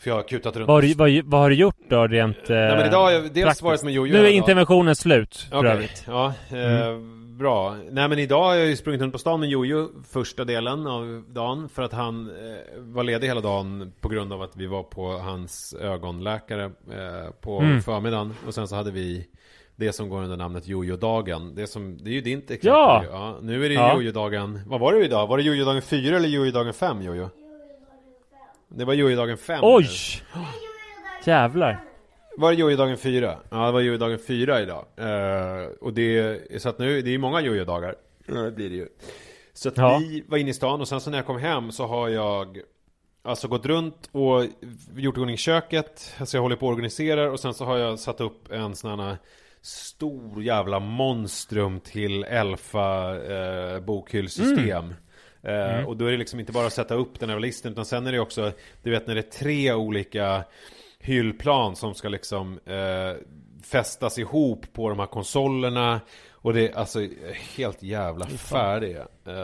För 0.00 0.10
jag 0.10 0.14
har 0.16 0.22
kutat 0.22 0.56
runt 0.56 0.68
Vad 0.68 0.76
har, 0.76 0.82
du, 0.82 0.94
vad, 0.94 1.24
vad 1.30 1.40
har 1.40 1.50
du 1.50 1.56
gjort 1.56 1.76
då 1.88 2.06
rent 2.06 2.50
eh, 2.50 2.56
Nej 2.56 2.76
men 2.76 2.86
idag 2.86 3.02
har 3.02 3.10
jag 3.10 3.22
dels 3.22 3.34
praktiskt? 3.44 3.62
varit 3.62 3.82
med 3.82 3.92
Jojo 3.92 4.12
Nu 4.12 4.18
är 4.18 4.22
dagen. 4.22 4.34
interventionen 4.34 4.96
slut 4.96 5.36
för 5.50 5.56
Okej, 5.58 5.70
övrigt. 5.70 6.04
ja, 6.06 6.26
eh, 6.50 6.98
bra. 7.38 7.76
Nej 7.90 8.08
men 8.08 8.18
idag 8.18 8.42
har 8.44 8.54
jag 8.54 8.66
ju 8.66 8.76
sprungit 8.76 9.00
runt 9.02 9.12
på 9.12 9.18
stan 9.18 9.40
med 9.40 9.48
Jojo 9.48 9.88
första 10.10 10.44
delen 10.44 10.86
av 10.86 11.24
dagen 11.28 11.68
för 11.68 11.82
att 11.82 11.92
han 11.92 12.26
eh, 12.30 12.34
var 12.78 13.04
ledig 13.04 13.26
hela 13.28 13.40
dagen 13.40 13.92
på 14.00 14.08
grund 14.08 14.32
av 14.32 14.42
att 14.42 14.56
vi 14.56 14.66
var 14.66 14.82
på 14.82 15.08
hans 15.12 15.74
ögonläkare 15.80 16.64
eh, 16.64 17.30
på 17.40 17.58
Mm. 17.58 17.82
förmiddagen 17.82 18.34
och 18.46 18.54
sen 18.54 18.68
så 18.68 18.76
hade 18.76 18.90
vi 18.90 19.26
det 19.76 19.92
som 19.92 20.08
går 20.08 20.22
under 20.22 20.36
namnet 20.36 20.66
Jojo-dagen. 20.68 21.54
Det, 21.54 21.66
som, 21.66 21.98
det 22.04 22.10
är 22.10 22.14
ju 22.14 22.20
ditt 22.20 22.50
exempel. 22.50 22.62
Ja! 22.68 23.02
ju. 23.04 23.08
ja! 23.10 23.38
Nu 23.42 23.64
är 23.64 23.68
det 23.68 23.74
Ja. 23.74 23.94
Jojo-dagen. 23.94 24.60
Vad 24.66 24.80
var 24.80 24.92
det 24.92 25.04
idag? 25.04 25.26
Var 25.26 25.36
det 25.36 25.42
Jojo-dagen 25.42 25.82
4 25.82 26.16
eller 26.16 26.28
Jojo-dagen 26.28 26.72
5 26.72 27.02
Jojo? 27.02 27.28
Det 28.68 28.84
var 28.84 28.94
Jojo-dagen 28.94 29.36
5. 29.38 29.60
Oj! 29.62 29.86
Jävlar. 31.24 31.84
Var 32.36 32.50
det 32.52 32.56
jojo-dagen 32.58 32.96
fyra? 32.96 33.38
Ja, 33.50 33.66
det 33.66 33.72
var 33.72 33.80
jojo-dagen 33.80 34.18
fyra 34.26 34.60
idag. 34.60 34.84
Eh, 34.96 35.66
och 35.80 35.92
det 35.92 36.18
är 36.50 36.58
så 36.58 36.68
att 36.68 36.78
nu, 36.78 37.02
det 37.02 37.14
är 37.14 37.18
många 37.18 37.40
jojo-dagar. 37.40 37.94
Ja, 38.26 38.34
det 38.34 38.50
blir 38.50 38.70
det 38.70 38.76
ju. 38.76 38.88
Så 39.52 39.68
att 39.68 39.76
Ja. 39.76 39.98
vi 40.02 40.24
var 40.28 40.38
inne 40.38 40.50
i 40.50 40.54
stan 40.54 40.80
och 40.80 40.88
sen 40.88 41.00
så 41.00 41.10
när 41.10 41.18
jag 41.18 41.26
kom 41.26 41.38
hem 41.38 41.72
så 41.72 41.86
har 41.86 42.08
jag 42.08 42.58
Alltså 43.22 43.48
gått 43.48 43.66
runt 43.66 44.08
och 44.12 44.44
gjort 44.96 45.16
i 45.16 45.20
ordning 45.20 45.36
köket 45.36 46.14
Alltså 46.18 46.36
jag 46.36 46.42
håller 46.42 46.56
på 46.56 46.66
och 46.66 46.72
organiserar 46.72 47.26
och 47.30 47.40
sen 47.40 47.54
så 47.54 47.64
har 47.64 47.76
jag 47.76 47.98
satt 47.98 48.20
upp 48.20 48.52
en 48.52 48.74
sån 48.76 49.00
här 49.00 49.16
Stor 49.62 50.42
jävla 50.42 50.80
monstrum 50.80 51.80
till 51.80 52.24
Elfa 52.24 53.16
eh, 53.16 53.80
bokhyllsystem 53.80 54.94
eh, 55.42 55.84
Och 55.84 55.96
då 55.96 56.06
är 56.06 56.10
det 56.10 56.16
liksom 56.16 56.40
inte 56.40 56.52
bara 56.52 56.66
att 56.66 56.72
sätta 56.72 56.94
upp 56.94 57.20
den 57.20 57.30
här 57.30 57.40
listan 57.40 57.72
utan 57.72 57.84
sen 57.84 58.06
är 58.06 58.12
det 58.12 58.20
också 58.20 58.52
Du 58.82 58.90
vet 58.90 59.06
när 59.06 59.14
det 59.14 59.20
är 59.20 59.38
tre 59.38 59.72
olika 59.72 60.44
hyllplan 61.00 61.76
som 61.76 61.94
ska 61.94 62.08
liksom 62.08 62.58
eh, 62.66 63.16
fästas 63.64 64.18
ihop 64.18 64.72
på 64.72 64.88
de 64.88 64.98
här 64.98 65.06
konsolerna 65.06 66.00
och 66.32 66.54
det 66.54 66.68
är 66.68 66.78
alltså 66.78 67.08
helt 67.56 67.82
jävla 67.82 68.26
färdiga. 68.26 69.06
Eh, 69.26 69.34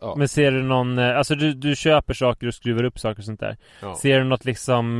ja. 0.00 0.14
Men 0.16 0.28
ser 0.28 0.50
du 0.50 0.62
någon, 0.62 0.98
eh, 0.98 1.18
alltså 1.18 1.34
du, 1.34 1.54
du 1.54 1.76
köper 1.76 2.14
saker 2.14 2.46
och 2.46 2.54
skruvar 2.54 2.84
upp 2.84 2.98
saker 2.98 3.20
och 3.20 3.24
sånt 3.24 3.40
där. 3.40 3.56
Ja. 3.82 3.96
Ser 3.96 4.18
du 4.18 4.24
något 4.24 4.44
liksom, 4.44 4.98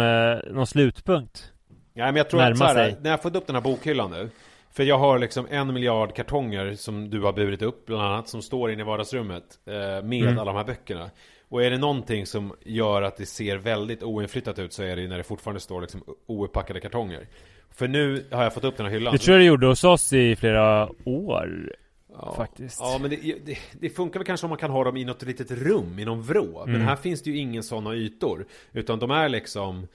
någon 0.50 0.66
slutpunkt? 0.66 1.52
Nej 1.94 2.06
men 2.06 2.16
jag 2.16 2.30
tror 2.30 2.40
närma 2.40 2.64
att 2.64 2.72
så 2.72 2.78
här, 2.78 2.96
när 3.00 3.10
jag 3.10 3.22
fått 3.22 3.36
upp 3.36 3.46
den 3.46 3.56
här 3.56 3.62
bokhyllan 3.62 4.10
nu 4.10 4.30
För 4.76 4.82
jag 4.82 4.98
har 4.98 5.18
liksom 5.18 5.46
en 5.50 5.74
miljard 5.74 6.14
kartonger 6.14 6.74
som 6.74 7.10
du 7.10 7.20
har 7.22 7.32
burit 7.32 7.62
upp 7.62 7.86
bland 7.86 8.02
annat 8.02 8.28
Som 8.28 8.42
står 8.42 8.70
inne 8.70 8.82
i 8.82 8.84
vardagsrummet 8.84 9.44
eh, 9.66 9.72
Med 10.06 10.12
Mm. 10.22 10.38
alla 10.38 10.52
de 10.52 10.56
här 10.56 10.64
böckerna 10.64 11.10
Och 11.48 11.62
är 11.64 11.70
det 11.70 11.78
någonting 11.78 12.26
som 12.26 12.52
gör 12.64 13.02
att 13.02 13.16
det 13.16 13.26
ser 13.26 13.56
väldigt 13.56 14.02
oinflyttat 14.02 14.58
ut 14.58 14.72
Så 14.72 14.82
är 14.82 14.96
det 14.96 15.02
ju 15.02 15.08
när 15.08 15.18
det 15.18 15.24
fortfarande 15.24 15.60
står 15.60 15.80
liksom 15.80 16.02
ouppackade 16.26 16.80
kartonger 16.80 17.26
För 17.70 17.88
nu 17.88 18.24
har 18.30 18.42
jag 18.42 18.54
fått 18.54 18.64
upp 18.64 18.76
den 18.76 18.86
här 18.86 18.92
hyllan 18.92 19.12
Det 19.12 19.18
tror 19.18 19.34
jag 19.34 19.42
du 19.42 19.46
gjorde 19.46 19.66
hos 19.66 19.84
oss 19.84 20.12
i 20.12 20.36
flera 20.36 20.88
år. 21.04 21.72
Ja. 22.16 22.34
faktiskt. 22.36 22.80
Ja 22.80 22.98
men 23.00 23.10
det, 23.10 23.16
det, 23.44 23.58
det 23.72 23.90
funkar 23.90 24.20
väl 24.20 24.26
kanske 24.26 24.46
om 24.46 24.48
man 24.50 24.58
kan 24.58 24.70
ha 24.70 24.84
dem 24.84 24.96
i 24.96 25.04
något 25.04 25.22
litet 25.22 25.50
rum, 25.50 25.98
i 25.98 26.04
någon 26.04 26.22
vrå. 26.22 26.62
Mm. 26.62 26.72
Men 26.72 26.88
här 26.88 26.96
finns 26.96 27.22
det 27.22 27.30
ju 27.30 27.36
ingen 27.36 27.62
sådana 27.62 27.94
ytor. 27.94 28.46
Utan 28.72 28.98
de 28.98 29.10
är 29.10 29.28
liksom 29.28 29.86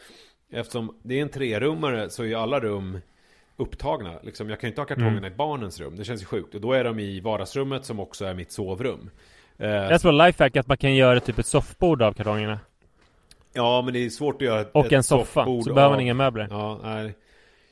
Eftersom 0.51 0.95
det 1.03 1.17
är 1.17 1.21
en 1.21 1.30
trerummare 1.30 2.09
så 2.09 2.23
är 2.23 2.27
ju 2.27 2.36
alla 2.36 2.59
rum 2.59 2.99
upptagna. 3.60 4.14
Liksom, 4.24 4.49
jag 4.49 4.60
kan 4.60 4.68
ju 4.68 4.72
inte 4.72 4.82
ha 4.82 4.86
kartongerna 4.86 5.18
Mm. 5.18 5.34
i 5.34 5.36
barnens 5.36 5.80
rum. 5.80 5.95
Det 5.95 6.03
känns 6.03 6.22
ju 6.22 6.26
sjukt. 6.26 6.55
Och 6.55 6.62
då 6.62 6.74
är 6.74 6.84
de 6.84 6.99
i 6.99 7.20
vardagsrummet 7.20 7.86
som 7.86 7.99
också 7.99 8.26
är 8.26 8.34
mitt 8.34 8.51
sovrum. 8.51 9.10
Eh, 9.57 9.70
Jag 9.70 10.01
tror 10.01 10.12
lifehack 10.12 10.55
att 10.55 10.68
man 10.68 10.78
kan 10.78 10.95
göra 10.95 11.20
typ 11.20 11.39
ett 11.39 11.45
soffbord 11.45 12.01
av 12.01 12.14
kartongerna. 12.14 12.60
ja 13.53 13.82
men 13.82 13.93
det 13.93 13.99
är 14.05 14.10
svårt 14.10 14.36
att 14.36 14.41
göra 14.41 14.62
ett, 14.62 14.70
Och 14.74 14.86
ett 14.86 14.91
en 14.91 15.03
soffa. 15.03 15.45
Så 15.45 15.74
behöver 15.74 15.89
man 15.89 15.93
av- 15.93 16.01
inga 16.01 16.14
möbler. 16.14 16.47
Ja, 16.51 16.80
nej. 16.84 17.14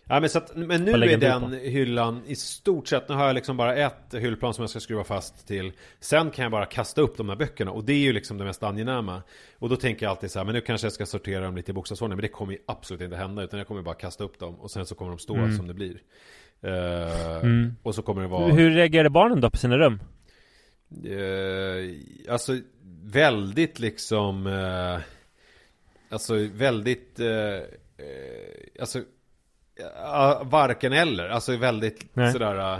Ja, 0.09 0.19
men, 0.19 0.29
så 0.29 0.37
att, 0.37 0.55
men 0.55 0.85
nu 0.85 0.91
är 0.91 1.17
den 1.17 1.51
hyllan 1.53 2.21
i 2.27 2.35
stort 2.35 2.87
sett, 2.87 3.09
nu 3.09 3.15
har 3.15 3.25
jag 3.27 3.33
liksom 3.33 3.57
bara 3.57 3.75
ett 3.75 4.13
hyllplan 4.13 4.53
som 4.53 4.61
jag 4.63 4.69
ska 4.69 4.79
skruva 4.79 5.03
fast 5.03 5.47
till 5.47 5.71
Sen 5.99 6.31
kan 6.31 6.43
jag 6.43 6.51
bara 6.51 6.65
kasta 6.65 7.01
upp 7.01 7.17
de 7.17 7.29
här 7.29 7.35
böckerna 7.35 7.71
och 7.71 7.83
det 7.83 7.93
är 7.93 7.97
ju 7.97 8.13
liksom 8.13 8.37
det 8.37 8.43
mest 8.45 8.63
angenäma 8.63 9.21
Och 9.59 9.69
då 9.69 9.75
tänker 9.75 10.05
jag 10.05 10.09
alltid 10.11 10.31
så 10.31 10.39
här, 10.39 10.45
men 10.45 10.55
nu 10.55 10.61
kanske 10.61 10.85
jag 10.85 10.93
ska 10.93 11.05
sortera 11.05 11.45
dem 11.45 11.55
lite 11.55 11.71
i 11.71 11.73
bokstavsordning 11.73 12.15
Men 12.17 12.21
det 12.21 12.27
kommer 12.27 12.53
ju 12.53 12.59
absolut 12.67 13.01
inte 13.01 13.15
hända 13.17 13.43
utan 13.43 13.57
jag 13.59 13.67
kommer 13.67 13.81
bara 13.81 13.95
kasta 13.95 14.23
upp 14.23 14.39
dem 14.39 14.55
och 14.55 14.71
sen 14.71 14.85
så 14.85 14.95
kommer 14.95 15.11
de 15.11 15.19
stå 15.19 15.35
Mm. 15.35 15.57
som 15.57 15.67
det 15.67 15.73
blir 15.73 15.97
Eh, 16.61 17.37
Mm. 17.41 17.75
Och 17.83 17.95
så 17.95 18.01
kommer 18.01 18.21
det 18.21 18.27
vara 18.27 18.53
Hur 18.53 18.71
reagerade 18.71 19.09
barnen 19.09 19.41
då 19.41 19.49
på 19.49 19.57
sina 19.57 19.77
rum? 19.77 19.99
Eh, 21.05 22.31
alltså 22.33 22.57
väldigt 23.03 23.79
liksom 23.79 24.47
eh, 24.47 24.99
Alltså 26.09 26.35
väldigt 26.53 27.19
Alltså 28.79 29.01
ja, 29.95 30.41
Varken 30.45 30.93
eller 30.93 31.29
Alltså 31.29 31.55
väldigt 31.55 32.05
Nej. 32.13 32.31
sådär 32.33 32.73
uh, 32.75 32.79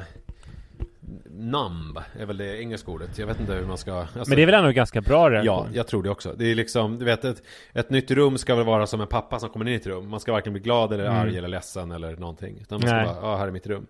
Numb 1.39 2.00
är 2.20 2.26
väl 2.26 2.38
det 2.38 2.62
engelska 2.62 2.91
ordet 2.91 3.18
Jag 3.18 3.28
vet 3.28 3.39
inte 3.39 3.54
hur 3.54 3.66
man 3.66 3.78
ska 3.78 3.93
alltså, 4.00 4.20
Men 4.28 4.36
det 4.36 4.41
är 4.41 4.45
väl 4.45 4.56
ändå 4.56 4.72
ganska 4.72 5.02
bra 5.02 5.30
reaktion? 5.30 5.45
Ja, 5.56 5.68
jag 5.74 5.88
tror 5.88 6.04
det 6.04 6.10
också. 6.10 6.34
Det 6.38 6.45
är 6.52 6.56
liksom, 6.56 7.00
du 7.00 7.06
vet 7.06 7.26
ett, 7.26 7.43
ett 7.74 7.89
nytt 7.89 8.12
rum 8.12 8.38
ska 8.38 8.56
väl 8.56 8.66
vara 8.66 8.88
som 8.88 9.02
en 9.02 9.08
pappa 9.08 9.39
som 9.39 9.50
kommer 9.50 9.66
in 9.68 9.74
i 9.74 9.76
ett 9.76 9.88
rum. 9.88 10.10
Man 10.10 10.20
ska 10.20 10.32
varken 10.32 10.54
bli 10.54 10.62
glad 10.62 10.93
eller 10.93 11.06
Mm. 11.06 11.18
arg 11.18 11.38
eller 11.38 11.48
ledsen 11.48 11.91
eller 11.91 12.16
någonting. 12.16 12.58
Utan 12.62 12.80
man 12.80 12.88
ska 12.88 12.95
Nej. 12.98 13.06
bara, 13.06 13.18
ja 13.22 13.38
här 13.38 13.48
är 13.48 13.52
mitt 13.52 13.68
rum. 13.68 13.88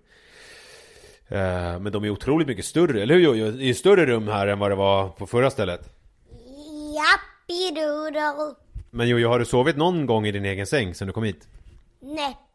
Eh, 1.28 1.40
men 1.80 1.92
de 1.92 2.04
är 2.04 2.10
otroligt 2.10 2.48
mycket 2.48 2.66
större, 2.66 3.02
eller 3.02 3.14
hur 3.16 3.22
Jojo? 3.22 3.52
Det 3.52 3.64
är 3.64 3.68
ju 3.68 3.74
större 3.74 4.06
rum 4.06 4.28
här 4.28 4.48
än 4.48 4.60
vad 4.60 4.72
det 4.72 4.76
var 4.76 5.10
på 5.10 5.28
förra 5.28 5.50
stället. 5.50 5.90
Jappidoodle, 6.96 8.56
Men 8.90 9.08
Jojo, 9.08 9.30
har 9.30 9.40
du 9.40 9.46
sovit 9.46 9.78
någon 9.78 10.06
gång 10.06 10.26
i 10.28 10.32
din 10.32 10.46
egen 10.46 10.68
säng 10.68 10.96
sen 10.96 11.08
du 11.08 11.14
kom 11.14 11.24
hit? 11.24 11.48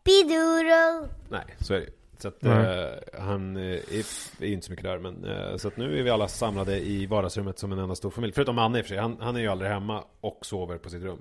Neppidoodle. 0.04 1.08
Nej, 1.28 1.44
så 1.60 1.74
är 1.74 1.80
det. 1.80 1.88
Så 2.18 2.28
att 2.28 2.42
Nej. 2.42 2.84
eh, 2.84 3.20
han 3.20 3.56
eh, 3.56 3.62
är, 3.62 4.04
är 4.42 4.46
ju 4.46 4.52
inte 4.52 4.66
så 4.66 4.72
mycket 4.72 4.84
där 4.84 4.98
men 4.98 5.24
eh, 5.24 5.56
Så 5.56 5.68
att 5.68 5.76
nu 5.76 5.98
är 5.98 6.02
vi 6.02 6.10
alla 6.10 6.28
samlade 6.28 6.78
i 6.78 7.06
vardagsrummet 7.06 7.58
som 7.58 7.72
en 7.72 7.78
enda 7.78 7.94
stor 7.94 8.10
familj 8.10 8.32
Förutom 8.32 8.58
Anne 8.58 8.78
i 8.78 8.82
och 8.82 8.86
för 8.86 8.88
sig, 8.88 8.98
han, 8.98 9.16
han 9.20 9.36
är 9.36 9.40
ju 9.40 9.48
aldrig 9.48 9.70
hemma 9.70 10.04
och 10.20 10.38
sover 10.42 10.78
på 10.78 10.90
sitt 10.90 11.02
rum 11.02 11.18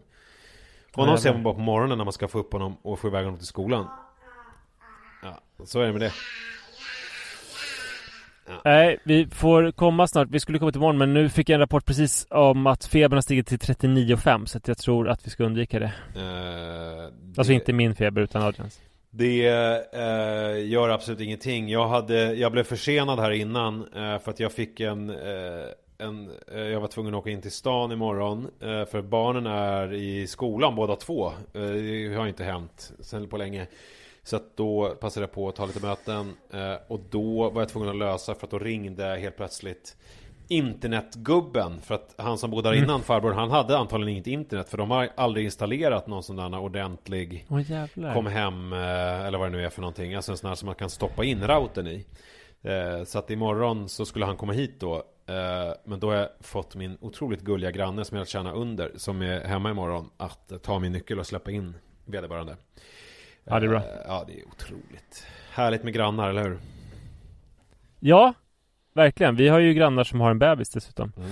Honom 0.93 1.17
ser 1.17 1.33
man 1.33 1.43
bara 1.43 1.53
på 1.53 1.59
morgonen 1.59 1.97
när 1.97 2.05
man 2.05 2.13
ska 2.13 2.27
få 2.27 2.39
upp 2.39 2.53
honom 2.53 2.77
och 2.81 2.99
få 2.99 3.07
iväg 3.07 3.25
honom 3.25 3.37
till 3.37 3.47
skolan 3.47 3.87
Ja, 5.23 5.41
så 5.65 5.79
är 5.79 5.85
det 5.85 5.91
med 5.91 6.01
det 6.01 6.13
Nej, 8.65 8.97
vi 9.03 9.27
får 9.27 9.71
komma 9.71 10.07
snart. 10.07 10.27
Vi 10.31 10.39
skulle 10.39 10.59
komma 10.59 10.71
till 10.71 10.79
imorgon 10.79 10.97
men 10.97 11.13
nu 11.13 11.29
fick 11.29 11.49
jag 11.49 11.53
en 11.53 11.59
rapport 11.59 11.85
precis 11.85 12.27
om 12.29 12.67
att 12.67 12.85
febern 12.85 13.17
har 13.17 13.21
stigit 13.21 13.47
till 13.47 13.57
39,5 13.59 14.45
så 14.45 14.57
att 14.57 14.67
jag 14.67 14.77
tror 14.77 15.09
att 15.09 15.25
vi 15.27 15.29
ska 15.29 15.43
undvika 15.43 15.79
det. 15.79 15.93
Alltså 17.37 17.51
det- 17.51 17.53
inte 17.53 17.73
min 17.73 17.95
feber 17.95 18.21
utan 18.21 18.41
Adrians. 18.41 18.79
Det 19.13 19.47
eh, 19.93 20.67
gör 20.69 20.89
absolut 20.89 21.19
ingenting. 21.19 21.69
Jag, 21.69 21.87
hade, 21.87 22.33
jag 22.33 22.51
blev 22.51 22.63
försenad 22.63 23.19
här 23.19 23.31
innan 23.31 23.81
eh, 23.81 24.19
för 24.19 24.29
att 24.29 24.39
jag 24.39 24.51
fick 24.51 24.79
en, 24.79 25.09
eh, 25.09 25.15
en 25.97 26.29
eh, 26.53 26.59
Jag 26.61 26.79
var 26.79 26.87
tvungen 26.87 27.13
att 27.13 27.19
åka 27.19 27.29
in 27.29 27.41
till 27.41 27.51
stan 27.51 27.91
imorgon 27.91 28.47
eh, 28.61 28.85
för 28.85 29.01
barnen 29.01 29.45
är 29.45 29.93
i 29.93 30.27
skolan 30.27 30.75
båda 30.75 30.95
två. 30.95 31.27
Eh, 31.27 31.61
det 31.61 32.15
har 32.17 32.27
inte 32.27 32.43
hänt 32.43 32.91
sen 32.99 33.27
på 33.27 33.37
länge. 33.37 33.67
Så 34.23 34.35
att 34.35 34.57
då 34.57 34.95
passade 34.99 35.23
jag 35.23 35.31
på 35.31 35.49
att 35.49 35.55
ta 35.55 35.65
lite 35.65 35.85
möten 35.85 36.33
eh, 36.53 36.75
och 36.87 36.99
då 37.09 37.49
var 37.49 37.61
jag 37.61 37.69
tvungen 37.69 37.89
att 37.89 37.95
lösa 37.95 38.35
för 38.35 38.47
att 38.47 38.51
då 38.51 38.59
ringde 38.59 39.03
helt 39.03 39.37
plötsligt 39.37 39.97
Internetgubben. 40.47 41.81
För 41.81 41.95
att 41.95 42.15
han 42.17 42.37
som 42.37 42.51
bodde 42.51 42.69
där 42.69 42.75
innan 42.83 43.01
farbror 43.01 43.31
han 43.31 43.51
hade 43.51 43.77
antagligen 43.77 44.13
inget 44.13 44.27
internet 44.27 44.69
för 44.69 44.77
de 44.77 44.91
har 44.91 45.09
aldrig 45.15 45.45
installerat 45.45 46.07
någon 46.07 46.23
sån 46.23 46.35
där 46.35 46.59
ordentlig 46.59 47.47
jävlar. 47.67 48.13
Kom 48.13 48.25
hem, 48.25 48.73
eh, 48.73 49.25
eller 49.25 49.37
vad 49.37 49.51
det 49.51 49.57
nu 49.57 49.65
är 49.65 49.69
för 49.69 49.81
någonting. 49.81 50.13
Alltså 50.13 50.31
en 50.31 50.37
sån 50.37 50.47
här 50.47 50.55
som 50.55 50.65
man 50.65 50.75
kan 50.75 50.89
stoppa 50.89 51.23
in 51.23 51.47
routern 51.47 51.87
i. 51.87 52.05
Eh, 52.61 53.03
Så 53.05 53.19
att 53.19 53.31
imorgon 53.31 53.89
så 53.89 54.05
skulle 54.05 54.25
han 54.25 54.37
komma 54.37 54.53
hit 54.53 54.79
då 54.79 55.03
Men 55.83 55.99
då 55.99 56.07
har 56.07 56.15
jag 56.15 56.29
fått 56.39 56.75
min 56.75 56.97
otroligt 57.01 57.41
gulliga 57.41 57.71
granne 57.71 58.05
som 58.05 58.17
jag 58.17 58.27
känner 58.27 58.53
under 58.55 58.91
Som 58.95 59.21
är 59.21 59.41
hemma 59.41 59.71
imorgon 59.71 60.09
Att 60.17 60.63
ta 60.63 60.79
min 60.79 60.91
nyckel 60.91 61.19
och 61.19 61.27
släppa 61.27 61.51
in 61.51 61.75
vederbörande 62.05 62.57
Ja, 63.43 63.59
det 63.59 63.65
är 63.65 63.69
bra. 63.69 63.77
Eh, 63.79 63.83
Ja 64.07 64.23
det 64.27 64.33
är 64.39 64.47
otroligt 64.47 65.27
Härligt 65.51 65.83
med 65.83 65.93
grannar, 65.93 66.29
eller 66.29 66.43
hur? 66.43 66.57
Ja, 67.99 68.33
verkligen. 68.93 69.35
Vi 69.35 69.47
har 69.47 69.59
ju 69.59 69.73
grannar 69.73 70.03
som 70.03 70.21
har 70.21 70.31
en 70.31 70.39
bebis 70.39 70.69
dessutom. 70.69 71.13
Mm. 71.17 71.29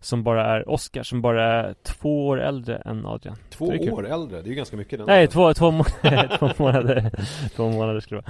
Som 0.00 0.22
bara 0.22 0.46
är 0.46 0.68
Oscar, 0.68 1.02
som 1.02 1.22
bara 1.22 1.44
är 1.44 1.74
två 1.82 2.28
år 2.28 2.40
äldre 2.40 2.76
än 2.76 3.06
Adrian. 3.06 3.36
Två 3.50 3.66
år 3.66 4.06
äldre, 4.08 4.42
det 4.42 4.46
är 4.46 4.50
ju 4.50 4.54
ganska 4.54 4.76
mycket 4.76 4.98
den 4.98 5.06
Nej, 5.06 5.28
två, 5.28 5.54
två, 5.54 5.70
må 5.70 5.84
två 6.38 6.50
månader. 6.58 7.10
två 7.56 7.70
månader 7.70 8.00
skulle 8.00 8.20
det 8.20 8.26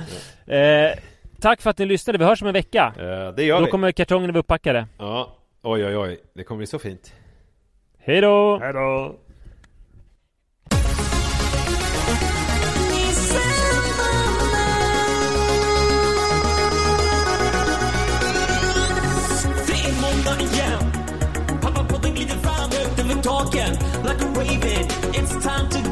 vara. 0.47 0.61
Eh, 0.89 0.99
tack 1.41 1.61
för 1.63 1.71
att 1.71 1.79
ni 1.79 1.87
lyssnade. 1.87 2.19
Vi 2.19 2.25
hörs 2.25 2.43
om 2.43 2.49
en 2.49 2.55
vecka. 2.55 2.95
Eh, 2.99 3.35
Det 3.35 3.45
gör 3.45 3.59
Då 3.59 3.65
vi 3.65 3.71
kommer 3.71 3.93
kartongerna 3.93 4.33
vara 4.33 4.41
upppackade. 4.41 4.87
Ja, 4.99 5.37
oj 5.63 5.87
oj 5.87 5.97
oj 5.97 6.21
Det 6.35 6.45
kommer 6.45 6.57
bli 6.59 6.67
så 6.67 6.79
fint 6.79 7.15
Hej 7.99 8.21
då! 8.21 8.59
Hej 8.59 8.73
då! 8.73 9.17
Pappapodden 22.03 22.15
glider 22.15 22.37
fram 22.43 22.71
högt 22.71 22.99
över 22.99 23.15
taken 23.23 23.79
Like 24.05 24.25
a 24.25 24.29
raven. 24.35 24.87
It's 25.15 25.33
time 25.33 25.69
to 25.71 25.92